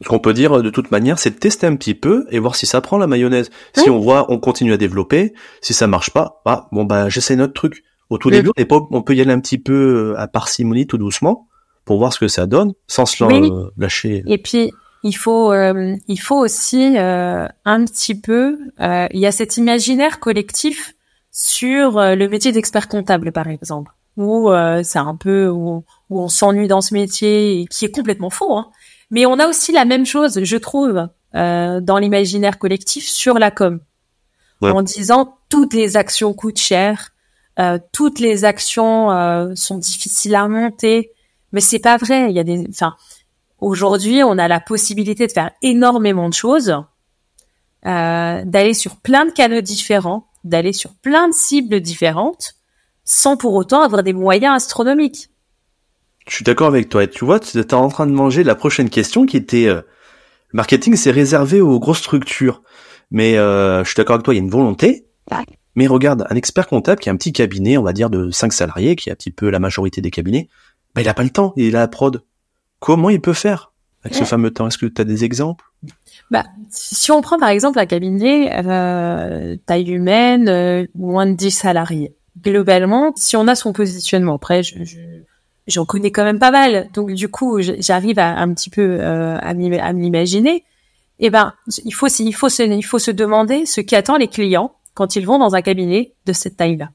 Ce 0.00 0.08
qu'on 0.08 0.18
peut 0.18 0.34
dire 0.34 0.62
de 0.62 0.70
toute 0.70 0.90
manière, 0.90 1.18
c'est 1.18 1.30
de 1.30 1.36
tester 1.36 1.66
un 1.66 1.76
petit 1.76 1.94
peu 1.94 2.26
et 2.30 2.38
voir 2.38 2.56
si 2.56 2.66
ça 2.66 2.80
prend 2.80 2.98
la 2.98 3.06
mayonnaise. 3.06 3.50
Si 3.74 3.90
on 3.90 3.98
voit, 3.98 4.30
on 4.30 4.38
continue 4.38 4.72
à 4.72 4.76
développer. 4.76 5.34
Si 5.60 5.74
ça 5.74 5.86
marche 5.86 6.10
pas, 6.10 6.40
bah 6.44 6.68
bon 6.72 6.84
bah 6.84 7.08
j'essaie 7.08 7.36
notre 7.36 7.54
truc. 7.54 7.84
Au 8.10 8.18
tout 8.18 8.30
début, 8.30 8.50
on, 8.56 8.88
on 8.90 9.02
peut 9.02 9.14
y 9.14 9.20
aller 9.20 9.32
un 9.32 9.40
petit 9.40 9.58
peu 9.58 10.14
euh, 10.14 10.20
à 10.20 10.28
parcimonie, 10.28 10.86
tout 10.86 10.98
doucement 10.98 11.48
pour 11.86 11.98
voir 11.98 12.12
ce 12.12 12.18
que 12.18 12.28
ça 12.28 12.46
donne, 12.46 12.74
sans 12.88 13.06
se 13.06 13.24
euh, 13.24 13.70
lâcher. 13.78 14.22
Et 14.26 14.36
puis 14.36 14.72
il 15.02 15.16
faut 15.16 15.52
euh, 15.52 15.96
il 16.08 16.20
faut 16.20 16.36
aussi 16.36 16.98
euh, 16.98 17.46
un 17.64 17.84
petit 17.84 18.20
peu 18.20 18.58
il 18.78 19.20
y 19.20 19.26
a 19.26 19.32
cet 19.32 19.56
imaginaire 19.56 20.20
collectif 20.20 20.94
sur 21.30 22.00
le 22.00 22.26
métier 22.26 22.52
d'expert 22.52 22.88
comptable 22.88 23.30
par 23.32 23.48
exemple 23.48 23.92
où 24.16 24.50
c'est 24.82 24.98
un 24.98 25.14
peu 25.14 25.48
où, 25.48 25.84
où 26.08 26.20
on 26.20 26.28
s'ennuie 26.28 26.66
dans 26.66 26.80
ce 26.80 26.94
métier 26.94 27.60
et 27.60 27.66
qui 27.66 27.84
est 27.84 27.90
complètement 27.90 28.30
faux 28.30 28.56
hein. 28.56 28.70
mais 29.10 29.26
on 29.26 29.38
a 29.38 29.46
aussi 29.46 29.70
la 29.70 29.84
même 29.84 30.06
chose 30.06 30.42
je 30.42 30.56
trouve 30.56 31.08
dans 31.34 31.98
l'imaginaire 32.00 32.58
collectif 32.58 33.06
sur 33.06 33.38
la 33.38 33.50
com 33.50 33.80
en 34.62 34.80
disant 34.80 35.36
toutes 35.50 35.74
les 35.74 35.98
actions 35.98 36.32
coûtent 36.32 36.58
cher 36.58 37.10
toutes 37.92 38.18
les 38.18 38.46
actions 38.46 39.54
sont 39.54 39.76
difficiles 39.76 40.34
à 40.34 40.48
monter 40.48 41.12
mais 41.52 41.60
c'est 41.60 41.78
pas 41.78 41.96
vrai. 41.96 42.30
Il 42.30 42.36
y 42.36 42.38
a 42.38 42.44
des, 42.44 42.66
enfin, 42.68 42.94
aujourd'hui, 43.58 44.22
on 44.22 44.38
a 44.38 44.48
la 44.48 44.60
possibilité 44.60 45.26
de 45.26 45.32
faire 45.32 45.50
énormément 45.62 46.28
de 46.28 46.34
choses, 46.34 46.70
euh, 47.86 48.42
d'aller 48.44 48.74
sur 48.74 48.96
plein 48.96 49.26
de 49.26 49.30
canaux 49.30 49.60
différents, 49.60 50.28
d'aller 50.44 50.72
sur 50.72 50.94
plein 50.94 51.28
de 51.28 51.34
cibles 51.34 51.80
différentes, 51.80 52.54
sans 53.04 53.36
pour 53.36 53.54
autant 53.54 53.82
avoir 53.82 54.02
des 54.02 54.12
moyens 54.12 54.56
astronomiques. 54.56 55.30
Je 56.28 56.34
suis 56.34 56.44
d'accord 56.44 56.66
avec 56.66 56.88
toi. 56.88 57.04
Et 57.04 57.10
tu 57.10 57.24
vois, 57.24 57.38
tu 57.38 57.58
es 57.58 57.74
en 57.74 57.88
train 57.88 58.06
de 58.06 58.12
manger 58.12 58.42
la 58.42 58.54
prochaine 58.54 58.90
question 58.90 59.26
qui 59.26 59.36
était 59.36 59.68
euh, 59.68 59.82
le 60.52 60.56
marketing, 60.56 60.96
c'est 60.96 61.10
réservé 61.10 61.60
aux 61.60 61.78
grosses 61.78 61.98
structures. 61.98 62.62
Mais 63.10 63.38
euh, 63.38 63.84
je 63.84 63.88
suis 63.90 63.96
d'accord 63.96 64.14
avec 64.14 64.24
toi, 64.24 64.34
il 64.34 64.38
y 64.38 64.40
a 64.40 64.42
une 64.42 64.50
volonté. 64.50 65.06
Mais 65.74 65.86
regarde, 65.86 66.26
un 66.30 66.36
expert 66.36 66.68
comptable 66.68 67.00
qui 67.00 67.10
a 67.10 67.12
un 67.12 67.16
petit 67.16 67.34
cabinet, 67.34 67.76
on 67.76 67.82
va 67.82 67.92
dire 67.92 68.08
de 68.08 68.30
5 68.30 68.52
salariés, 68.52 68.96
qui 68.96 69.10
est 69.10 69.12
un 69.12 69.16
petit 69.16 69.30
peu 69.30 69.50
la 69.50 69.58
majorité 69.58 70.00
des 70.00 70.10
cabinets, 70.10 70.48
bah, 70.96 71.02
il 71.02 71.08
a 71.10 71.14
pas 71.14 71.22
le 71.22 71.30
temps, 71.30 71.52
il 71.56 71.76
a 71.76 71.80
la 71.80 71.88
prod. 71.88 72.22
Comment 72.80 73.10
il 73.10 73.20
peut 73.20 73.34
faire 73.34 73.72
avec 74.02 74.16
ce 74.16 74.24
fameux 74.24 74.50
temps? 74.50 74.66
Est-ce 74.66 74.78
que 74.78 74.86
tu 74.86 75.00
as 75.00 75.04
des 75.04 75.24
exemples? 75.24 75.64
Bah, 76.30 76.44
si 76.70 77.12
on 77.12 77.20
prend 77.20 77.38
par 77.38 77.50
exemple 77.50 77.78
un 77.78 77.84
cabinet 77.84 78.50
euh, 78.64 79.56
taille 79.66 79.90
humaine, 79.90 80.48
euh, 80.48 80.86
moins 80.94 81.26
de 81.26 81.32
10 81.32 81.50
salariés, 81.50 82.14
globalement, 82.42 83.12
si 83.14 83.36
on 83.36 83.46
a 83.46 83.54
son 83.54 83.74
positionnement, 83.74 84.36
après, 84.36 84.62
je, 84.62 84.76
j'en 85.66 85.84
connais 85.84 86.10
quand 86.10 86.24
même 86.24 86.38
pas 86.38 86.50
mal, 86.50 86.88
donc 86.94 87.12
du 87.12 87.28
coup, 87.28 87.60
j'arrive 87.60 88.18
à 88.18 88.38
un 88.38 88.54
petit 88.54 88.70
peu 88.70 88.98
euh, 88.98 89.36
à 89.38 89.52
m'imaginer. 89.92 90.64
Eh 91.18 91.28
ben, 91.28 91.52
il 91.84 91.92
faut, 91.92 92.08
il 92.08 92.32
faut 92.32 92.48
se, 92.48 92.62
il 92.62 92.84
faut 92.84 92.98
se 92.98 93.10
demander 93.10 93.66
ce 93.66 93.82
qu'attendent 93.82 94.20
les 94.20 94.28
clients 94.28 94.74
quand 94.94 95.14
ils 95.14 95.26
vont 95.26 95.38
dans 95.38 95.54
un 95.54 95.62
cabinet 95.62 96.14
de 96.24 96.32
cette 96.32 96.56
taille-là 96.56 96.88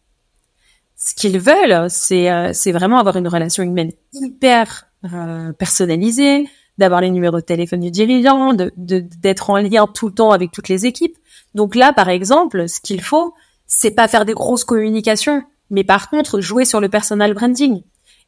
ce 1.04 1.16
qu'ils 1.16 1.40
veulent, 1.40 1.90
c'est 1.90 2.32
euh, 2.32 2.52
c'est 2.54 2.72
vraiment 2.72 3.00
avoir 3.00 3.18
une 3.18 3.28
relation 3.28 3.64
humaine 3.64 3.92
hyper 4.14 4.86
euh, 5.12 5.52
personnalisée, 5.54 6.48
d'avoir 6.78 7.02
les 7.02 7.10
numéros 7.10 7.38
de 7.38 7.46
téléphone 7.46 7.80
du 7.80 7.90
dirigeant, 7.90 8.54
de 8.54 8.72
d'être 8.78 9.50
en 9.50 9.58
lien 9.58 9.88
tout 9.88 10.10
le 10.10 10.14
temps 10.14 10.30
avec 10.30 10.52
toutes 10.52 10.70
les 10.70 10.86
équipes. 10.86 11.18
Donc 11.56 11.74
là, 11.74 11.92
par 11.92 12.08
exemple, 12.10 12.70
ce 12.70 12.80
qu'il 12.80 13.02
faut, 13.02 13.34
c'est 13.66 13.92
pas 13.96 14.08
faire 14.08 14.26
des 14.26 14.34
grosses 14.34 14.64
communications, 14.64 15.42
mais 15.72 15.84
par 15.84 16.12
contre 16.12 16.40
jouer 16.40 16.66
sur 16.66 16.80
le 16.80 16.88
personal 16.88 17.34
branding 17.34 17.82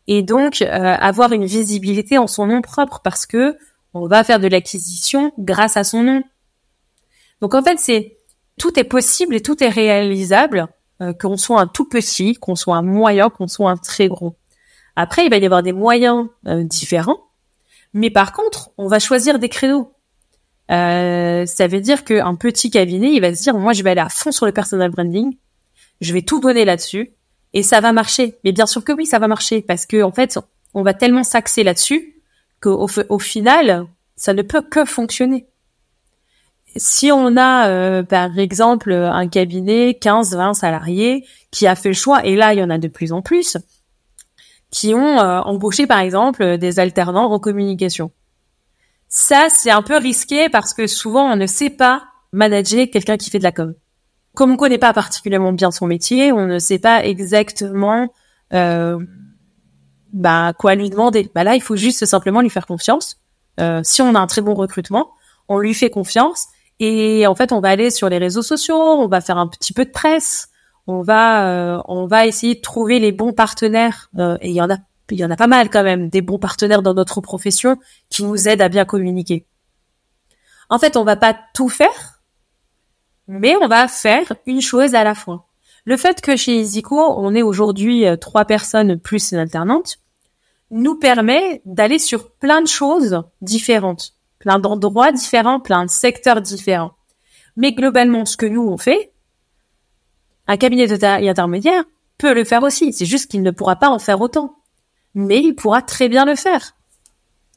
et 0.07 0.23
donc 0.23 0.63
euh, 0.63 0.65
avoir 0.65 1.31
une 1.31 1.45
visibilité 1.45 2.17
en 2.17 2.25
son 2.25 2.47
nom 2.47 2.61
propre 2.61 3.01
parce 3.03 3.27
que 3.27 3.55
on 3.93 4.07
va 4.07 4.23
faire 4.23 4.39
de 4.39 4.47
l'acquisition 4.47 5.31
grâce 5.37 5.77
à 5.77 5.83
son 5.83 6.01
nom. 6.01 6.23
Donc 7.39 7.53
en 7.53 7.61
fait, 7.61 7.77
c'est 7.77 8.17
tout 8.57 8.79
est 8.79 8.83
possible 8.83 9.35
et 9.35 9.41
tout 9.41 9.63
est 9.63 9.69
réalisable 9.69 10.69
euh, 11.03 11.13
qu'on 11.13 11.37
soit 11.37 11.59
un 11.59 11.67
tout 11.67 11.85
petit, 11.85 12.35
qu'on 12.35 12.55
soit 12.55 12.77
un 12.77 12.81
moyen, 12.81 13.29
qu'on 13.29 13.47
soit 13.47 13.69
un 13.69 13.77
très 13.77 14.07
gros. 14.07 14.35
Après, 14.95 15.25
il 15.25 15.29
va 15.29 15.37
y 15.37 15.45
avoir 15.45 15.63
des 15.63 15.73
moyens 15.73 16.27
euh, 16.47 16.63
différents, 16.63 17.19
mais 17.93 18.09
par 18.09 18.31
contre, 18.31 18.71
on 18.77 18.87
va 18.87 18.99
choisir 18.99 19.39
des 19.39 19.49
créneaux. 19.49 19.91
Euh, 20.71 21.45
ça 21.45 21.67
veut 21.67 21.81
dire 21.81 22.05
qu'un 22.05 22.35
petit 22.35 22.71
cabinet, 22.71 23.13
il 23.13 23.21
va 23.21 23.35
se 23.35 23.43
dire, 23.43 23.57
moi, 23.57 23.73
je 23.73 23.83
vais 23.83 23.91
aller 23.91 24.01
à 24.01 24.09
fond 24.09 24.31
sur 24.31 24.45
le 24.45 24.51
personal 24.51 24.91
branding, 24.91 25.35
je 25.99 26.13
vais 26.13 26.21
tout 26.21 26.39
donner 26.39 26.63
là-dessus, 26.63 27.13
et 27.53 27.63
ça 27.63 27.81
va 27.81 27.91
marcher. 27.91 28.37
Mais 28.43 28.51
bien 28.51 28.65
sûr 28.65 28.83
que 28.83 28.93
oui, 28.93 29.05
ça 29.05 29.19
va 29.19 29.27
marcher, 29.27 29.61
parce 29.61 29.85
que 29.85 30.01
en 30.03 30.11
fait, 30.11 30.39
on 30.73 30.83
va 30.83 30.93
tellement 30.93 31.23
s'axer 31.23 31.63
là-dessus 31.63 32.21
qu'au 32.61 32.87
au 33.09 33.19
final, 33.19 33.87
ça 34.15 34.33
ne 34.33 34.41
peut 34.41 34.61
que 34.61 34.85
fonctionner 34.85 35.47
si 36.75 37.11
on 37.11 37.37
a 37.37 37.67
euh, 37.67 38.03
par 38.03 38.37
exemple 38.37 38.91
un 38.91 39.27
cabinet 39.27 39.91
15-20 39.91 40.53
salariés 40.53 41.25
qui 41.51 41.67
a 41.67 41.75
fait 41.75 41.89
le 41.89 41.95
choix, 41.95 42.25
et 42.25 42.35
là 42.35 42.53
il 42.53 42.59
y 42.59 42.63
en 42.63 42.69
a 42.69 42.77
de 42.77 42.87
plus 42.87 43.13
en 43.13 43.21
plus, 43.21 43.57
qui 44.71 44.93
ont 44.93 45.19
euh, 45.19 45.39
embauché 45.41 45.85
par 45.85 45.99
exemple 45.99 46.57
des 46.57 46.79
alternants 46.79 47.31
en 47.31 47.39
communication. 47.39 48.11
Ça 49.07 49.47
c'est 49.49 49.71
un 49.71 49.83
peu 49.83 49.97
risqué 49.97 50.49
parce 50.49 50.73
que 50.73 50.87
souvent 50.87 51.31
on 51.31 51.35
ne 51.35 51.45
sait 51.45 51.69
pas 51.69 52.03
manager 52.31 52.87
quelqu'un 52.91 53.17
qui 53.17 53.29
fait 53.29 53.39
de 53.39 53.43
la 53.43 53.51
com. 53.51 53.75
Comme 54.33 54.51
on 54.51 54.57
connaît 54.57 54.79
pas 54.79 54.93
particulièrement 54.93 55.53
bien 55.53 55.69
son 55.69 55.85
métier, 55.85 56.31
on 56.31 56.47
ne 56.47 56.57
sait 56.57 56.79
pas 56.79 57.05
exactement 57.05 58.11
euh, 58.53 58.97
bah, 60.11 60.53
quoi 60.57 60.73
lui 60.73 60.89
demander. 60.89 61.29
Bah 61.35 61.43
là 61.43 61.53
il 61.55 61.61
faut 61.61 61.75
juste 61.75 62.05
simplement 62.05 62.41
lui 62.41 62.49
faire 62.49 62.65
confiance. 62.65 63.19
si 63.83 64.01
on 64.01 64.15
a 64.15 64.19
un 64.19 64.27
très 64.27 64.41
bon 64.41 64.55
recrutement, 64.55 65.11
on 65.47 65.59
lui 65.59 65.75
fait 65.75 65.91
confiance 65.91 66.47
et 66.83 67.27
en 67.27 67.35
fait, 67.35 67.51
on 67.51 67.59
va 67.59 67.69
aller 67.69 67.89
sur 67.89 68.09
les 68.09 68.17
réseaux 68.17 68.41
sociaux, 68.41 68.75
on 68.75 69.07
va 69.07 69.21
faire 69.21 69.37
un 69.37 69.47
petit 69.47 69.73
peu 69.73 69.85
de 69.85 69.91
presse, 69.91 70.49
on 70.87 71.01
va 71.01 71.47
euh, 71.47 71.81
on 71.87 72.07
va 72.07 72.27
essayer 72.27 72.55
de 72.55 72.61
trouver 72.61 72.99
les 72.99 73.11
bons 73.11 73.33
partenaires. 73.33 74.09
Euh, 74.17 74.37
et 74.41 74.49
il 74.49 74.55
y 74.55 74.61
en 74.61 74.69
a 74.69 74.77
il 75.11 75.19
y 75.19 75.25
en 75.25 75.31
a 75.31 75.35
pas 75.35 75.47
mal 75.47 75.69
quand 75.69 75.83
même 75.83 76.09
des 76.09 76.21
bons 76.21 76.39
partenaires 76.39 76.81
dans 76.81 76.93
notre 76.93 77.21
profession 77.21 77.77
qui 78.09 78.23
nous 78.23 78.47
aident 78.47 78.61
à 78.61 78.69
bien 78.69 78.85
communiquer. 78.85 79.45
En 80.69 80.79
fait, 80.79 80.97
on 80.97 81.03
va 81.03 81.15
pas 81.15 81.37
tout 81.53 81.69
faire, 81.69 82.21
mais 83.27 83.55
on 83.61 83.67
va 83.67 83.87
faire 83.87 84.33
une 84.45 84.61
chose 84.61 84.95
à 84.95 85.03
la 85.03 85.13
fois. 85.13 85.47
Le 85.85 85.97
fait 85.97 86.21
que 86.21 86.35
chez 86.35 86.59
EasyCo, 86.59 86.95
on 86.95 87.35
est 87.35 87.41
aujourd'hui 87.41 88.07
euh, 88.07 88.15
trois 88.15 88.45
personnes 88.45 88.99
plus 88.99 89.31
une 89.31 89.39
alternante, 89.39 89.97
nous 90.71 90.95
permet 90.95 91.61
d'aller 91.65 91.99
sur 91.99 92.31
plein 92.31 92.61
de 92.61 92.67
choses 92.67 93.21
différentes 93.41 94.15
plein 94.43 94.59
d'endroits 94.59 95.13
différents, 95.13 95.61
plein 95.61 95.85
de 95.85 95.89
secteurs 95.89 96.41
différents. 96.41 96.91
Mais 97.55 97.71
globalement, 97.71 98.25
ce 98.25 98.35
que 98.35 98.45
nous 98.45 98.67
on 98.67 98.77
fait, 98.77 99.13
un 100.47 100.57
cabinet 100.57 100.85
de 100.85 100.97
taille 100.97 101.29
intermédiaire 101.29 101.85
peut 102.17 102.33
le 102.33 102.43
faire 102.43 102.61
aussi. 102.61 102.91
C'est 102.91 103.05
juste 103.05 103.31
qu'il 103.31 103.41
ne 103.41 103.51
pourra 103.51 103.77
pas 103.77 103.87
en 103.89 103.99
faire 103.99 104.19
autant. 104.19 104.57
mais 105.15 105.39
il 105.39 105.53
pourra 105.53 105.81
très 105.83 106.09
bien 106.09 106.25
le 106.25 106.35
faire. 106.35 106.75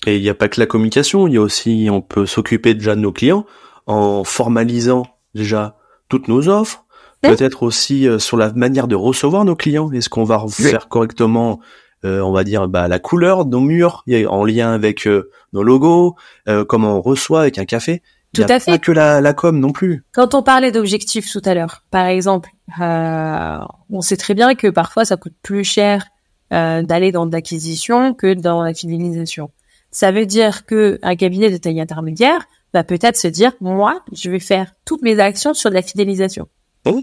Et 0.07 0.16
il 0.16 0.22
n'y 0.22 0.28
a 0.28 0.34
pas 0.34 0.49
que 0.49 0.61
la 0.61 0.66
communication, 0.66 1.26
il 1.26 1.34
y 1.34 1.39
a 1.39 1.41
aussi, 1.41 1.89
on 1.91 2.03
peut 2.03 2.26
s'occuper 2.26 2.74
déjà 2.74 2.95
de 2.95 3.01
nos 3.01 3.12
clients 3.12 3.47
en 3.87 4.22
formalisant 4.24 5.07
déjà 5.34 5.78
toutes 6.11 6.28
nos 6.28 6.49
offres, 6.49 6.84
peut-être 7.22 7.62
aussi 7.62 8.07
euh, 8.07 8.18
sur 8.18 8.37
la 8.37 8.53
manière 8.53 8.89
de 8.89 8.95
recevoir 8.95 9.47
nos 9.47 9.57
clients. 9.57 9.91
Est-ce 9.91 10.11
qu'on 10.11 10.24
va 10.24 10.45
faire 10.51 10.89
correctement, 10.89 11.61
euh, 12.07 12.20
on 12.20 12.32
va 12.32 12.44
dire, 12.44 12.68
bah, 12.68 12.88
la 12.88 12.98
couleur 12.98 13.44
de 13.44 13.50
nos 13.50 13.61
murs 13.61 14.04
en 14.28 14.44
lien 14.44 14.72
avec 14.72 15.07
euh, 15.07 15.30
nos 15.52 15.62
logos, 15.62 16.16
comment 16.68 16.96
on 16.98 17.00
reçoit 17.00 17.40
avec 17.40 17.59
un 17.59 17.64
café 17.64 18.02
tout 18.36 18.52
à 18.52 18.61
fait. 18.61 18.72
Pas 18.72 18.78
que 18.78 18.92
la, 18.92 19.20
la 19.20 19.32
com 19.32 19.59
non 19.59 19.72
plus. 19.72 20.04
Quand 20.12 20.34
on 20.34 20.42
parlait 20.42 20.72
d'objectifs 20.72 21.30
tout 21.30 21.42
à 21.44 21.54
l'heure, 21.54 21.82
par 21.90 22.07
exemple, 22.07 22.50
euh, 22.80 23.59
on 23.90 24.00
sait 24.00 24.16
très 24.16 24.34
bien 24.34 24.54
que 24.54 24.68
parfois 24.68 25.04
ça 25.04 25.16
coûte 25.16 25.34
plus 25.42 25.64
cher 25.64 26.07
euh, 26.52 26.82
d'aller 26.82 27.12
dans 27.12 27.26
l'acquisition 27.26 28.14
que 28.14 28.34
dans 28.34 28.62
la 28.62 28.74
fidélisation. 28.74 29.50
Ça 29.90 30.12
veut 30.12 30.26
dire 30.26 30.66
que 30.66 30.98
un 31.02 31.16
cabinet 31.16 31.50
de 31.50 31.57
taille 31.57 31.80
intermédiaire 31.80 32.46
va 32.74 32.84
peut-être 32.84 33.16
se 33.16 33.28
dire 33.28 33.52
moi, 33.61 34.02
je 34.12 34.30
vais 34.30 34.40
faire 34.40 34.72
toutes 34.84 35.02
mes 35.02 35.18
actions 35.18 35.54
sur 35.54 35.70
de 35.70 35.74
la 35.74 35.82
fidélisation. 35.82 36.48
Oh. 36.84 37.02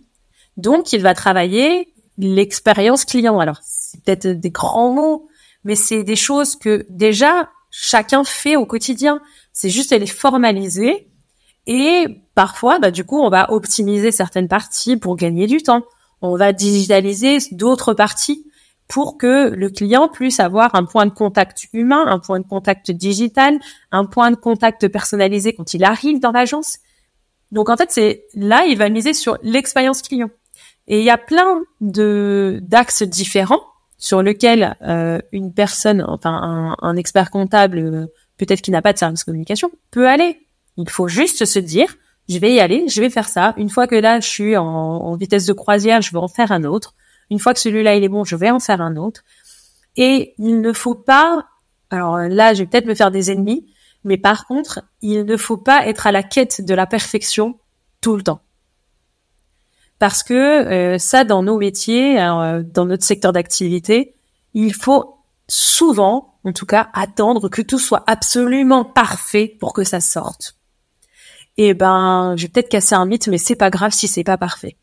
Donc 0.57 0.93
il 0.93 1.01
va 1.01 1.13
travailler 1.13 1.92
l'expérience 2.17 3.05
client. 3.05 3.39
Alors 3.39 3.59
c'est 3.61 4.03
peut-être 4.03 4.27
des 4.27 4.51
grands 4.51 4.93
mots, 4.93 5.27
mais 5.63 5.75
c'est 5.75 6.03
des 6.03 6.15
choses 6.15 6.55
que 6.55 6.85
déjà 6.89 7.49
chacun 7.71 8.23
fait 8.23 8.55
au 8.55 8.65
quotidien. 8.65 9.21
C'est 9.51 9.69
juste 9.69 9.91
les 9.91 10.07
formaliser 10.07 11.09
et 11.65 12.23
parfois, 12.35 12.79
bah, 12.79 12.91
du 12.91 13.03
coup, 13.03 13.19
on 13.19 13.29
va 13.29 13.51
optimiser 13.51 14.11
certaines 14.11 14.47
parties 14.47 14.97
pour 14.97 15.15
gagner 15.15 15.47
du 15.47 15.61
temps. 15.61 15.83
On 16.21 16.35
va 16.37 16.53
digitaliser 16.53 17.37
d'autres 17.51 17.93
parties 17.93 18.45
pour 18.87 19.17
que 19.17 19.49
le 19.49 19.69
client 19.69 20.09
puisse 20.09 20.39
avoir 20.39 20.75
un 20.75 20.83
point 20.83 21.05
de 21.05 21.11
contact 21.11 21.67
humain, 21.73 22.05
un 22.07 22.19
point 22.19 22.39
de 22.39 22.47
contact 22.47 22.91
digital, 22.91 23.59
un 23.91 24.05
point 24.05 24.31
de 24.31 24.35
contact 24.35 24.87
personnalisé 24.89 25.53
quand 25.53 25.73
il 25.73 25.83
arrive 25.83 26.19
dans 26.19 26.31
l'agence. 26.31 26.79
Donc 27.51 27.69
en 27.69 27.77
fait, 27.77 27.91
c'est 27.91 28.25
là, 28.35 28.65
il 28.65 28.77
va 28.77 28.89
miser 28.89 29.13
sur 29.13 29.37
l'expérience 29.41 30.01
client. 30.01 30.29
Et 30.87 30.99
il 30.99 31.05
y 31.05 31.09
a 31.09 31.17
plein 31.17 31.61
de 31.81 32.59
d'axes 32.61 33.03
différents 33.03 33.63
sur 33.97 34.21
lesquels 34.21 34.75
euh, 34.81 35.19
une 35.31 35.53
personne, 35.53 36.03
enfin 36.05 36.75
un, 36.81 36.95
expert 36.97 37.31
comptable, 37.31 37.77
euh, 37.77 38.07
peut-être 38.37 38.61
qui 38.61 38.71
n'a 38.71 38.81
pas 38.81 38.91
de 38.91 38.97
service 38.97 39.23
communication, 39.23 39.71
peut 39.91 40.07
aller. 40.09 40.45
Il 40.75 40.89
faut 40.89 41.07
juste 41.07 41.45
se 41.45 41.59
dire, 41.59 41.95
je 42.27 42.37
vais 42.37 42.53
y 42.53 42.59
aller, 42.59 42.87
je 42.89 42.99
vais 42.99 43.09
faire 43.09 43.29
ça. 43.29 43.53
Une 43.55 43.69
fois 43.69 43.87
que 43.87 43.95
là, 43.95 44.19
je 44.19 44.27
suis 44.27 44.57
en, 44.57 45.15
vitesse 45.15 45.45
de 45.45 45.53
croisière, 45.53 46.01
je 46.01 46.11
vais 46.11 46.17
en 46.17 46.27
faire 46.27 46.51
un 46.51 46.65
autre. 46.65 46.95
Une 47.29 47.39
fois 47.39 47.53
que 47.53 47.61
celui-là, 47.61 47.95
il 47.95 48.03
est 48.03 48.09
bon, 48.09 48.25
je 48.25 48.35
vais 48.35 48.49
en 48.49 48.59
faire 48.59 48.81
un 48.81 48.97
autre. 48.97 49.23
Et 49.95 50.33
il 50.37 50.59
ne 50.59 50.73
faut 50.73 50.95
pas, 50.95 51.45
alors 51.89 52.17
là, 52.17 52.53
je 52.53 52.63
vais 52.63 52.67
peut-être 52.67 52.87
me 52.87 52.95
faire 52.95 53.11
des 53.11 53.31
ennemis, 53.31 53.71
mais 54.03 54.17
par 54.17 54.45
contre, 54.47 54.81
il 55.01 55.23
ne 55.23 55.37
faut 55.37 55.57
pas 55.57 55.87
être 55.87 56.07
à 56.07 56.11
la 56.11 56.23
quête 56.23 56.59
de 56.59 56.73
la 56.73 56.87
perfection 56.87 57.57
tout 58.01 58.17
le 58.17 58.23
temps. 58.23 58.41
Parce 60.03 60.21
que 60.21 60.33
euh, 60.33 60.97
ça, 60.97 61.23
dans 61.23 61.43
nos 61.43 61.57
métiers, 61.57 62.21
euh, 62.21 62.61
dans 62.61 62.83
notre 62.83 63.05
secteur 63.05 63.31
d'activité, 63.31 64.15
il 64.53 64.73
faut 64.73 65.15
souvent, 65.47 66.35
en 66.43 66.51
tout 66.51 66.65
cas, 66.65 66.89
attendre 66.91 67.47
que 67.47 67.61
tout 67.61 67.79
soit 67.79 68.03
absolument 68.05 68.83
parfait 68.83 69.55
pour 69.61 69.71
que 69.71 69.85
ça 69.85 70.01
sorte 70.01 70.57
et 71.55 71.69
eh 71.69 71.73
ben, 71.73 72.33
je 72.35 72.41
vais 72.41 72.47
peut-être 72.49 72.67
casser 72.67 72.95
un 72.95 73.05
mythe, 73.05 73.29
mais 73.29 73.37
c'est 73.37 73.55
pas 73.55 73.69
grave 73.69 73.93
si 73.93 74.09
c'est 74.09 74.25
pas 74.25 74.35
parfait. 74.35 74.75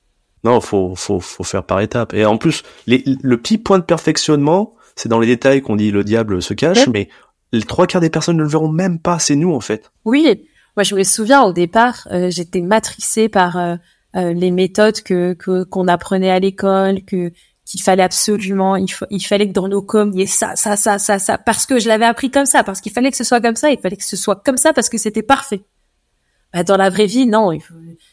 Non, 0.42 0.58
faut, 0.62 0.94
faut, 0.94 1.20
faut 1.20 1.44
faire 1.44 1.64
par 1.64 1.80
étapes. 1.80 2.14
Et 2.14 2.24
en 2.24 2.38
plus, 2.38 2.62
les, 2.86 3.04
le 3.20 3.36
petit 3.36 3.58
point 3.58 3.78
de 3.78 3.84
perfectionnement, 3.84 4.74
c'est 4.96 5.10
dans 5.10 5.20
les 5.20 5.26
détails 5.26 5.60
qu'on 5.60 5.76
dit 5.76 5.90
le 5.90 6.02
diable 6.02 6.40
se 6.40 6.54
cache, 6.54 6.88
mais 6.88 7.10
les 7.52 7.60
trois 7.60 7.86
quarts 7.86 8.00
des 8.00 8.08
personnes 8.08 8.38
ne 8.38 8.42
le 8.42 8.48
verront 8.48 8.72
même 8.72 8.98
pas. 8.98 9.18
C'est 9.18 9.36
nous, 9.36 9.52
en 9.52 9.60
fait. 9.60 9.90
Oui. 10.06 10.48
Moi, 10.78 10.84
je 10.84 10.94
me 10.94 11.02
souviens 11.02 11.42
au 11.42 11.52
départ, 11.52 12.08
euh, 12.10 12.30
j'étais 12.30 12.62
matricée 12.62 13.28
par 13.28 13.58
euh, 13.58 13.76
euh, 14.16 14.32
les 14.32 14.50
méthodes 14.50 15.02
que 15.02 15.34
qu'on 15.64 15.88
apprenait 15.88 16.30
à 16.30 16.40
l'école, 16.40 17.04
que 17.04 17.32
qu'il 17.70 17.82
fallait 17.82 18.02
absolument, 18.02 18.74
il, 18.74 18.88
fallait 19.24 19.46
que 19.46 19.52
dans 19.52 19.68
nos 19.68 19.80
coms, 19.80 20.11
il 20.12 20.18
y 20.18 20.22
ait 20.22 20.26
ça, 20.26 20.56
ça, 20.56 20.74
ça, 20.74 20.98
ça, 20.98 21.20
ça, 21.20 21.38
parce 21.38 21.66
que 21.66 21.78
je 21.78 21.86
l'avais 21.86 22.04
appris 22.04 22.28
comme 22.28 22.46
ça, 22.46 22.64
parce 22.64 22.80
qu'il 22.80 22.90
fallait 22.90 23.12
que 23.12 23.16
ce 23.16 23.22
soit 23.22 23.40
comme 23.40 23.54
ça, 23.54 23.70
il 23.70 23.78
fallait 23.78 23.96
que 23.96 24.04
ce 24.04 24.16
soit 24.16 24.42
comme 24.44 24.56
ça, 24.56 24.72
parce 24.72 24.88
que 24.88 24.98
c'était 24.98 25.22
parfait. 25.22 25.62
Bah, 26.52 26.64
dans 26.64 26.76
la 26.76 26.90
vraie 26.90 27.06
vie, 27.06 27.26
non. 27.26 27.56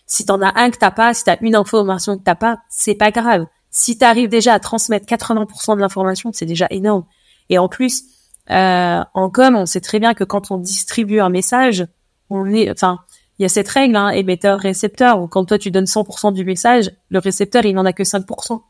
Si 0.06 0.26
t'en 0.26 0.44
as 0.44 0.60
un 0.60 0.70
que 0.70 0.78
t'as 0.78 0.92
pas, 0.92 1.16
si 1.16 1.24
t'as 1.24 1.38
une 1.42 1.56
information 1.56 2.20
que 2.20 2.24
t'as 2.24 2.36
pas, 2.36 2.60
c'est 2.70 2.94
pas 2.94 3.10
grave. 3.10 3.48
Si 3.72 3.98
t'arrives 3.98 4.30
déjà 4.30 4.54
à 4.54 4.60
transmettre 4.60 5.08
80% 5.08 5.76
de 5.76 5.82
l'information, 5.82 6.30
c'est 6.34 6.46
déjà 6.46 6.68
énorme. 6.70 7.06
Et 7.50 7.58
en 7.58 7.68
plus, 7.68 8.04
euh, 8.52 9.04
en 9.14 9.30
com, 9.32 9.56
on 9.56 9.66
sait 9.66 9.82
très 9.82 10.00
bien 10.00 10.14
que 10.14 10.24
quand 10.24 10.52
on 10.52 10.58
distribue 10.58 11.20
un 11.20 11.30
message, 11.30 11.88
on 12.30 12.46
est, 12.46 12.70
enfin, 12.70 13.00
il 13.40 13.44
y 13.44 13.46
a 13.46 13.50
cette 13.50 13.68
règle, 13.68 13.96
hein, 13.96 14.10
émetteur-récepteur, 14.10 15.22
où 15.22 15.28
quand 15.28 15.46
toi 15.46 15.58
tu 15.58 15.72
donnes 15.72 15.86
100% 15.86 16.34
du 16.34 16.44
message, 16.44 16.92
le 17.10 17.20
récepteur 17.20 17.66
il 17.66 17.74
n'en 17.76 17.86
a 17.86 17.94
que 17.94 18.04
5%. 18.04 18.62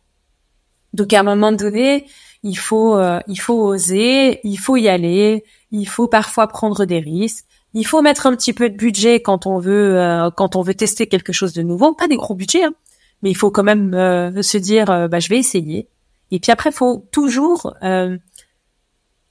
Donc 0.94 1.14
à 1.14 1.20
un 1.20 1.24
moment 1.24 1.52
donné, 1.52 2.08
il 2.44 2.58
faut, 2.58 2.96
euh, 2.98 3.20
il 3.28 3.40
faut 3.40 3.62
oser, 3.62 4.40
il 4.44 4.58
faut 4.58 4.78
y 4.78 4.88
aller, 4.88 5.44
il 5.72 5.88
faut 5.88 6.08
parfois 6.08 6.48
prendre 6.48 6.86
des 6.86 7.00
risques 7.00 7.46
il 7.74 7.86
faut 7.86 8.02
mettre 8.02 8.26
un 8.26 8.36
petit 8.36 8.54
peu 8.54 8.70
de 8.70 8.76
budget 8.76 9.22
quand 9.22 9.46
on 9.46 9.60
veut 9.60 10.00
euh, 10.00 10.32
quand 10.32 10.56
on 10.56 10.62
veut 10.62 10.74
tester 10.74 11.08
quelque 11.08 11.34
chose 11.34 11.54
de 11.54 11.62
nouveau, 11.62 11.94
pas 11.94 12.08
des 12.08 12.16
gros 12.16 12.34
budgets, 12.34 12.64
hein, 12.64 12.74
mais 13.22 13.30
il 13.30 13.36
faut 13.36 13.52
quand 13.52 13.64
même 13.64 13.94
euh, 13.94 14.42
se 14.42 14.58
dire 14.58 14.90
euh, 14.90 15.08
bah 15.08 15.20
je 15.20 15.30
vais 15.30 15.38
essayer. 15.38 15.88
Et 16.32 16.40
puis 16.40 16.52
après, 16.52 16.72
il 16.72 16.76
faut 16.76 17.08
toujours 17.12 17.74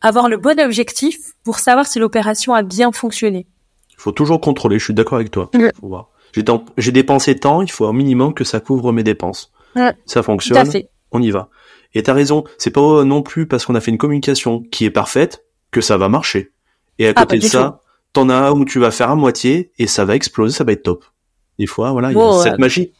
avoir 0.00 0.28
le 0.30 0.38
bon 0.38 0.58
objectif 0.60 1.18
pour 1.44 1.58
savoir 1.58 1.86
si 1.86 1.98
l'opération 1.98 2.54
a 2.54 2.62
bien 2.62 2.90
fonctionné. 2.90 3.46
Il 3.98 4.02
faut 4.02 4.12
toujours 4.12 4.40
contrôler. 4.40 4.78
Je 4.78 4.84
suis 4.84 4.94
d'accord 4.94 5.16
avec 5.16 5.30
toi. 5.30 5.50
Faut 5.80 5.88
voir. 5.88 6.10
J'ai 6.76 6.92
dépensé 6.92 7.36
tant, 7.36 7.62
il 7.62 7.70
faut 7.70 7.86
un 7.86 7.92
minimum 7.92 8.34
que 8.34 8.44
ça 8.44 8.60
couvre 8.60 8.92
mes 8.92 9.02
dépenses. 9.02 9.52
Ça 10.04 10.22
fonctionne. 10.22 10.68
On 11.12 11.22
y 11.22 11.30
va. 11.30 11.48
Et 11.94 12.02
t'as 12.02 12.12
raison, 12.12 12.44
c'est 12.58 12.70
pas 12.70 13.04
non 13.04 13.22
plus 13.22 13.46
parce 13.46 13.64
qu'on 13.64 13.74
a 13.74 13.80
fait 13.80 13.90
une 13.90 13.98
communication 13.98 14.62
qui 14.70 14.84
est 14.84 14.90
parfaite 14.90 15.44
que 15.70 15.80
ça 15.80 15.96
va 15.96 16.08
marcher. 16.08 16.52
Et 16.98 17.08
à 17.08 17.12
ah, 17.14 17.22
côté 17.22 17.38
de 17.38 17.44
ça, 17.44 17.80
t'en 18.12 18.28
as 18.28 18.52
où 18.52 18.64
tu 18.64 18.78
vas 18.78 18.90
faire 18.90 19.10
à 19.10 19.14
moitié 19.14 19.72
et 19.78 19.86
ça 19.86 20.04
va 20.04 20.14
exploser, 20.14 20.54
ça 20.54 20.64
va 20.64 20.72
être 20.72 20.82
top. 20.82 21.04
Des 21.58 21.66
fois, 21.66 21.92
voilà, 21.92 22.12
il 22.12 22.18
y 22.18 22.20
a 22.20 22.42
cette 22.42 22.58
magie. 22.58 22.92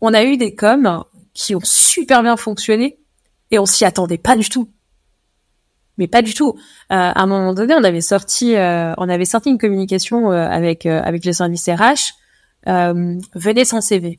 On 0.00 0.12
a 0.12 0.24
eu 0.24 0.36
des 0.36 0.54
coms 0.54 1.04
qui 1.32 1.54
ont 1.54 1.60
super 1.62 2.22
bien 2.22 2.36
fonctionné 2.36 2.98
et 3.50 3.58
on 3.58 3.66
s'y 3.66 3.84
attendait 3.84 4.18
pas 4.18 4.36
du 4.36 4.48
tout. 4.48 4.68
Mais 5.98 6.08
pas 6.08 6.22
du 6.22 6.34
tout. 6.34 6.54
Euh, 6.56 6.94
à 6.96 7.22
un 7.22 7.26
moment 7.26 7.54
donné, 7.54 7.74
on 7.74 7.84
avait 7.84 8.00
sorti, 8.00 8.56
euh, 8.56 8.92
on 8.98 9.08
avait 9.08 9.24
sorti 9.24 9.50
une 9.50 9.58
communication 9.58 10.32
euh, 10.32 10.46
avec 10.48 10.86
avec 10.86 11.24
le 11.24 11.32
service 11.32 11.68
RH. 11.68 12.14
venez 12.66 13.64
sans 13.64 13.80
CV. 13.80 14.18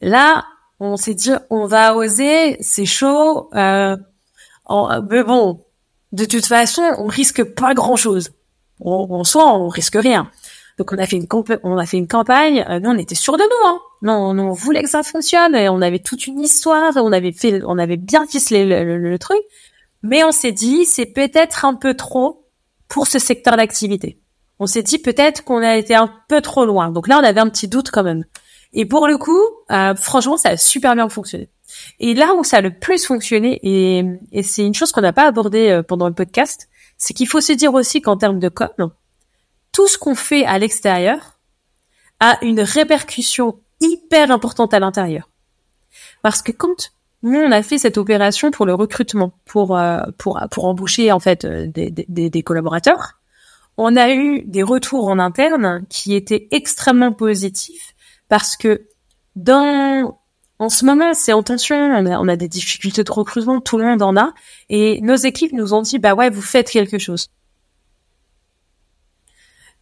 Là, 0.00 0.44
on 0.80 0.96
s'est 0.96 1.14
dit, 1.14 1.30
on 1.48 1.66
va 1.66 1.94
oser, 1.94 2.56
c'est 2.60 2.86
chaud. 2.86 3.48
mais 3.54 3.96
bon, 5.24 5.64
de 6.12 6.24
toute 6.24 6.46
façon, 6.46 6.82
on 6.98 7.06
risque 7.06 7.42
pas 7.44 7.74
grand 7.74 7.96
chose 7.96 8.30
on, 8.84 9.06
on 9.10 9.24
soit 9.24 9.54
on 9.54 9.68
risque 9.68 9.96
rien. 9.96 10.30
Donc 10.78 10.92
on 10.92 10.98
a 10.98 11.06
fait 11.06 11.16
une 11.16 11.26
on 11.62 11.78
a 11.78 11.86
fait 11.86 11.98
une 11.98 12.08
campagne. 12.08 12.64
Nous 12.82 12.90
on 12.90 12.98
était 12.98 13.14
sûrs 13.14 13.36
de 13.36 13.42
nous. 13.42 13.68
Hein. 13.68 13.80
Non, 14.02 14.30
on 14.30 14.52
voulait 14.52 14.82
que 14.82 14.88
ça 14.88 15.02
fonctionne. 15.02 15.54
Et 15.54 15.68
on 15.68 15.80
avait 15.82 15.98
toute 15.98 16.26
une 16.26 16.40
histoire. 16.40 16.92
On 16.96 17.12
avait 17.12 17.32
fait, 17.32 17.62
on 17.64 17.78
avait 17.78 17.96
bien 17.96 18.26
ficelé 18.26 18.64
le, 18.84 19.18
truc. 19.18 19.38
Mais 20.02 20.24
on 20.24 20.32
s'est 20.32 20.52
dit 20.52 20.84
c'est 20.84 21.06
peut-être 21.06 21.64
un 21.64 21.74
peu 21.74 21.94
trop 21.94 22.48
pour 22.88 23.06
ce 23.06 23.18
secteur 23.18 23.56
d'activité. 23.56 24.20
On 24.58 24.66
s'est 24.66 24.82
dit 24.82 24.98
peut-être 24.98 25.44
qu'on 25.44 25.62
a 25.62 25.76
été 25.76 25.94
un 25.94 26.12
peu 26.28 26.40
trop 26.40 26.64
loin. 26.64 26.90
Donc 26.90 27.08
là 27.08 27.18
on 27.20 27.24
avait 27.24 27.40
un 27.40 27.48
petit 27.48 27.68
doute 27.68 27.90
quand 27.90 28.02
même. 28.02 28.24
Et 28.72 28.86
pour 28.86 29.06
le 29.06 29.18
coup, 29.18 29.40
euh, 29.70 29.94
franchement 29.94 30.36
ça 30.36 30.50
a 30.50 30.56
super 30.56 30.94
bien 30.94 31.08
fonctionné. 31.08 31.50
Et 32.00 32.14
là 32.14 32.34
où 32.34 32.44
ça 32.44 32.58
a 32.58 32.60
le 32.60 32.78
plus 32.78 33.04
fonctionné, 33.04 33.58
et, 33.62 34.42
c'est 34.42 34.64
une 34.64 34.74
chose 34.74 34.92
qu'on 34.92 35.00
n'a 35.00 35.12
pas 35.12 35.26
abordé 35.26 35.68
euh, 35.70 35.82
pendant 35.82 36.08
le 36.08 36.14
podcast, 36.14 36.68
c'est 36.98 37.14
qu'il 37.14 37.28
faut 37.28 37.40
se 37.40 37.52
dire 37.52 37.74
aussi 37.74 38.00
qu'en 38.00 38.16
termes 38.16 38.38
de 38.38 38.48
com, 38.48 38.92
tout 39.72 39.88
ce 39.88 39.98
qu'on 39.98 40.14
fait 40.14 40.44
à 40.44 40.58
l'extérieur 40.58 41.38
a 42.20 42.38
une 42.44 42.60
répercussion 42.60 43.58
hyper 43.80 44.30
importante 44.30 44.74
à 44.74 44.78
l'intérieur. 44.78 45.28
Parce 46.22 46.42
que 46.42 46.52
quand 46.52 46.92
nous 47.22 47.38
on 47.38 47.52
a 47.52 47.62
fait 47.62 47.78
cette 47.78 47.98
opération 47.98 48.50
pour 48.50 48.66
le 48.66 48.74
recrutement, 48.74 49.32
pour 49.44 49.76
euh, 49.76 50.00
pour 50.18 50.40
pour 50.50 50.64
embaucher 50.64 51.12
en 51.12 51.20
fait 51.20 51.44
euh, 51.44 51.66
des, 51.66 51.90
des, 51.90 52.42
collaborateurs, 52.42 53.20
on 53.76 53.96
a 53.96 54.12
eu 54.12 54.42
des 54.42 54.62
retours 54.62 55.08
en 55.08 55.18
interne 55.18 55.84
qui 55.88 56.14
étaient 56.14 56.48
extrêmement 56.50 57.12
positifs 57.12 57.94
parce 58.28 58.56
que 58.56 58.86
dans 59.36 60.18
en 60.62 60.68
ce 60.68 60.84
moment, 60.84 61.12
c'est 61.12 61.32
en 61.32 61.42
tension. 61.42 61.76
On 61.76 62.28
a, 62.28 62.36
des 62.36 62.46
difficultés 62.46 63.02
de 63.02 63.10
recrutement, 63.10 63.60
tout 63.60 63.78
le 63.78 63.84
monde 63.84 64.00
en 64.00 64.16
a. 64.16 64.32
Et 64.68 65.00
nos 65.00 65.16
équipes 65.16 65.52
nous 65.52 65.74
ont 65.74 65.82
dit, 65.82 65.98
bah 65.98 66.14
ouais, 66.14 66.30
vous 66.30 66.40
faites 66.40 66.70
quelque 66.70 66.98
chose. 66.98 67.30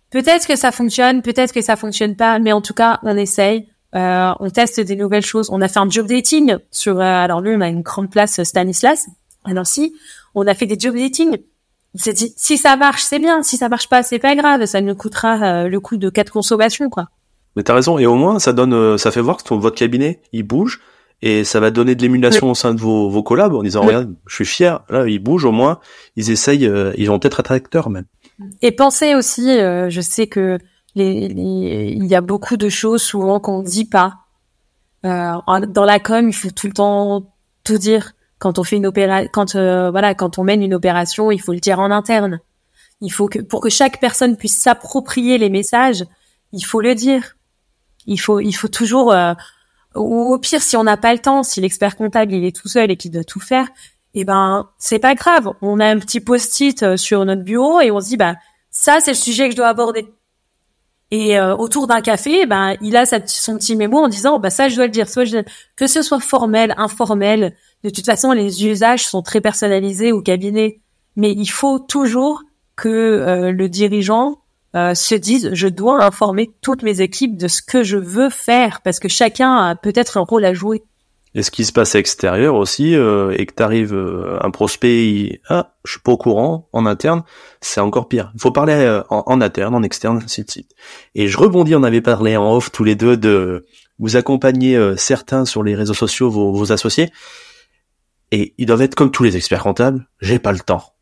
Peut-être 0.08 0.46
que 0.46 0.56
ça 0.56 0.72
fonctionne, 0.72 1.20
peut-être 1.20 1.52
que 1.52 1.60
ça 1.60 1.76
fonctionne 1.76 2.16
pas, 2.16 2.38
mais 2.38 2.52
en 2.52 2.62
tout 2.62 2.72
cas, 2.72 2.98
on 3.02 3.14
essaye. 3.14 3.68
Euh, 3.94 4.32
on 4.38 4.50
teste 4.50 4.80
des 4.80 4.96
nouvelles 4.96 5.24
choses. 5.24 5.48
On 5.50 5.60
a 5.60 5.68
fait 5.68 5.80
un 5.80 5.90
job 5.90 6.06
dating 6.06 6.56
sur. 6.70 6.98
Euh, 6.98 7.02
alors 7.02 7.40
lui, 7.40 7.54
on 7.56 7.60
a 7.60 7.68
une 7.68 7.82
grande 7.82 8.10
place 8.10 8.42
Stanislas 8.42 9.08
à 9.44 9.52
Nancy. 9.52 9.94
on 10.34 10.46
a 10.46 10.54
fait 10.54 10.66
des 10.66 10.78
job 10.78 10.96
dating. 10.96 11.38
On 11.94 11.98
s'est 11.98 12.12
dit, 12.12 12.32
si 12.36 12.56
ça 12.56 12.76
marche, 12.76 13.02
c'est 13.02 13.18
bien. 13.18 13.42
Si 13.42 13.56
ça 13.56 13.68
marche 13.68 13.88
pas, 13.88 14.02
c'est 14.02 14.20
pas 14.20 14.36
grave. 14.36 14.64
Ça 14.66 14.80
nous 14.80 14.94
coûtera 14.94 15.42
euh, 15.42 15.68
le 15.68 15.80
coût 15.80 15.96
de 15.96 16.08
quatre 16.08 16.32
consommations, 16.32 16.88
quoi. 16.88 17.08
Mais 17.56 17.64
t'as 17.64 17.74
raison. 17.74 17.98
Et 17.98 18.06
au 18.06 18.14
moins, 18.14 18.38
ça 18.38 18.52
donne, 18.52 18.72
euh, 18.72 18.96
ça 18.96 19.10
fait 19.10 19.20
voir 19.20 19.38
que 19.38 19.42
ton, 19.42 19.58
votre 19.58 19.76
cabinet, 19.76 20.20
il 20.32 20.44
bouge. 20.44 20.80
Et 21.22 21.44
ça 21.44 21.60
va 21.60 21.70
donner 21.70 21.96
de 21.96 22.02
l'émulation 22.02 22.50
au 22.50 22.54
sein 22.54 22.72
de 22.72 22.80
vos, 22.80 23.10
vos 23.10 23.22
collabs 23.22 23.54
en 23.54 23.62
disant, 23.62 23.82
regarde, 23.82 24.14
je 24.26 24.36
suis 24.36 24.46
fier. 24.46 24.80
Là, 24.88 25.06
ils 25.06 25.18
bougent 25.18 25.44
au 25.44 25.52
moins. 25.52 25.80
Ils 26.16 26.30
essayent, 26.30 26.66
euh, 26.66 26.92
ils 26.96 27.08
vont 27.08 27.18
peut-être 27.18 27.40
être 27.40 27.52
acteurs 27.52 27.90
même. 27.90 28.06
Et 28.62 28.72
pensez 28.72 29.14
aussi, 29.14 29.44
je 29.44 30.00
sais 30.00 30.28
que 30.28 30.58
il 30.96 32.06
y 32.06 32.14
a 32.14 32.20
beaucoup 32.20 32.56
de 32.56 32.68
choses 32.68 33.02
souvent 33.02 33.40
qu'on 33.40 33.62
dit 33.62 33.84
pas. 33.84 34.18
dans 35.02 35.84
la 35.84 35.98
com, 36.00 36.28
il 36.28 36.34
faut 36.34 36.50
tout 36.50 36.66
le 36.66 36.72
temps 36.72 37.24
tout 37.64 37.78
dire 37.78 38.12
quand 38.40 38.58
on 38.58 38.64
fait 38.64 38.76
une 38.76 38.86
opération, 38.86 39.28
quand 39.32 39.54
euh, 39.54 39.90
voilà, 39.90 40.14
quand 40.14 40.38
on 40.38 40.44
mène 40.44 40.62
une 40.62 40.74
opération, 40.74 41.30
il 41.30 41.40
faut 41.40 41.52
le 41.52 41.60
dire 41.60 41.78
en 41.78 41.90
interne. 41.90 42.40
Il 43.02 43.12
faut 43.12 43.28
que 43.28 43.38
pour 43.38 43.60
que 43.60 43.68
chaque 43.68 44.00
personne 44.00 44.36
puisse 44.36 44.58
s'approprier 44.58 45.38
les 45.38 45.50
messages, 45.50 46.04
il 46.52 46.64
faut 46.64 46.80
le 46.80 46.94
dire. 46.94 47.36
Il 48.06 48.18
faut, 48.18 48.40
il 48.40 48.52
faut 48.52 48.68
toujours, 48.68 49.12
euh, 49.12 49.34
ou 49.94 50.32
au 50.32 50.38
pire, 50.38 50.62
si 50.62 50.76
on 50.76 50.84
n'a 50.84 50.96
pas 50.96 51.12
le 51.12 51.18
temps, 51.18 51.42
si 51.42 51.60
l'expert 51.60 51.96
comptable 51.96 52.32
il 52.32 52.44
est 52.44 52.56
tout 52.56 52.68
seul 52.68 52.90
et 52.90 52.96
qu'il 52.96 53.10
doit 53.10 53.24
tout 53.24 53.40
faire, 53.40 53.68
eh 54.14 54.24
ben 54.24 54.70
c'est 54.78 54.98
pas 54.98 55.14
grave. 55.14 55.50
On 55.60 55.78
a 55.78 55.86
un 55.86 55.98
petit 55.98 56.20
post-it 56.20 56.82
euh, 56.82 56.96
sur 56.96 57.24
notre 57.26 57.42
bureau 57.42 57.80
et 57.80 57.90
on 57.90 58.00
se 58.00 58.08
dit 58.08 58.16
bah 58.16 58.36
ça 58.70 59.00
c'est 59.00 59.12
le 59.12 59.16
sujet 59.16 59.46
que 59.48 59.52
je 59.52 59.56
dois 59.56 59.68
aborder. 59.68 60.06
Et 61.12 61.40
autour 61.40 61.88
d'un 61.88 62.02
café, 62.02 62.46
ben 62.46 62.76
il 62.80 62.96
a 62.96 63.04
sa, 63.04 63.18
son 63.26 63.56
petit 63.56 63.74
mémo 63.74 63.98
en 63.98 64.06
disant 64.06 64.38
bah 64.38 64.50
ça 64.50 64.68
je 64.68 64.76
dois 64.76 64.84
le 64.84 64.92
dire, 64.92 65.08
soit 65.08 65.24
je, 65.24 65.38
que 65.74 65.88
ce 65.88 66.02
soit 66.02 66.20
formel, 66.20 66.72
informel, 66.76 67.56
de 67.82 67.90
toute 67.90 68.04
façon, 68.04 68.32
les 68.32 68.66
usages 68.66 69.06
sont 69.06 69.22
très 69.22 69.40
personnalisés 69.40 70.12
au 70.12 70.20
cabinet, 70.20 70.80
mais 71.16 71.32
il 71.32 71.46
faut 71.46 71.78
toujours 71.78 72.42
que 72.76 72.88
euh, 72.88 73.52
le 73.52 73.68
dirigeant 73.68 74.42
euh, 74.76 74.94
se 74.94 75.14
dise 75.14 75.50
je 75.52 75.68
dois 75.68 76.04
informer 76.04 76.50
toutes 76.60 76.82
mes 76.82 77.00
équipes 77.00 77.36
de 77.36 77.48
ce 77.48 77.62
que 77.62 77.82
je 77.82 77.96
veux 77.96 78.30
faire 78.30 78.82
parce 78.82 79.00
que 79.00 79.08
chacun 79.08 79.54
a 79.56 79.74
peut-être 79.74 80.18
un 80.18 80.22
rôle 80.22 80.44
à 80.44 80.54
jouer. 80.54 80.82
Et 81.34 81.42
ce 81.42 81.50
qui 81.50 81.64
se 81.64 81.72
passe 81.72 81.94
à 81.94 81.98
l'extérieur 81.98 82.56
aussi, 82.56 82.94
euh, 82.96 83.32
et 83.36 83.46
que 83.46 83.54
t'arrives 83.54 83.94
un 84.40 84.50
prospect, 84.50 85.06
il, 85.06 85.40
ah, 85.48 85.74
je 85.84 85.92
suis 85.92 86.00
pas 86.00 86.12
au 86.12 86.16
courant, 86.16 86.68
en 86.72 86.86
interne, 86.86 87.22
c'est 87.60 87.80
encore 87.80 88.08
pire. 88.08 88.32
Il 88.34 88.40
faut 88.40 88.50
parler 88.50 89.00
en, 89.10 89.40
interne, 89.40 89.74
en 89.74 89.82
externe, 89.82 90.20
ainsi 90.24 90.44
de 90.44 90.50
suite. 90.50 90.72
Et 91.14 91.28
je 91.28 91.38
rebondis, 91.38 91.76
on 91.76 91.84
avait 91.84 92.00
parlé 92.00 92.36
en 92.36 92.52
off 92.52 92.72
tous 92.72 92.82
les 92.82 92.96
deux 92.96 93.16
de 93.16 93.64
vous 93.98 94.16
accompagner 94.16 94.78
certains 94.96 95.44
sur 95.44 95.62
les 95.62 95.76
réseaux 95.76 95.94
sociaux, 95.94 96.30
vos, 96.30 96.52
vos 96.52 96.72
associés 96.72 97.10
et 98.30 98.54
ils 98.58 98.66
doivent 98.66 98.82
être 98.82 98.94
comme 98.94 99.10
tous 99.10 99.22
les 99.22 99.36
experts 99.36 99.62
comptables, 99.62 100.08
j'ai 100.20 100.38
pas 100.38 100.52
le 100.52 100.60
temps. 100.60 100.94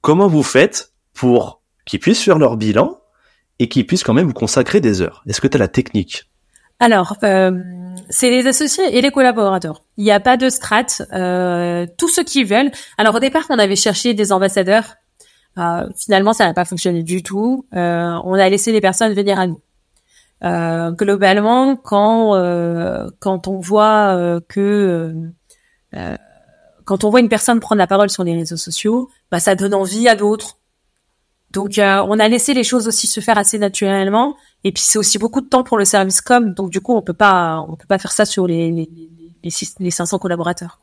Comment 0.00 0.28
vous 0.28 0.42
faites 0.42 0.92
pour 1.14 1.62
qu'ils 1.84 2.00
puissent 2.00 2.22
faire 2.22 2.38
leur 2.38 2.56
bilan 2.56 3.00
et 3.58 3.68
qu'ils 3.68 3.86
puissent 3.86 4.04
quand 4.04 4.14
même 4.14 4.26
vous 4.26 4.34
consacrer 4.34 4.80
des 4.80 5.00
heures? 5.00 5.22
Est-ce 5.26 5.40
que 5.40 5.48
tu 5.48 5.58
la 5.58 5.68
technique? 5.68 6.30
Alors, 6.84 7.16
euh, 7.24 7.50
c'est 8.10 8.28
les 8.30 8.46
associés 8.46 8.94
et 8.94 9.00
les 9.00 9.10
collaborateurs. 9.10 9.82
Il 9.96 10.04
n'y 10.04 10.10
a 10.10 10.20
pas 10.20 10.36
de 10.36 10.50
strat. 10.50 10.84
Euh, 11.14 11.86
tous 11.96 12.08
ceux 12.08 12.24
qui 12.24 12.44
veulent. 12.44 12.70
Alors 12.98 13.14
au 13.14 13.20
départ, 13.20 13.44
on 13.48 13.58
avait 13.58 13.74
cherché 13.74 14.12
des 14.12 14.32
ambassadeurs. 14.32 14.96
Euh, 15.56 15.88
finalement, 15.96 16.34
ça 16.34 16.44
n'a 16.44 16.52
pas 16.52 16.66
fonctionné 16.66 17.02
du 17.02 17.22
tout. 17.22 17.64
Euh, 17.74 18.18
on 18.24 18.34
a 18.34 18.48
laissé 18.50 18.70
les 18.70 18.82
personnes 18.82 19.14
venir 19.14 19.38
à 19.38 19.46
nous. 19.46 19.60
Globalement, 20.42 21.74
quand 21.76 22.34
quand 23.18 23.48
on 23.48 23.60
voit 23.60 24.40
que 24.46 25.14
quand 26.84 27.04
on 27.04 27.08
voit 27.08 27.20
une 27.20 27.30
personne 27.30 27.60
prendre 27.60 27.78
la 27.78 27.86
parole 27.86 28.10
sur 28.10 28.24
les 28.24 28.34
réseaux 28.34 28.58
sociaux, 28.58 29.08
bah 29.30 29.40
ça 29.40 29.54
donne 29.54 29.72
envie 29.72 30.06
à 30.06 30.16
d'autres. 30.16 30.58
Donc 31.54 31.78
euh, 31.78 32.04
on 32.08 32.18
a 32.18 32.28
laissé 32.28 32.52
les 32.52 32.64
choses 32.64 32.88
aussi 32.88 33.06
se 33.06 33.20
faire 33.20 33.38
assez 33.38 33.58
naturellement. 33.58 34.36
Et 34.64 34.72
puis 34.72 34.82
c'est 34.82 34.98
aussi 34.98 35.18
beaucoup 35.18 35.40
de 35.40 35.46
temps 35.46 35.62
pour 35.62 35.78
le 35.78 35.84
service 35.84 36.20
com, 36.20 36.52
donc 36.52 36.70
du 36.70 36.80
coup 36.80 36.94
on 36.94 37.00
peut 37.00 37.14
pas 37.14 37.64
on 37.68 37.76
peut 37.76 37.86
pas 37.86 37.98
faire 37.98 38.12
ça 38.12 38.24
sur 38.24 38.46
les 38.48 38.70
les, 38.72 38.90
les, 39.44 39.50
les 39.78 39.90
500 39.90 40.18
collaborateurs. 40.18 40.80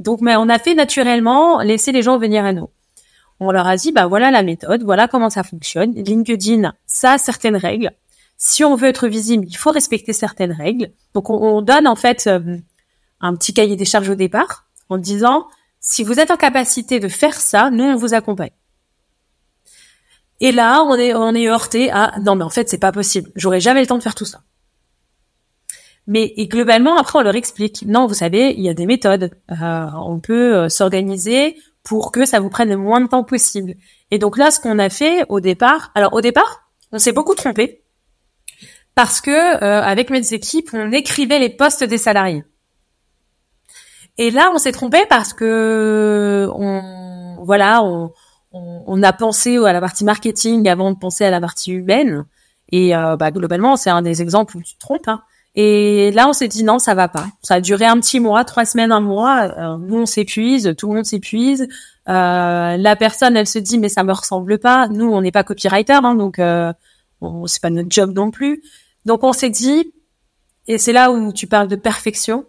Donc 0.00 0.20
mais 0.20 0.34
on 0.34 0.48
a 0.48 0.58
fait 0.58 0.74
naturellement 0.74 1.60
laisser 1.60 1.92
les 1.92 2.02
gens 2.02 2.18
venir 2.18 2.44
à 2.44 2.52
nous. 2.52 2.68
On 3.38 3.52
leur 3.52 3.68
a 3.68 3.76
dit 3.76 3.92
bah 3.92 4.08
voilà 4.08 4.32
la 4.32 4.42
méthode, 4.42 4.82
voilà 4.82 5.06
comment 5.06 5.30
ça 5.30 5.44
fonctionne. 5.44 5.94
LinkedIn, 5.94 6.74
ça 6.86 7.12
a 7.12 7.18
certaines 7.18 7.56
règles. 7.56 7.92
Si 8.36 8.64
on 8.64 8.74
veut 8.74 8.88
être 8.88 9.06
visible, 9.06 9.46
il 9.48 9.56
faut 9.56 9.70
respecter 9.70 10.12
certaines 10.12 10.52
règles. 10.52 10.90
Donc 11.14 11.30
on, 11.30 11.36
on 11.36 11.62
donne 11.62 11.86
en 11.86 11.96
fait 11.96 12.26
euh, 12.26 12.56
un 13.20 13.36
petit 13.36 13.54
cahier 13.54 13.76
des 13.76 13.84
charges 13.84 14.08
au 14.08 14.16
départ 14.16 14.66
en 14.88 14.98
disant 14.98 15.46
si 15.78 16.02
vous 16.02 16.18
êtes 16.18 16.32
en 16.32 16.36
capacité 16.36 16.98
de 16.98 17.08
faire 17.08 17.34
ça, 17.34 17.70
nous 17.70 17.84
on 17.84 17.96
vous 17.96 18.12
accompagne. 18.12 18.50
Et 20.40 20.52
là, 20.52 20.82
on 20.84 20.96
est 20.96 21.14
on 21.14 21.34
est 21.34 21.48
heurté 21.48 21.90
à 21.90 22.14
non 22.20 22.34
mais 22.34 22.44
en 22.44 22.50
fait 22.50 22.68
c'est 22.68 22.78
pas 22.78 22.92
possible. 22.92 23.30
J'aurais 23.36 23.60
jamais 23.60 23.80
le 23.80 23.86
temps 23.86 23.98
de 23.98 24.02
faire 24.02 24.14
tout 24.14 24.24
ça. 24.24 24.40
Mais 26.06 26.32
et 26.36 26.48
globalement 26.48 26.96
après 26.96 27.18
on 27.18 27.22
leur 27.22 27.36
explique 27.36 27.84
non 27.86 28.06
vous 28.06 28.14
savez 28.14 28.54
il 28.56 28.62
y 28.62 28.68
a 28.68 28.74
des 28.74 28.86
méthodes. 28.86 29.30
Euh, 29.50 29.86
on 29.94 30.18
peut 30.18 30.56
euh, 30.56 30.68
s'organiser 30.68 31.56
pour 31.82 32.10
que 32.10 32.24
ça 32.24 32.40
vous 32.40 32.48
prenne 32.48 32.70
le 32.70 32.76
moins 32.76 33.00
de 33.00 33.06
temps 33.06 33.24
possible. 33.24 33.74
Et 34.10 34.18
donc 34.18 34.38
là 34.38 34.50
ce 34.50 34.60
qu'on 34.60 34.78
a 34.78 34.88
fait 34.88 35.24
au 35.28 35.40
départ, 35.40 35.90
alors 35.94 36.14
au 36.14 36.20
départ 36.20 36.70
on 36.92 36.98
s'est 36.98 37.12
beaucoup 37.12 37.34
trompé 37.34 37.82
parce 38.94 39.20
que 39.20 39.30
euh, 39.30 39.82
avec 39.82 40.10
mes 40.10 40.32
équipes 40.32 40.70
on 40.72 40.90
écrivait 40.92 41.38
les 41.38 41.50
postes 41.50 41.84
des 41.84 41.98
salariés. 41.98 42.44
Et 44.20 44.30
là, 44.30 44.50
on 44.52 44.58
s'est 44.58 44.72
trompé 44.72 44.98
parce 45.08 45.32
que 45.32 46.46
on, 46.54 47.38
voilà, 47.42 47.82
on, 47.82 48.12
on, 48.52 49.02
a 49.02 49.12
pensé 49.12 49.56
à 49.58 49.72
la 49.72 49.80
partie 49.80 50.04
marketing 50.04 50.68
avant 50.68 50.90
de 50.90 50.98
penser 50.98 51.24
à 51.24 51.30
la 51.30 51.40
partie 51.40 51.72
humaine. 51.72 52.24
Et 52.72 52.96
euh, 52.96 53.16
bah, 53.16 53.30
globalement, 53.30 53.76
c'est 53.76 53.90
un 53.90 54.02
des 54.02 54.22
exemples 54.22 54.56
où 54.56 54.62
tu 54.62 54.74
te 54.74 54.80
trompes. 54.80 55.08
Hein. 55.08 55.22
Et 55.54 56.10
là, 56.12 56.28
on 56.28 56.32
s'est 56.32 56.48
dit 56.48 56.62
non, 56.62 56.78
ça 56.78 56.94
va 56.94 57.08
pas. 57.08 57.26
Ça 57.42 57.54
a 57.54 57.60
duré 57.60 57.84
un 57.84 57.98
petit 57.98 58.20
mois, 58.20 58.44
trois 58.44 58.64
semaines, 58.64 58.92
un 58.92 59.00
mois. 59.00 59.52
Euh, 59.58 59.76
nous, 59.78 59.98
on 59.98 60.06
s'épuise, 60.06 60.74
tout 60.76 60.88
le 60.88 60.96
monde 60.96 61.04
s'épuise. 61.04 61.68
Euh, 62.08 62.76
la 62.76 62.96
personne, 62.96 63.36
elle 63.36 63.46
se 63.46 63.58
dit 63.58 63.78
mais 63.78 63.88
ça 63.88 64.02
me 64.04 64.12
ressemble 64.12 64.58
pas. 64.58 64.88
Nous, 64.88 65.10
on 65.10 65.20
n'est 65.20 65.32
pas 65.32 65.44
copywriter, 65.44 65.92
hein, 65.92 66.14
donc 66.14 66.38
euh, 66.38 66.72
c'est 67.46 67.62
pas 67.62 67.70
notre 67.70 67.90
job 67.90 68.12
non 68.14 68.30
plus. 68.30 68.62
Donc 69.04 69.24
on 69.24 69.32
s'est 69.32 69.50
dit, 69.50 69.92
et 70.66 70.78
c'est 70.78 70.92
là 70.92 71.10
où 71.10 71.32
tu 71.32 71.46
parles 71.46 71.68
de 71.68 71.76
perfection. 71.76 72.46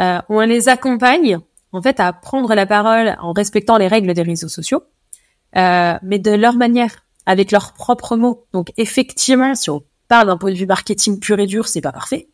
Euh, 0.00 0.20
on 0.28 0.40
les 0.40 0.68
accompagne 0.68 1.38
en 1.72 1.82
fait 1.82 2.00
à 2.00 2.12
prendre 2.12 2.54
la 2.54 2.66
parole 2.66 3.16
en 3.20 3.32
respectant 3.32 3.76
les 3.76 3.88
règles 3.88 4.14
des 4.14 4.22
réseaux 4.22 4.48
sociaux, 4.48 4.82
euh, 5.56 5.94
mais 6.02 6.18
de 6.18 6.30
leur 6.30 6.56
manière, 6.56 7.04
avec 7.26 7.50
leurs 7.50 7.72
propres 7.72 8.16
mots. 8.16 8.46
Donc 8.52 8.72
effectivement, 8.76 9.54
si 9.54 9.70
on 9.70 9.82
parle 10.08 10.26
d'un 10.28 10.36
point 10.36 10.52
de 10.52 10.56
vue 10.56 10.66
marketing 10.66 11.20
pur 11.20 11.38
et 11.38 11.46
dur, 11.46 11.68
c'est 11.68 11.80
pas 11.80 11.92
parfait. 11.92 12.28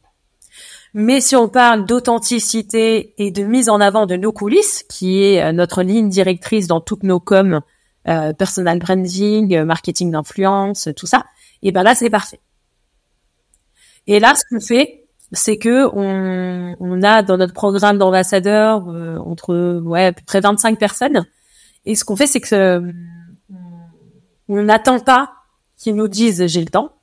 Mais 0.95 1.21
si 1.21 1.37
on 1.37 1.49
parle 1.49 1.85
d'authenticité 1.85 3.15
et 3.19 3.31
de 3.31 3.43
mise 3.45 3.69
en 3.69 3.81
avant 3.81 4.07
de 4.07 4.17
nos 4.17 4.33
coulisses, 4.33 4.85
qui 4.89 5.23
est 5.23 5.43
euh, 5.43 5.53
notre 5.53 5.83
ligne 5.83 6.09
directrice 6.09 6.67
dans 6.67 6.81
toutes 6.81 7.03
nos 7.03 7.21
coms, 7.21 7.61
euh, 8.09 8.33
personal 8.33 8.79
branding, 8.79 9.63
marketing 9.65 10.11
d'influence, 10.11 10.89
tout 10.97 11.07
ça, 11.07 11.27
et 11.63 11.73
ben 11.73 11.83
là 11.83 11.95
c'est 11.95 12.11
parfait. 12.11 12.41
Et 14.09 14.21
là, 14.21 14.35
ce 14.35 14.43
qu'on 14.49 14.61
fait, 14.61 15.05
c'est 15.33 15.59
que 15.59 15.87
on, 15.95 16.75
on, 16.81 17.03
a 17.03 17.23
dans 17.23 17.37
notre 17.37 17.53
programme 17.53 17.99
d'ambassadeurs 17.99 18.89
euh, 18.89 19.19
entre 19.19 19.81
ouais 19.81 20.07
à 20.07 20.13
près 20.13 20.41
25 20.41 20.79
personnes 20.79 21.27
et 21.85 21.95
ce 21.95 22.05
qu'on 22.05 22.17
fait 22.17 22.27
c'est 22.27 22.41
que 22.41 22.55
euh, 22.55 22.93
on 24.49 24.63
n'attend 24.63 25.01
pas 25.01 25.33
qu'ils 25.77 25.95
nous 25.95 26.09
disent 26.09 26.47
j'ai 26.47 26.61
le 26.61 26.71
temps. 26.71 26.95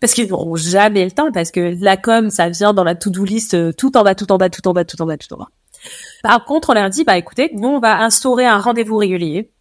Parce 0.00 0.14
qu'ils 0.14 0.28
n'auront 0.28 0.54
jamais 0.54 1.04
le 1.04 1.10
temps 1.10 1.32
parce 1.32 1.50
que 1.50 1.76
la 1.80 1.96
com 1.96 2.30
ça 2.30 2.48
vient 2.48 2.72
dans 2.72 2.84
la 2.84 2.94
to-do 2.94 3.24
list 3.24 3.54
euh, 3.54 3.72
tout 3.72 3.96
en 3.96 4.04
bas 4.04 4.14
tout 4.14 4.30
en 4.30 4.38
bas 4.38 4.48
tout 4.48 4.66
en 4.68 4.72
bas 4.72 4.84
tout 4.84 5.00
en 5.02 5.06
bas 5.06 5.16
tout 5.16 5.32
en 5.34 5.38
bas. 5.38 5.48
Par 6.22 6.44
contre 6.44 6.70
on 6.70 6.74
leur 6.74 6.88
dit 6.88 7.04
bah 7.04 7.18
écoutez 7.18 7.50
nous 7.54 7.68
on 7.68 7.80
va 7.80 8.00
instaurer 8.02 8.46
un 8.46 8.58
rendez-vous 8.58 8.96
régulier. 8.96 9.52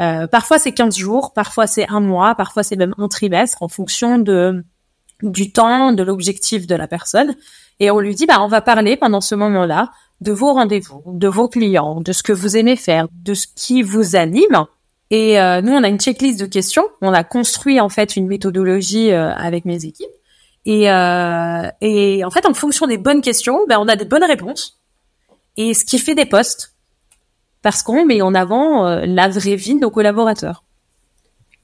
Euh, 0.00 0.26
parfois 0.26 0.58
c'est 0.58 0.72
15 0.72 0.96
jours 0.96 1.32
parfois 1.32 1.66
c'est 1.66 1.88
un 1.88 2.00
mois 2.00 2.34
parfois 2.34 2.62
c'est 2.62 2.76
même 2.76 2.94
un 2.96 3.08
trimestre 3.08 3.62
en 3.62 3.68
fonction 3.68 4.18
de 4.18 4.64
du 5.22 5.52
temps, 5.52 5.92
de 5.92 6.02
l'objectif 6.02 6.66
de 6.66 6.74
la 6.74 6.88
personne, 6.88 7.34
et 7.80 7.90
on 7.90 8.00
lui 8.00 8.14
dit, 8.14 8.26
bah, 8.26 8.42
on 8.42 8.48
va 8.48 8.60
parler 8.60 8.96
pendant 8.96 9.20
ce 9.20 9.34
moment-là 9.34 9.90
de 10.22 10.32
vos 10.32 10.52
rendez-vous, 10.52 11.02
de 11.06 11.28
vos 11.28 11.48
clients, 11.48 12.00
de 12.00 12.12
ce 12.12 12.22
que 12.22 12.32
vous 12.32 12.56
aimez 12.56 12.76
faire, 12.76 13.08
de 13.12 13.34
ce 13.34 13.46
qui 13.54 13.82
vous 13.82 14.16
anime. 14.16 14.66
Et 15.10 15.38
euh, 15.38 15.60
nous, 15.60 15.72
on 15.72 15.82
a 15.82 15.88
une 15.88 15.98
checklist 15.98 16.40
de 16.40 16.46
questions. 16.46 16.88
On 17.02 17.12
a 17.12 17.24
construit 17.24 17.80
en 17.80 17.88
fait 17.88 18.16
une 18.16 18.28
méthodologie 18.28 19.12
euh, 19.12 19.32
avec 19.34 19.64
mes 19.64 19.84
équipes. 19.84 20.06
Et, 20.64 20.90
euh, 20.90 21.68
et 21.80 22.24
en 22.24 22.30
fait, 22.30 22.46
en 22.46 22.54
fonction 22.54 22.86
des 22.86 22.98
bonnes 22.98 23.20
questions, 23.20 23.60
ben, 23.68 23.78
on 23.80 23.88
a 23.88 23.96
des 23.96 24.04
bonnes 24.04 24.24
réponses. 24.24 24.80
Et 25.56 25.74
ce 25.74 25.84
qui 25.84 25.98
fait 25.98 26.14
des 26.14 26.24
postes, 26.24 26.76
parce 27.60 27.82
qu'on 27.82 28.06
met 28.06 28.22
en 28.22 28.34
avant 28.34 28.88
la 29.04 29.28
vraie 29.28 29.56
vie 29.56 29.74
de 29.74 29.80
nos 29.80 29.90
collaborateurs. 29.90 30.64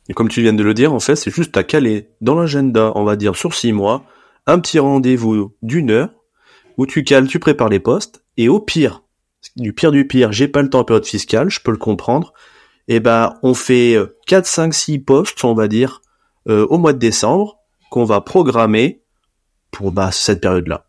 Et 0.09 0.15
comme 0.15 0.29
tu 0.29 0.43
viens 0.43 0.53
de 0.53 0.63
le 0.63 0.75
dire, 0.75 0.93
en 0.93 1.01
fait, 1.01 1.17
c'est 1.17 1.31
juste 1.31 1.57
à 1.57 1.63
caler 1.63 2.09
dans 2.21 2.35
l'agenda, 2.35 2.93
on 2.97 3.05
va 3.05 3.17
dire 3.17 3.37
sur 3.37 3.55
six 3.55 3.73
mois, 3.73 4.05
un 4.47 4.59
petit 4.59 4.79
rendez-vous 4.79 5.53
d'une 5.63 5.91
heure 5.91 6.11
où 6.77 6.87
tu 6.87 7.03
cales, 7.03 7.27
tu 7.27 7.39
prépares 7.39 7.69
les 7.69 7.81
postes, 7.81 8.23
et 8.39 8.49
au 8.49 8.61
pire, 8.61 9.03
du 9.57 9.75
pire 9.75 9.93
du 9.93 10.07
pire, 10.07 10.33
j'ai 10.33 10.49
pas 10.49 10.63
le 10.63 10.71
temps 10.71 10.81
en 10.81 10.85
période 10.85 11.05
fiscale, 11.05 11.51
je 11.51 11.61
peux 11.61 11.73
le 11.73 11.77
comprendre. 11.77 12.33
Et 12.91 12.97
eh 12.97 13.01
ben, 13.01 13.35
on 13.43 13.53
fait 13.53 13.99
4, 14.27 14.47
5, 14.47 14.73
6 14.73 14.99
postes, 15.01 15.45
on 15.45 15.53
va 15.53 15.69
dire, 15.69 16.01
euh, 16.49 16.67
au 16.71 16.79
mois 16.79 16.95
de 16.95 16.99
décembre, 16.99 17.59
qu'on 17.91 18.05
va 18.05 18.23
programmer 18.23 19.03
pour 19.71 19.93
bah, 19.93 20.11
cette 20.11 20.41
période-là. 20.41 20.87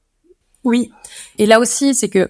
Oui. 0.64 0.92
Et 1.38 1.46
là 1.46 1.60
aussi, 1.60 1.94
c'est 1.94 2.08
que 2.08 2.30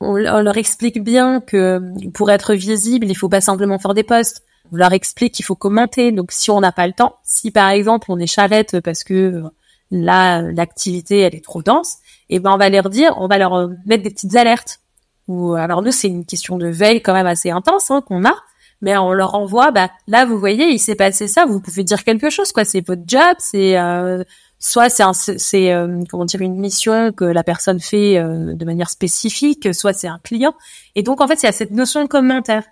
on, 0.00 0.16
leur 0.16 0.56
explique 0.58 1.02
bien 1.02 1.40
que 1.40 1.80
pour 2.12 2.30
être 2.30 2.54
visible, 2.54 3.06
il 3.06 3.16
faut 3.16 3.28
pas 3.28 3.40
simplement 3.40 3.78
faire 3.78 3.94
des 3.94 4.02
posts. 4.02 4.42
On 4.72 4.76
leur 4.76 4.92
explique 4.92 5.32
qu'il 5.32 5.44
faut 5.44 5.54
commenter. 5.54 6.12
Donc, 6.12 6.32
si 6.32 6.50
on 6.50 6.60
n'a 6.60 6.72
pas 6.72 6.86
le 6.86 6.92
temps, 6.92 7.16
si 7.22 7.50
par 7.50 7.70
exemple 7.70 8.08
on 8.10 8.18
est 8.18 8.26
charrette 8.26 8.80
parce 8.80 9.04
que 9.04 9.42
là 9.90 10.42
l'activité 10.42 11.20
elle 11.20 11.34
est 11.34 11.44
trop 11.44 11.62
dense, 11.62 11.98
et 12.28 12.40
ben 12.40 12.52
on 12.52 12.56
va 12.56 12.68
leur 12.68 12.90
dire, 12.90 13.14
on 13.18 13.28
va 13.28 13.38
leur 13.38 13.68
mettre 13.86 14.02
des 14.02 14.10
petites 14.10 14.36
alertes. 14.36 14.80
Ou 15.28 15.54
alors 15.54 15.82
nous 15.82 15.92
c'est 15.92 16.08
une 16.08 16.24
question 16.24 16.56
de 16.56 16.68
veille 16.68 17.02
quand 17.02 17.12
même 17.12 17.26
assez 17.26 17.50
intense 17.50 17.90
hein, 17.90 18.00
qu'on 18.00 18.24
a, 18.24 18.34
mais 18.80 18.96
on 18.96 19.12
leur 19.12 19.34
envoie, 19.34 19.70
bah 19.70 19.90
là 20.06 20.24
vous 20.24 20.38
voyez 20.38 20.66
il 20.66 20.78
s'est 20.78 20.94
passé 20.94 21.26
ça, 21.26 21.46
vous 21.46 21.60
pouvez 21.60 21.82
dire 21.82 22.04
quelque 22.04 22.30
chose 22.30 22.52
quoi, 22.52 22.64
c'est 22.64 22.86
votre 22.86 23.02
job, 23.06 23.34
c'est 23.38 23.76
euh, 23.76 24.22
soit 24.58 24.88
c'est 24.88 25.02
c'est 25.38 25.72
euh, 25.72 26.02
comment 26.08 26.24
dire 26.24 26.42
une 26.42 26.56
mission 26.56 27.12
que 27.12 27.24
la 27.24 27.42
personne 27.42 27.80
fait 27.80 28.18
euh, 28.18 28.54
de 28.54 28.64
manière 28.64 28.90
spécifique, 28.90 29.74
soit 29.74 29.92
c'est 29.92 30.08
un 30.08 30.20
client, 30.22 30.54
et 30.94 31.02
donc 31.02 31.20
en 31.20 31.26
fait 31.26 31.42
y 31.42 31.46
a 31.46 31.52
cette 31.52 31.72
notion 31.72 32.02
de 32.02 32.08
commentaire. 32.08 32.64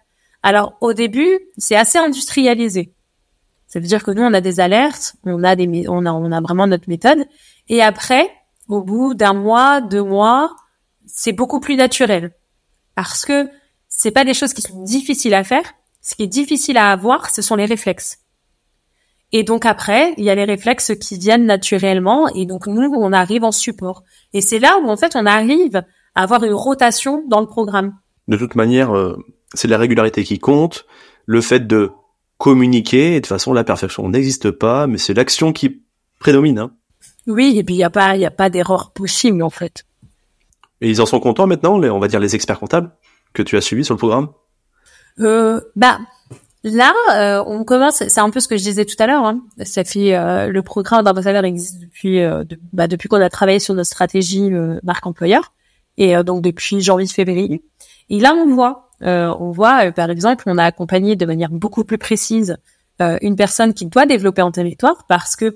Alors 0.42 0.76
au 0.80 0.92
début 0.92 1.40
c'est 1.58 1.76
assez 1.76 1.98
industrialisé. 1.98 2.92
Ça 3.66 3.80
veut 3.80 3.86
dire 3.86 4.04
que 4.04 4.12
nous 4.12 4.22
on 4.22 4.32
a 4.32 4.40
des 4.40 4.60
alertes, 4.60 5.16
on 5.24 5.42
a 5.42 5.56
des 5.56 5.88
on 5.88 6.06
a 6.06 6.12
on 6.12 6.30
a 6.30 6.40
vraiment 6.40 6.68
notre 6.68 6.88
méthode, 6.88 7.24
et 7.68 7.82
après 7.82 8.30
au 8.68 8.82
bout 8.82 9.14
d'un 9.14 9.34
mois, 9.34 9.80
deux 9.80 10.02
mois, 10.02 10.54
c'est 11.06 11.32
beaucoup 11.32 11.60
plus 11.60 11.76
naturel 11.76 12.32
parce 12.94 13.24
que 13.24 13.48
c'est 13.88 14.10
pas 14.10 14.24
des 14.24 14.34
choses 14.34 14.52
qui 14.52 14.62
sont 14.62 14.82
difficiles 14.82 15.34
à 15.34 15.44
faire. 15.44 15.64
Ce 16.00 16.14
qui 16.14 16.24
est 16.24 16.28
difficile 16.28 16.76
à 16.76 16.90
avoir, 16.90 17.30
ce 17.30 17.42
sont 17.42 17.56
les 17.56 17.64
réflexes. 17.64 18.18
Et 19.32 19.42
donc 19.42 19.66
après, 19.66 20.14
il 20.16 20.24
y 20.24 20.30
a 20.30 20.34
les 20.34 20.44
réflexes 20.44 20.92
qui 21.00 21.18
viennent 21.18 21.46
naturellement, 21.46 22.28
et 22.28 22.46
donc 22.46 22.66
nous, 22.66 22.92
on 22.94 23.12
arrive 23.12 23.42
en 23.42 23.52
support. 23.52 24.04
Et 24.32 24.40
c'est 24.40 24.58
là 24.58 24.78
où 24.82 24.88
en 24.88 24.96
fait, 24.96 25.16
on 25.16 25.26
arrive 25.26 25.82
à 26.14 26.22
avoir 26.22 26.44
une 26.44 26.52
rotation 26.52 27.24
dans 27.28 27.40
le 27.40 27.46
programme. 27.46 27.94
De 28.28 28.36
toute 28.36 28.54
manière, 28.54 28.94
euh, 28.96 29.16
c'est 29.54 29.68
la 29.68 29.78
régularité 29.78 30.24
qui 30.24 30.38
compte, 30.38 30.86
le 31.26 31.40
fait 31.40 31.66
de 31.66 31.90
communiquer, 32.38 33.12
et 33.12 33.14
de 33.14 33.20
toute 33.20 33.26
façon, 33.26 33.52
la 33.52 33.64
perfection 33.64 34.08
n'existe 34.08 34.50
pas, 34.50 34.86
mais 34.86 34.98
c'est 34.98 35.14
l'action 35.14 35.52
qui 35.52 35.82
prédomine. 36.20 36.58
Hein. 36.58 36.72
Oui, 37.26 37.58
et 37.58 37.64
puis 37.64 37.74
il 37.74 37.78
n'y 37.78 37.84
a 37.84 37.90
pas, 37.90 38.16
il 38.16 38.24
a 38.24 38.30
pas 38.30 38.50
d'erreur 38.50 38.92
possible 38.92 39.42
en 39.42 39.50
fait. 39.50 39.84
Et 40.80 40.90
ils 40.90 41.00
en 41.00 41.06
sont 41.06 41.20
contents 41.20 41.46
maintenant, 41.46 41.78
les, 41.78 41.88
on 41.90 41.98
va 41.98 42.08
dire 42.08 42.20
les 42.20 42.34
experts 42.34 42.60
comptables 42.60 42.90
que 43.32 43.42
tu 43.42 43.56
as 43.56 43.60
suivis 43.60 43.84
sur 43.84 43.94
le 43.94 43.98
programme? 43.98 44.28
Euh, 45.20 45.60
bah 45.76 45.98
là, 46.64 46.92
euh, 47.12 47.44
on 47.46 47.64
commence. 47.64 48.02
C'est 48.08 48.20
un 48.20 48.30
peu 48.30 48.40
ce 48.40 48.48
que 48.48 48.56
je 48.56 48.62
disais 48.62 48.84
tout 48.84 48.96
à 48.98 49.06
l'heure. 49.06 49.24
Hein. 49.24 49.40
Ça 49.64 49.84
fait 49.84 50.16
euh, 50.16 50.48
le 50.48 50.62
programme 50.62 51.04
d'ambassadeur 51.04 51.44
existe 51.44 51.80
depuis 51.80 52.20
euh, 52.20 52.44
bah, 52.72 52.88
depuis 52.88 53.08
qu'on 53.08 53.20
a 53.20 53.28
travaillé 53.28 53.58
sur 53.58 53.74
notre 53.74 53.88
stratégie 53.88 54.50
marque 54.82 55.06
employeur 55.06 55.52
et 55.96 56.16
donc 56.24 56.42
depuis 56.42 56.80
janvier-février. 56.80 57.62
Et 58.10 58.18
là, 58.18 58.34
on 58.34 58.52
voit, 58.52 58.90
on 59.00 59.52
voit 59.52 59.92
par 59.92 60.10
exemple, 60.10 60.44
on 60.48 60.58
a 60.58 60.64
accompagné 60.64 61.14
de 61.14 61.24
manière 61.24 61.50
beaucoup 61.50 61.84
plus 61.84 61.98
précise 61.98 62.56
une 62.98 63.36
personne 63.36 63.74
qui 63.74 63.86
doit 63.86 64.06
développer 64.06 64.42
en 64.42 64.50
territoire 64.50 65.04
parce 65.08 65.36
que 65.36 65.54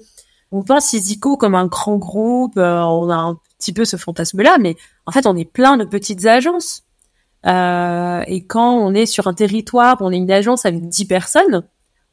on 0.53 0.62
pense 0.62 0.92
Isico 0.92 1.36
comme 1.36 1.55
un 1.55 1.66
grand 1.66 1.96
groupe, 1.96 2.57
euh, 2.57 2.80
on 2.80 3.11
a 3.11 3.16
un 3.16 3.38
petit 3.59 3.72
peu 3.72 3.84
ce 3.84 3.96
fantasme-là, 3.96 4.59
mais 4.59 4.76
en 5.07 5.12
fait, 5.12 5.26
on 5.26 5.36
est 5.36 5.44
plein 5.44 5.76
de 5.76 5.84
petites 5.84 6.26
agences. 6.26 6.84
Euh, 7.46 8.22
et 8.26 8.44
quand 8.44 8.72
on 8.72 8.94
est 8.94 9.07
sur 9.07 9.26
un 9.26 9.34
territoire, 9.34 9.96
on 10.01 10.11
est 10.11 10.16
une 10.16 10.30
agence 10.30 10.66
avec 10.66 10.88
10 10.88 11.05
personnes, 11.07 11.64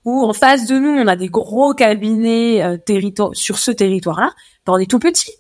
ou 0.04 0.24
en 0.24 0.34
face 0.34 0.68
de 0.68 0.78
nous, 0.78 0.90
on 0.90 1.08
a 1.08 1.16
des 1.16 1.30
gros 1.30 1.74
cabinets 1.74 2.64
euh, 2.64 3.32
sur 3.34 3.58
ce 3.58 3.72
territoire-là, 3.72 4.32
ben 4.66 4.74
on 4.74 4.78
est 4.78 4.90
tout 4.90 5.00
petit. 5.00 5.32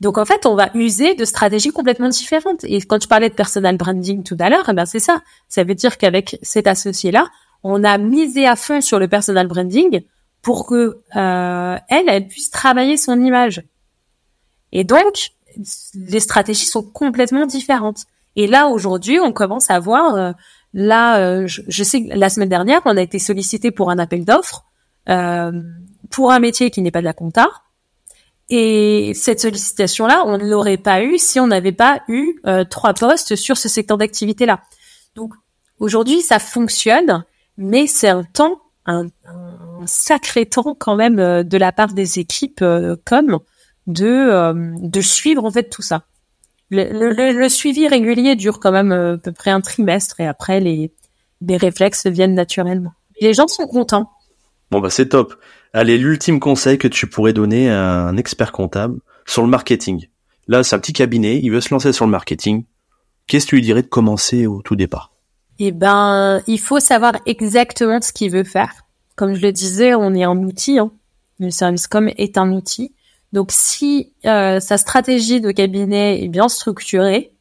Donc 0.00 0.18
en 0.18 0.24
fait, 0.24 0.46
on 0.46 0.54
va 0.54 0.70
user 0.74 1.14
de 1.14 1.24
stratégies 1.24 1.70
complètement 1.70 2.08
différentes. 2.08 2.64
Et 2.64 2.80
quand 2.80 3.02
je 3.02 3.08
parlais 3.08 3.28
de 3.28 3.34
personal 3.34 3.76
branding 3.76 4.22
tout 4.22 4.36
à 4.40 4.48
l'heure, 4.48 4.68
eh 4.68 4.72
ben 4.72 4.86
c'est 4.86 4.98
ça. 4.98 5.20
Ça 5.48 5.64
veut 5.64 5.74
dire 5.74 5.98
qu'avec 5.98 6.38
cet 6.42 6.66
associé-là, 6.66 7.28
on 7.62 7.84
a 7.84 7.98
misé 7.98 8.46
à 8.46 8.56
fond 8.56 8.80
sur 8.80 8.98
le 8.98 9.08
personal 9.08 9.46
branding 9.46 10.02
pour 10.42 10.66
que 10.66 10.98
euh, 11.16 11.76
elle, 11.88 12.08
elle 12.08 12.28
puisse 12.28 12.50
travailler 12.50 12.96
son 12.96 13.20
image. 13.20 13.62
Et 14.72 14.84
donc, 14.84 15.32
les 15.94 16.20
stratégies 16.20 16.66
sont 16.66 16.82
complètement 16.82 17.46
différentes. 17.46 18.04
Et 18.36 18.46
là, 18.46 18.68
aujourd'hui, 18.68 19.18
on 19.18 19.32
commence 19.32 19.70
à 19.70 19.78
voir, 19.80 20.14
euh, 20.14 20.32
là, 20.72 21.18
euh, 21.18 21.46
je, 21.46 21.82
sais 21.82 22.04
que 22.04 22.14
la 22.14 22.30
semaine 22.30 22.48
dernière, 22.48 22.80
on 22.84 22.96
a 22.96 23.02
été 23.02 23.18
sollicité 23.18 23.70
pour 23.70 23.90
un 23.90 23.98
appel 23.98 24.24
d'offres 24.24 24.64
pour 26.10 26.30
un 26.30 26.38
métier 26.38 26.70
qui 26.70 26.82
n'est 26.82 26.92
pas 26.92 27.00
de 27.00 27.04
la 27.04 27.12
compta. 27.12 27.48
Et 28.48 29.12
cette 29.14 29.40
sollicitation-là, 29.40 30.22
on 30.26 30.38
ne 30.38 30.44
l'aurait 30.44 30.76
pas 30.76 31.02
eu 31.02 31.18
si 31.18 31.40
on 31.40 31.48
n'avait 31.48 31.72
pas 31.72 32.00
eu 32.06 32.40
trois 32.68 32.94
postes 32.94 33.34
sur 33.34 33.56
ce 33.56 33.68
secteur 33.68 33.98
d'activité-là. 33.98 34.60
Donc, 35.16 35.34
aujourd'hui, 35.80 36.20
ça 36.20 36.38
fonctionne, 36.38 37.24
mais 37.56 37.88
c'est 37.88 38.08
un 38.08 38.22
temps, 38.22 38.60
un 38.86 39.08
sacré 39.86 40.46
temps 40.46 40.76
quand 40.78 40.96
même 40.96 41.18
euh, 41.18 41.42
de 41.42 41.56
la 41.56 41.72
part 41.72 41.92
des 41.92 42.18
équipes 42.18 42.62
euh, 42.62 42.96
comme 43.04 43.38
de 43.86 44.06
euh, 44.06 44.74
de 44.78 45.00
suivre 45.00 45.44
en 45.44 45.50
fait 45.50 45.70
tout 45.70 45.82
ça. 45.82 46.04
Le, 46.70 47.48
suivi 47.48 47.88
régulier 47.88 48.36
dure 48.36 48.60
quand 48.60 48.70
même 48.70 48.92
à 48.92 49.18
peu 49.18 49.32
près 49.32 49.50
un 49.50 49.60
trimestre 49.60 50.20
et 50.20 50.26
après 50.26 50.60
les 50.60 50.92
les 51.40 51.56
réflexes 51.56 52.06
viennent 52.06 52.34
naturellement. 52.34 52.92
Les 53.20 53.34
gens 53.34 53.48
sont 53.48 53.66
contents. 53.66 54.10
Bon 54.70 54.80
bah 54.80 54.90
c'est 54.90 55.08
top. 55.08 55.34
Allez, 55.72 55.98
l'ultime 55.98 56.38
conseil 56.38 56.78
que 56.78 56.86
tu 56.86 57.08
pourrais 57.08 57.32
donner 57.32 57.70
à 57.70 58.02
un 58.02 58.16
expert 58.16 58.52
comptable 58.52 59.00
sur 59.26 59.42
le 59.42 59.48
marketing. 59.48 60.06
Là, 60.48 60.64
c'est 60.64 60.74
un 60.74 60.80
petit 60.80 60.92
cabinet, 60.92 61.38
il 61.40 61.50
veut 61.50 61.60
se 61.60 61.72
lancer 61.72 61.92
sur 61.92 62.06
le 62.06 62.10
marketing. 62.10 62.64
Qu'est-ce 63.28 63.46
que 63.46 63.50
tu 63.50 63.56
lui 63.56 63.62
dirais 63.62 63.82
de 63.82 63.86
commencer 63.86 64.46
au 64.48 64.62
tout 64.62 64.74
départ? 64.74 65.12
Eh 65.60 65.70
ben, 65.70 66.40
il 66.48 66.58
faut 66.58 66.80
savoir 66.80 67.12
exactement 67.26 68.00
ce 68.00 68.12
qu'il 68.12 68.32
veut 68.32 68.44
faire 68.44 68.72
comme 69.16 69.34
je 69.34 69.42
le 69.42 69.52
disais, 69.52 69.94
on 69.94 70.14
est 70.14 70.24
un 70.24 70.36
outil. 70.38 70.78
Hein. 70.78 70.92
Le 71.38 71.50
service 71.50 71.86
com 71.86 72.10
est 72.16 72.38
un 72.38 72.52
outil. 72.52 72.92
Donc 73.32 73.50
si 73.52 74.12
euh, 74.24 74.60
sa 74.60 74.76
stratégie 74.76 75.40
de 75.40 75.50
cabinet 75.52 76.22
est 76.22 76.28
bien 76.28 76.48
structurée, 76.48 77.32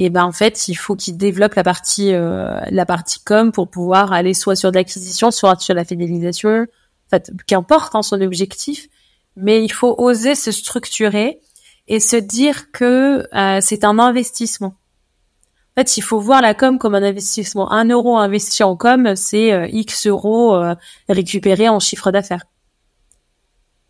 et 0.00 0.06
eh 0.06 0.10
ben 0.10 0.24
en 0.24 0.32
fait 0.32 0.68
il 0.68 0.74
faut 0.74 0.94
qu'il 0.94 1.16
développe 1.16 1.54
la 1.54 1.64
partie 1.64 2.14
euh, 2.14 2.60
la 2.70 2.86
partie 2.86 3.20
com 3.24 3.50
pour 3.50 3.68
pouvoir 3.68 4.12
aller 4.12 4.32
soit 4.32 4.54
sur 4.54 4.70
l'acquisition, 4.70 5.30
soit 5.32 5.60
sur 5.60 5.74
la 5.74 5.84
fidélisation. 5.84 6.62
En 6.62 7.10
fait, 7.10 7.32
qu'importe 7.46 7.94
hein, 7.94 8.02
son 8.02 8.20
objectif, 8.20 8.88
mais 9.34 9.64
il 9.64 9.72
faut 9.72 9.94
oser 9.98 10.34
se 10.34 10.52
structurer 10.52 11.40
et 11.88 12.00
se 12.00 12.16
dire 12.16 12.70
que 12.70 13.26
euh, 13.34 13.58
c'est 13.60 13.84
un 13.84 13.98
investissement. 13.98 14.74
En 15.78 15.82
fait, 15.82 15.96
il 15.96 16.00
faut 16.00 16.18
voir 16.18 16.42
la 16.42 16.54
com 16.54 16.76
comme 16.76 16.96
un 16.96 17.04
investissement. 17.04 17.70
Un 17.70 17.88
euro 17.88 18.18
investi 18.18 18.64
en 18.64 18.74
com, 18.74 19.14
c'est 19.14 19.52
euh, 19.52 19.68
X 19.70 20.08
euros 20.08 20.56
euh, 20.56 20.74
récupérés 21.08 21.68
en 21.68 21.78
chiffre 21.78 22.10
d'affaires. 22.10 22.46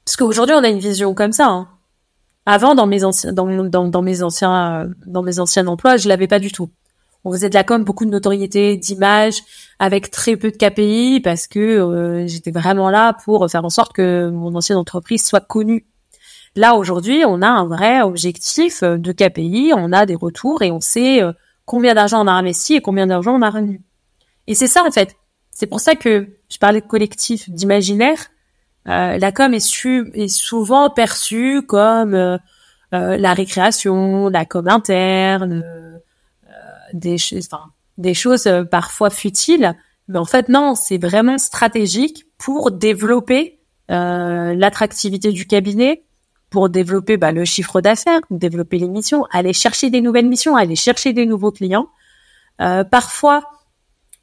Parce 0.05 0.19
qu'aujourd'hui, 0.19 0.55
on 0.55 0.63
a 0.63 0.69
une 0.69 0.81
vision 0.81 1.15
comme 1.15 1.33
ça. 1.33 1.47
Hein. 1.47 1.67
Avant, 2.45 2.75
dans 2.75 2.87
mes 2.87 3.05
anciens, 3.05 3.33
dans, 3.33 3.47
mes 4.03 4.23
anciens, 4.23 4.83
euh, 4.83 4.89
dans 5.07 5.23
mes 5.23 5.41
anciens 5.41 5.67
emplois, 5.67 5.97
je 5.97 6.11
l'avais 6.11 6.27
pas 6.27 6.39
du 6.39 6.53
tout. 6.53 6.69
On 7.25 7.33
faisait 7.33 7.49
de 7.49 7.55
la 7.55 7.65
com, 7.65 7.83
beaucoup 7.85 8.05
de 8.05 8.11
notoriété, 8.11 8.77
d'image, 8.77 9.41
avec 9.79 10.11
très 10.11 10.37
peu 10.37 10.51
de 10.51 10.59
KPI, 10.59 11.23
parce 11.25 11.47
que 11.47 12.27
j'étais 12.27 12.51
vraiment 12.51 12.91
là 12.91 13.15
pour 13.25 13.51
faire 13.51 13.65
en 13.65 13.71
sorte 13.71 13.95
que 13.95 14.29
mon 14.29 14.55
ancienne 14.55 14.77
entreprise 14.77 15.25
soit 15.25 15.41
connue. 15.41 15.87
Là, 16.55 16.75
aujourd'hui, 16.75 17.23
on 17.27 17.41
a 17.41 17.49
un 17.49 17.67
vrai 17.67 18.03
objectif 18.03 18.83
de 18.83 19.11
KPI, 19.11 19.73
on 19.75 19.91
a 19.93 20.05
des 20.05 20.17
retours 20.17 20.61
et 20.61 20.71
on 20.71 20.81
sait 20.81 21.23
combien 21.69 21.95
d'argent 21.95 22.25
on 22.25 22.27
a 22.27 22.33
investi 22.33 22.75
et 22.75 22.81
combien 22.81 23.07
d'argent 23.07 23.35
on 23.35 23.43
a 23.43 23.51
revenu. 23.51 23.83
Et 24.49 24.55
c'est 24.55 24.67
ça 24.67 24.83
en 24.85 24.91
fait. 24.91 25.15
C'est 25.53 25.67
pour 25.67 25.81
ça 25.81 25.95
que 25.95 26.29
je 26.49 26.59
parlais 26.59 26.81
de 26.81 26.87
collectif, 26.87 27.49
d'imaginaire. 27.51 28.19
Euh, 28.89 29.19
la 29.19 29.33
com 29.33 29.53
est, 29.53 29.87
est 30.15 30.29
souvent 30.29 30.89
perçue 30.89 31.63
comme 31.67 32.15
euh, 32.15 32.39
euh, 32.95 33.17
la 33.19 33.35
récréation, 33.35 34.29
la 34.29 34.47
com 34.47 34.67
interne, 34.67 35.63
des, 36.95 37.19
choses, 37.19 37.49
enfin, 37.53 37.65
des 37.99 38.15
choses 38.15 38.49
parfois 38.71 39.11
futiles. 39.11 39.77
Mais 40.09 40.19
en 40.19 40.25
fait, 40.25 40.49
non, 40.49 40.75
c'est 40.75 40.97
vraiment 40.97 41.37
stratégique 41.37 42.25
pour 42.39 42.71
développer 42.71 43.59
l'attractivité 43.91 45.33
du 45.33 45.47
cabinet, 45.47 46.05
pour 46.51 46.69
développer 46.69 47.17
bah, 47.17 47.33
le 47.33 47.45
chiffre 47.45 47.81
d'affaires, 47.81 48.21
développer 48.31 48.79
les 48.79 48.89
missions, 48.89 49.25
aller 49.31 49.53
chercher 49.53 49.91
des 49.91 50.01
nouvelles 50.01 50.29
missions, 50.29 50.57
aller 50.57 50.77
chercher 50.77 51.13
des 51.13 51.27
nouveaux 51.27 51.53
clients. 51.53 51.89
Euh, 52.61 52.85
parfois, 52.85 53.43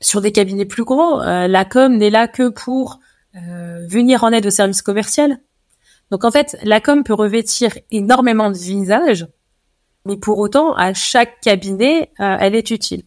sur 0.01 0.21
des 0.21 0.32
cabinets 0.32 0.65
plus 0.65 0.84
gros, 0.84 1.21
euh, 1.21 1.47
la 1.47 1.65
com 1.65 1.95
n'est 1.95 2.09
là 2.09 2.28
que 2.28 2.49
pour 2.49 2.99
euh, 3.36 3.86
venir 3.88 4.23
en 4.23 4.32
aide 4.32 4.45
au 4.45 4.49
service 4.49 4.82
commercial. 4.82 5.39
Donc 6.11 6.23
en 6.23 6.32
fait, 6.32 6.57
la 6.63 6.82
com 6.82 7.03
peut 7.03 7.13
revêtir 7.13 7.71
énormément 7.91 8.49
de 8.49 8.57
visages, 8.57 9.28
Mais 10.07 10.17
pour 10.17 10.38
autant, 10.38 10.73
à 10.76 10.93
chaque 10.93 11.41
cabinet, 11.41 12.11
elle 12.19 12.53
est 12.53 12.69
utile. 12.69 13.03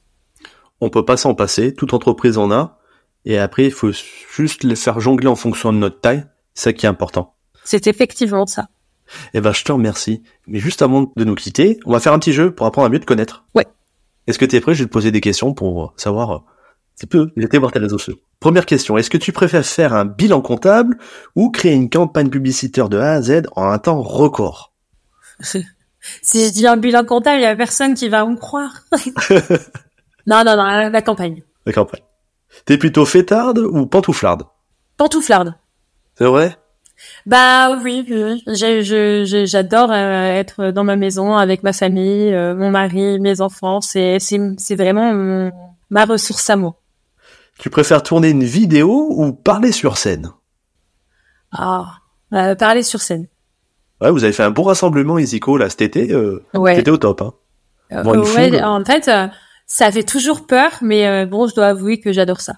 On 0.81 0.91
peut 0.91 1.05
pas 1.05 1.17
s'en 1.17 1.35
passer, 1.37 1.73
toute 1.73 1.95
entreprise 1.95 2.39
en 2.39 2.51
a, 2.51 2.81
et 3.25 3.39
après 3.39 3.67
il 3.67 3.71
faut 3.71 3.93
juste 4.35 4.65
les 4.65 4.75
faire 4.75 4.99
jongler 4.99 5.29
en 5.29 5.37
fonction 5.37 5.73
de 5.73 5.79
notre 5.79 6.01
taille, 6.01 6.25
c'est 6.55 6.71
ça 6.71 6.73
qui 6.73 6.87
est 6.87 6.89
important. 6.89 7.37
C'est 7.63 7.87
effectivement 7.87 8.47
ça. 8.47 8.67
Eh 9.35 9.41
ben 9.41 9.53
je 9.53 9.65
te 9.65 9.73
remercie. 9.73 10.23
Mais 10.47 10.59
juste 10.59 10.83
avant 10.83 11.13
de 11.15 11.25
nous 11.25 11.35
quitter, 11.35 11.79
on 11.87 11.93
va 11.93 12.01
faire 12.01 12.13
un 12.13 12.19
petit 12.19 12.33
jeu 12.33 12.55
pour 12.55 12.67
apprendre 12.67 12.87
à 12.87 12.91
mieux 12.91 13.01
te 13.01 13.07
connaître. 13.07 13.45
Ouais. 13.55 13.67
Est-ce 14.27 14.39
que 14.39 14.45
tu 14.45 14.57
es 14.57 14.61
prêt? 14.61 14.75
Je 14.75 14.83
vais 14.83 14.89
te 14.89 14.93
poser 14.93 15.11
des 15.11 15.21
questions 15.21 15.55
pour 15.55 15.95
savoir 15.97 16.31
un 16.31 16.45
petit 16.97 17.07
peu 17.07 17.31
été 17.37 17.59
voir 17.59 17.73
tes 17.73 17.79
réseaux 17.79 17.99
sociaux. 17.99 18.21
Première 18.41 18.67
question, 18.67 18.99
est-ce 18.99 19.11
que 19.11 19.17
tu 19.17 19.33
préfères 19.33 19.65
faire 19.65 19.95
un 19.95 20.05
bilan 20.05 20.41
comptable 20.41 20.99
ou 21.35 21.51
créer 21.51 21.73
une 21.73 21.91
campagne 21.91 22.29
publicitaire 22.29 22.89
de 22.89 22.99
A 22.99 23.13
à 23.13 23.23
Z 23.23 23.43
en 23.57 23.65
un 23.69 23.79
temps 23.79 24.03
record? 24.03 24.73
Si 26.23 26.47
je 26.47 26.53
dis 26.53 26.67
un 26.67 26.77
bilan 26.77 27.05
comptable, 27.05 27.41
il 27.41 27.43
y 27.43 27.47
a 27.47 27.57
personne 27.57 27.95
qui 27.95 28.09
va 28.09 28.25
me 28.25 28.37
croire. 28.37 28.85
non, 30.27 30.45
non, 30.45 30.57
non, 30.57 30.91
la 30.91 31.03
campagne. 31.03 31.43
La 31.67 31.73
campagne. 31.73 32.03
T'es 32.65 32.79
plutôt 32.79 33.05
fêtarde 33.05 33.59
ou 33.59 33.87
pantouflarde? 33.87 34.45
Pantouflarde. 34.97 35.55
C'est 36.17 36.25
vrai? 36.25 36.57
Bah 37.29 37.79
oui, 37.85 38.07
oui. 38.09 38.43
j'adore 39.45 39.93
euh, 39.93 40.33
être 40.33 40.71
dans 40.71 40.83
ma 40.83 40.97
maison 40.97 41.37
avec 41.37 41.63
ma 41.63 41.75
famille, 41.75 42.33
euh, 42.33 42.55
mon 42.55 42.71
mari, 42.71 43.21
mes 43.21 43.43
enfants. 43.43 43.83
C'est 43.83 44.17
c'est 44.19 44.77
vraiment 44.77 45.51
ma 45.91 46.07
ressource 46.07 46.49
à 46.49 46.57
moi. 46.57 46.81
Tu 47.59 47.69
préfères 47.69 48.03
tourner 48.03 48.31
une 48.31 48.45
vidéo 48.45 49.09
ou 49.11 49.33
parler 49.35 49.73
sur 49.73 49.99
scène? 49.99 50.31
Ah, 51.53 51.97
euh, 52.33 52.55
parler 52.55 52.83
sur 52.83 53.03
scène. 53.03 53.27
Ouais, 54.01 54.11
vous 54.11 54.25
avez 54.25 54.33
fait 54.33 54.45
un 54.45 54.51
bon 54.51 54.63
rassemblement 54.63 55.19
Isico 55.19 55.59
là 55.59 55.69
cet 55.69 55.83
été. 55.83 56.11
Euh, 56.11 56.43
ouais. 56.55 56.77
C'était 56.77 56.91
au 56.91 56.97
top. 56.97 57.21
Hein. 57.21 57.35
Euh, 57.93 58.05
ouais, 58.05 58.63
en 58.63 58.83
fait, 58.87 59.11
ça 59.67 59.93
fait 59.93 60.03
toujours 60.03 60.47
peur, 60.47 60.71
mais 60.81 61.27
bon, 61.27 61.47
je 61.47 61.55
dois 61.55 61.67
avouer 61.67 62.01
que 62.01 62.11
j'adore 62.11 62.41
ça. 62.41 62.55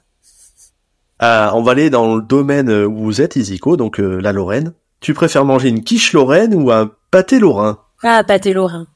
Ah, 1.22 1.52
on 1.54 1.62
va 1.62 1.72
aller 1.72 1.90
dans 1.90 2.16
le 2.16 2.22
domaine 2.22 2.70
où 2.70 3.04
vous 3.04 3.20
êtes, 3.20 3.36
Isico, 3.36 3.76
donc 3.76 3.98
la 3.98 4.32
Lorraine. 4.32 4.72
Tu 5.00 5.14
préfères 5.14 5.44
manger 5.44 5.68
une 5.68 5.84
quiche 5.84 6.12
lorraine 6.14 6.54
ou 6.54 6.70
un 6.70 6.90
pâté 7.10 7.38
lorrain? 7.38 7.78
Ah, 8.02 8.24
pâté 8.24 8.54
lorrain. 8.54 8.86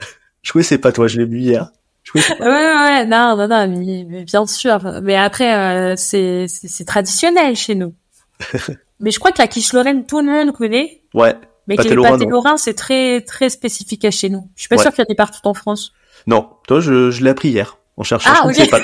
je 0.42 0.52
connaissais 0.52 0.78
pas 0.78 0.92
toi, 0.92 1.08
je 1.08 1.18
l'ai 1.18 1.24
vu 1.24 1.38
hier. 1.38 1.70
ouais, 2.14 2.20
ouais, 2.40 3.06
non, 3.06 3.36
non, 3.36 3.48
non, 3.48 3.68
mais, 3.68 4.24
bien 4.24 4.46
sûr. 4.46 4.78
Mais 5.02 5.16
après, 5.16 5.94
c'est 5.96 6.46
c'est 6.48 6.84
traditionnel 6.84 7.56
chez 7.56 7.74
nous. 7.74 7.94
mais 9.00 9.10
je 9.10 9.18
crois 9.18 9.32
que 9.32 9.40
la 9.40 9.48
quiche 9.48 9.72
lorraine, 9.72 10.06
tout 10.06 10.20
le 10.20 10.26
monde 10.26 10.52
connaît. 10.52 11.02
Ouais. 11.14 11.34
Mais 11.66 11.76
pâté 11.76 11.94
le 11.94 12.02
pâté 12.02 12.26
lorrain, 12.26 12.56
c'est 12.56 12.74
très 12.74 13.20
très 13.22 13.48
spécifique 13.48 14.04
à 14.04 14.10
chez 14.10 14.28
nous. 14.28 14.50
Je 14.56 14.62
suis 14.62 14.68
pas 14.68 14.76
sûr 14.76 14.92
qu'il 14.92 15.04
y 15.04 15.06
en 15.08 15.12
ait 15.12 15.14
partout 15.14 15.40
en 15.44 15.54
France. 15.54 15.92
Non, 16.26 16.50
toi 16.66 16.80
je, 16.80 17.10
je 17.10 17.22
l'ai 17.22 17.30
appris 17.30 17.48
hier 17.48 17.78
en 17.96 18.02
cherchant. 18.02 18.30
Ah, 18.34 18.46
ok. 18.46 18.68
Pas 18.68 18.80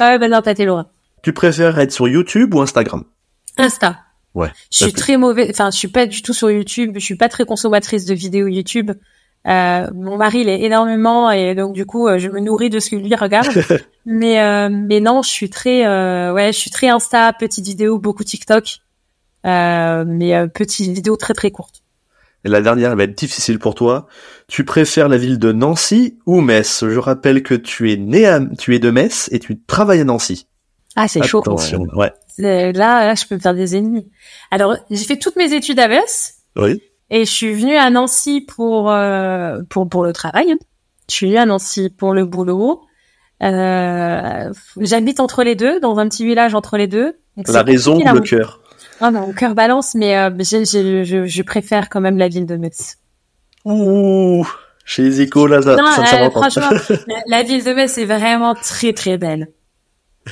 ouais, 0.00 0.18
ben 0.18 0.30
non, 0.30 0.42
pâté 0.42 0.64
lorrain. 0.64 0.86
Tu 1.22 1.32
préfères 1.32 1.78
être 1.78 1.92
sur 1.92 2.08
YouTube 2.08 2.54
ou 2.54 2.60
Instagram? 2.60 3.04
Insta. 3.56 3.98
Ouais. 4.34 4.48
Je 4.70 4.84
suis 4.84 4.92
très 4.92 5.16
mauvais. 5.16 5.48
Enfin, 5.50 5.70
je 5.70 5.76
suis 5.76 5.88
pas 5.88 6.06
du 6.06 6.22
tout 6.22 6.32
sur 6.32 6.50
YouTube. 6.50 6.92
Je 6.94 7.04
suis 7.04 7.16
pas 7.16 7.28
très 7.28 7.44
consommatrice 7.44 8.06
de 8.06 8.14
vidéos 8.14 8.46
YouTube. 8.46 8.92
Euh, 9.46 9.88
mon 9.92 10.16
mari 10.16 10.44
l'est 10.44 10.60
énormément 10.60 11.30
et 11.30 11.56
donc 11.56 11.74
du 11.74 11.84
coup, 11.84 12.08
je 12.16 12.28
me 12.28 12.38
nourris 12.38 12.70
de 12.70 12.78
ce 12.78 12.90
que 12.90 12.96
lui 12.96 13.14
regarde. 13.14 13.48
mais 14.06 14.40
euh, 14.40 14.68
mais 14.70 15.00
non, 15.00 15.22
je 15.22 15.30
suis 15.30 15.50
très 15.50 15.84
euh, 15.84 16.32
ouais, 16.32 16.52
je 16.52 16.58
suis 16.58 16.70
très 16.70 16.88
Insta, 16.88 17.32
petites 17.32 17.66
vidéos, 17.66 17.98
beaucoup 17.98 18.24
TikTok. 18.24 18.78
Euh, 19.44 20.04
mais 20.06 20.34
euh, 20.34 20.46
petite 20.46 20.92
vidéo 20.92 21.16
très 21.16 21.34
très 21.34 21.50
courte. 21.50 21.82
Et 22.44 22.48
la 22.48 22.60
dernière 22.60 22.94
va 22.96 23.04
être 23.04 23.16
difficile 23.16 23.58
pour 23.58 23.74
toi. 23.74 24.06
Tu 24.48 24.64
préfères 24.64 25.08
la 25.08 25.16
ville 25.16 25.38
de 25.38 25.52
Nancy 25.52 26.18
ou 26.26 26.40
Metz? 26.40 26.84
Je 26.88 26.98
rappelle 26.98 27.42
que 27.42 27.54
tu 27.54 27.92
es 27.92 27.96
né 27.96 28.26
à, 28.26 28.40
tu 28.58 28.74
es 28.74 28.78
de 28.78 28.90
Metz 28.90 29.28
et 29.32 29.38
tu 29.38 29.60
travailles 29.60 30.00
à 30.00 30.04
Nancy. 30.04 30.48
Ah, 30.96 31.08
c'est 31.08 31.22
chaud. 31.22 31.40
Attention, 31.40 31.86
ouais. 31.94 32.12
Là, 32.38 32.72
là, 32.72 33.14
je 33.14 33.26
peux 33.26 33.34
me 33.34 33.40
faire 33.40 33.54
des 33.54 33.76
ennemis. 33.76 34.10
Alors, 34.50 34.76
j'ai 34.90 35.04
fait 35.04 35.18
toutes 35.18 35.36
mes 35.36 35.52
études 35.52 35.80
à 35.80 35.88
Metz. 35.88 36.34
Oui. 36.56 36.82
Et 37.10 37.24
je 37.24 37.30
suis 37.30 37.52
venue 37.52 37.76
à 37.76 37.90
Nancy 37.90 38.40
pour 38.40 38.90
euh, 38.90 39.60
pour 39.68 39.88
pour 39.88 40.04
le 40.04 40.12
travail. 40.12 40.54
Je 41.10 41.14
suis 41.14 41.26
venue 41.26 41.38
à 41.38 41.46
Nancy 41.46 41.90
pour 41.90 42.14
le 42.14 42.24
boulot. 42.24 42.82
Euh, 43.42 44.52
J'habite 44.78 45.20
entre 45.20 45.42
les 45.42 45.54
deux, 45.54 45.80
dans 45.80 45.98
un 45.98 46.08
petit 46.08 46.24
village 46.24 46.54
entre 46.54 46.76
les 46.76 46.86
deux. 46.86 47.18
Donc 47.36 47.48
la 47.48 47.62
raison 47.62 47.96
ou 47.96 48.14
le 48.14 48.20
cœur 48.20 48.62
ah 49.04 49.10
non, 49.10 49.26
mon 49.26 49.32
cœur 49.32 49.54
balance, 49.56 49.96
mais 49.96 50.16
euh, 50.16 50.30
je, 50.38 50.64
je, 51.04 51.26
je, 51.26 51.42
préfère 51.42 51.88
quand 51.88 52.00
même 52.00 52.18
la 52.18 52.28
ville 52.28 52.46
de 52.46 52.56
Metz. 52.56 52.98
Ouh, 53.64 54.46
chez 54.84 55.10
Zico, 55.10 55.48
là, 55.48 55.60
ça, 55.60 55.74
non, 55.74 55.84
ça, 55.86 56.22
euh, 56.22 56.30
franchement, 56.30 56.70
la, 57.08 57.16
la, 57.26 57.42
ville 57.42 57.64
de 57.64 57.72
Metz 57.72 57.98
est 57.98 58.04
vraiment 58.04 58.54
très 58.54 58.92
très 58.92 59.18
belle. 59.18 59.48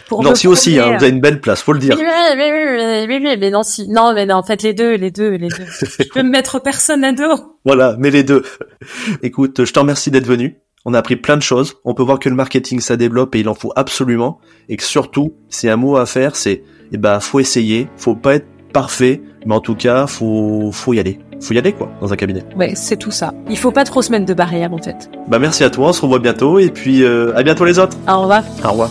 Pour 0.09 0.23
Nancy 0.23 0.47
aussi, 0.47 0.79
hein, 0.79 0.97
vous 0.97 1.05
avez 1.05 1.09
une 1.09 1.21
belle 1.21 1.41
place, 1.41 1.63
faut 1.63 1.73
le 1.73 1.81
dire. 1.81 1.97
Oui, 1.99 2.05
oui, 2.05 2.45
oui, 2.53 3.07
oui, 3.09 3.21
oui, 3.23 3.37
mais 3.39 3.51
Nancy, 3.51 3.89
non, 3.89 4.13
mais 4.15 4.27
non, 4.27 4.37
en 4.37 4.43
fait 4.43 4.63
les 4.63 4.73
deux, 4.73 4.95
les 4.95 5.11
deux, 5.11 5.31
les 5.31 5.49
deux. 5.49 5.67
je 5.99 6.09
peux 6.13 6.23
me 6.23 6.31
mettre 6.31 6.61
personne 6.61 7.03
à 7.05 7.13
dos. 7.13 7.57
Voilà, 7.65 7.97
mais 7.99 8.11
les 8.11 8.23
deux. 8.23 8.43
Écoute, 9.23 9.65
je 9.65 9.73
te 9.73 9.79
remercie 9.79 10.11
d'être 10.11 10.27
venu. 10.27 10.59
On 10.85 10.95
a 10.95 10.99
appris 10.99 11.17
plein 11.17 11.37
de 11.37 11.43
choses. 11.43 11.75
On 11.85 11.95
peut 11.95 12.03
voir 12.03 12.19
que 12.19 12.29
le 12.29 12.35
marketing 12.35 12.81
ça 12.81 12.97
développe 12.97 13.35
et 13.35 13.41
il 13.41 13.49
en 13.49 13.55
faut 13.55 13.73
absolument. 13.77 14.41
Et 14.69 14.77
que 14.77 14.85
surtout, 14.85 15.35
c'est 15.49 15.69
un 15.69 15.77
mot 15.77 15.97
à 15.97 16.07
faire, 16.07 16.37
c'est, 16.37 16.63
eh 16.93 16.97
ben, 16.97 17.21
faut 17.21 17.41
essayer, 17.41 17.89
faut 17.97 18.15
pas 18.15 18.37
être 18.37 18.47
parfait, 18.73 19.21
mais 19.45 19.55
en 19.55 19.61
tout 19.61 19.75
cas, 19.75 20.07
faut, 20.07 20.71
faut 20.73 20.95
y 20.95 21.01
aller. 21.01 21.19
Faut 21.41 21.55
y 21.55 21.59
aller, 21.59 21.73
quoi, 21.73 21.91
dans 22.01 22.13
un 22.13 22.17
cabinet. 22.17 22.45
Ouais, 22.57 22.75
c'est 22.75 22.97
tout 22.97 23.11
ça. 23.11 23.33
Il 23.49 23.59
faut 23.59 23.73
pas 23.73 23.85
trop 23.85 24.03
se 24.03 24.13
mettre 24.13 24.27
de 24.27 24.35
barrière, 24.35 24.73
en 24.73 24.79
fait. 24.79 25.11
Bah, 25.29 25.39
merci 25.39 25.65
à 25.65 25.71
toi, 25.71 25.89
on 25.89 25.93
se 25.93 26.03
revoit 26.03 26.19
bientôt, 26.19 26.59
et 26.59 26.71
puis, 26.71 27.03
euh, 27.03 27.35
à 27.37 27.43
bientôt 27.43 27.65
les 27.65 27.79
autres. 27.79 27.97
Au 28.07 28.23
revoir. 28.23 28.45
Au 28.65 28.71
revoir. 28.71 28.91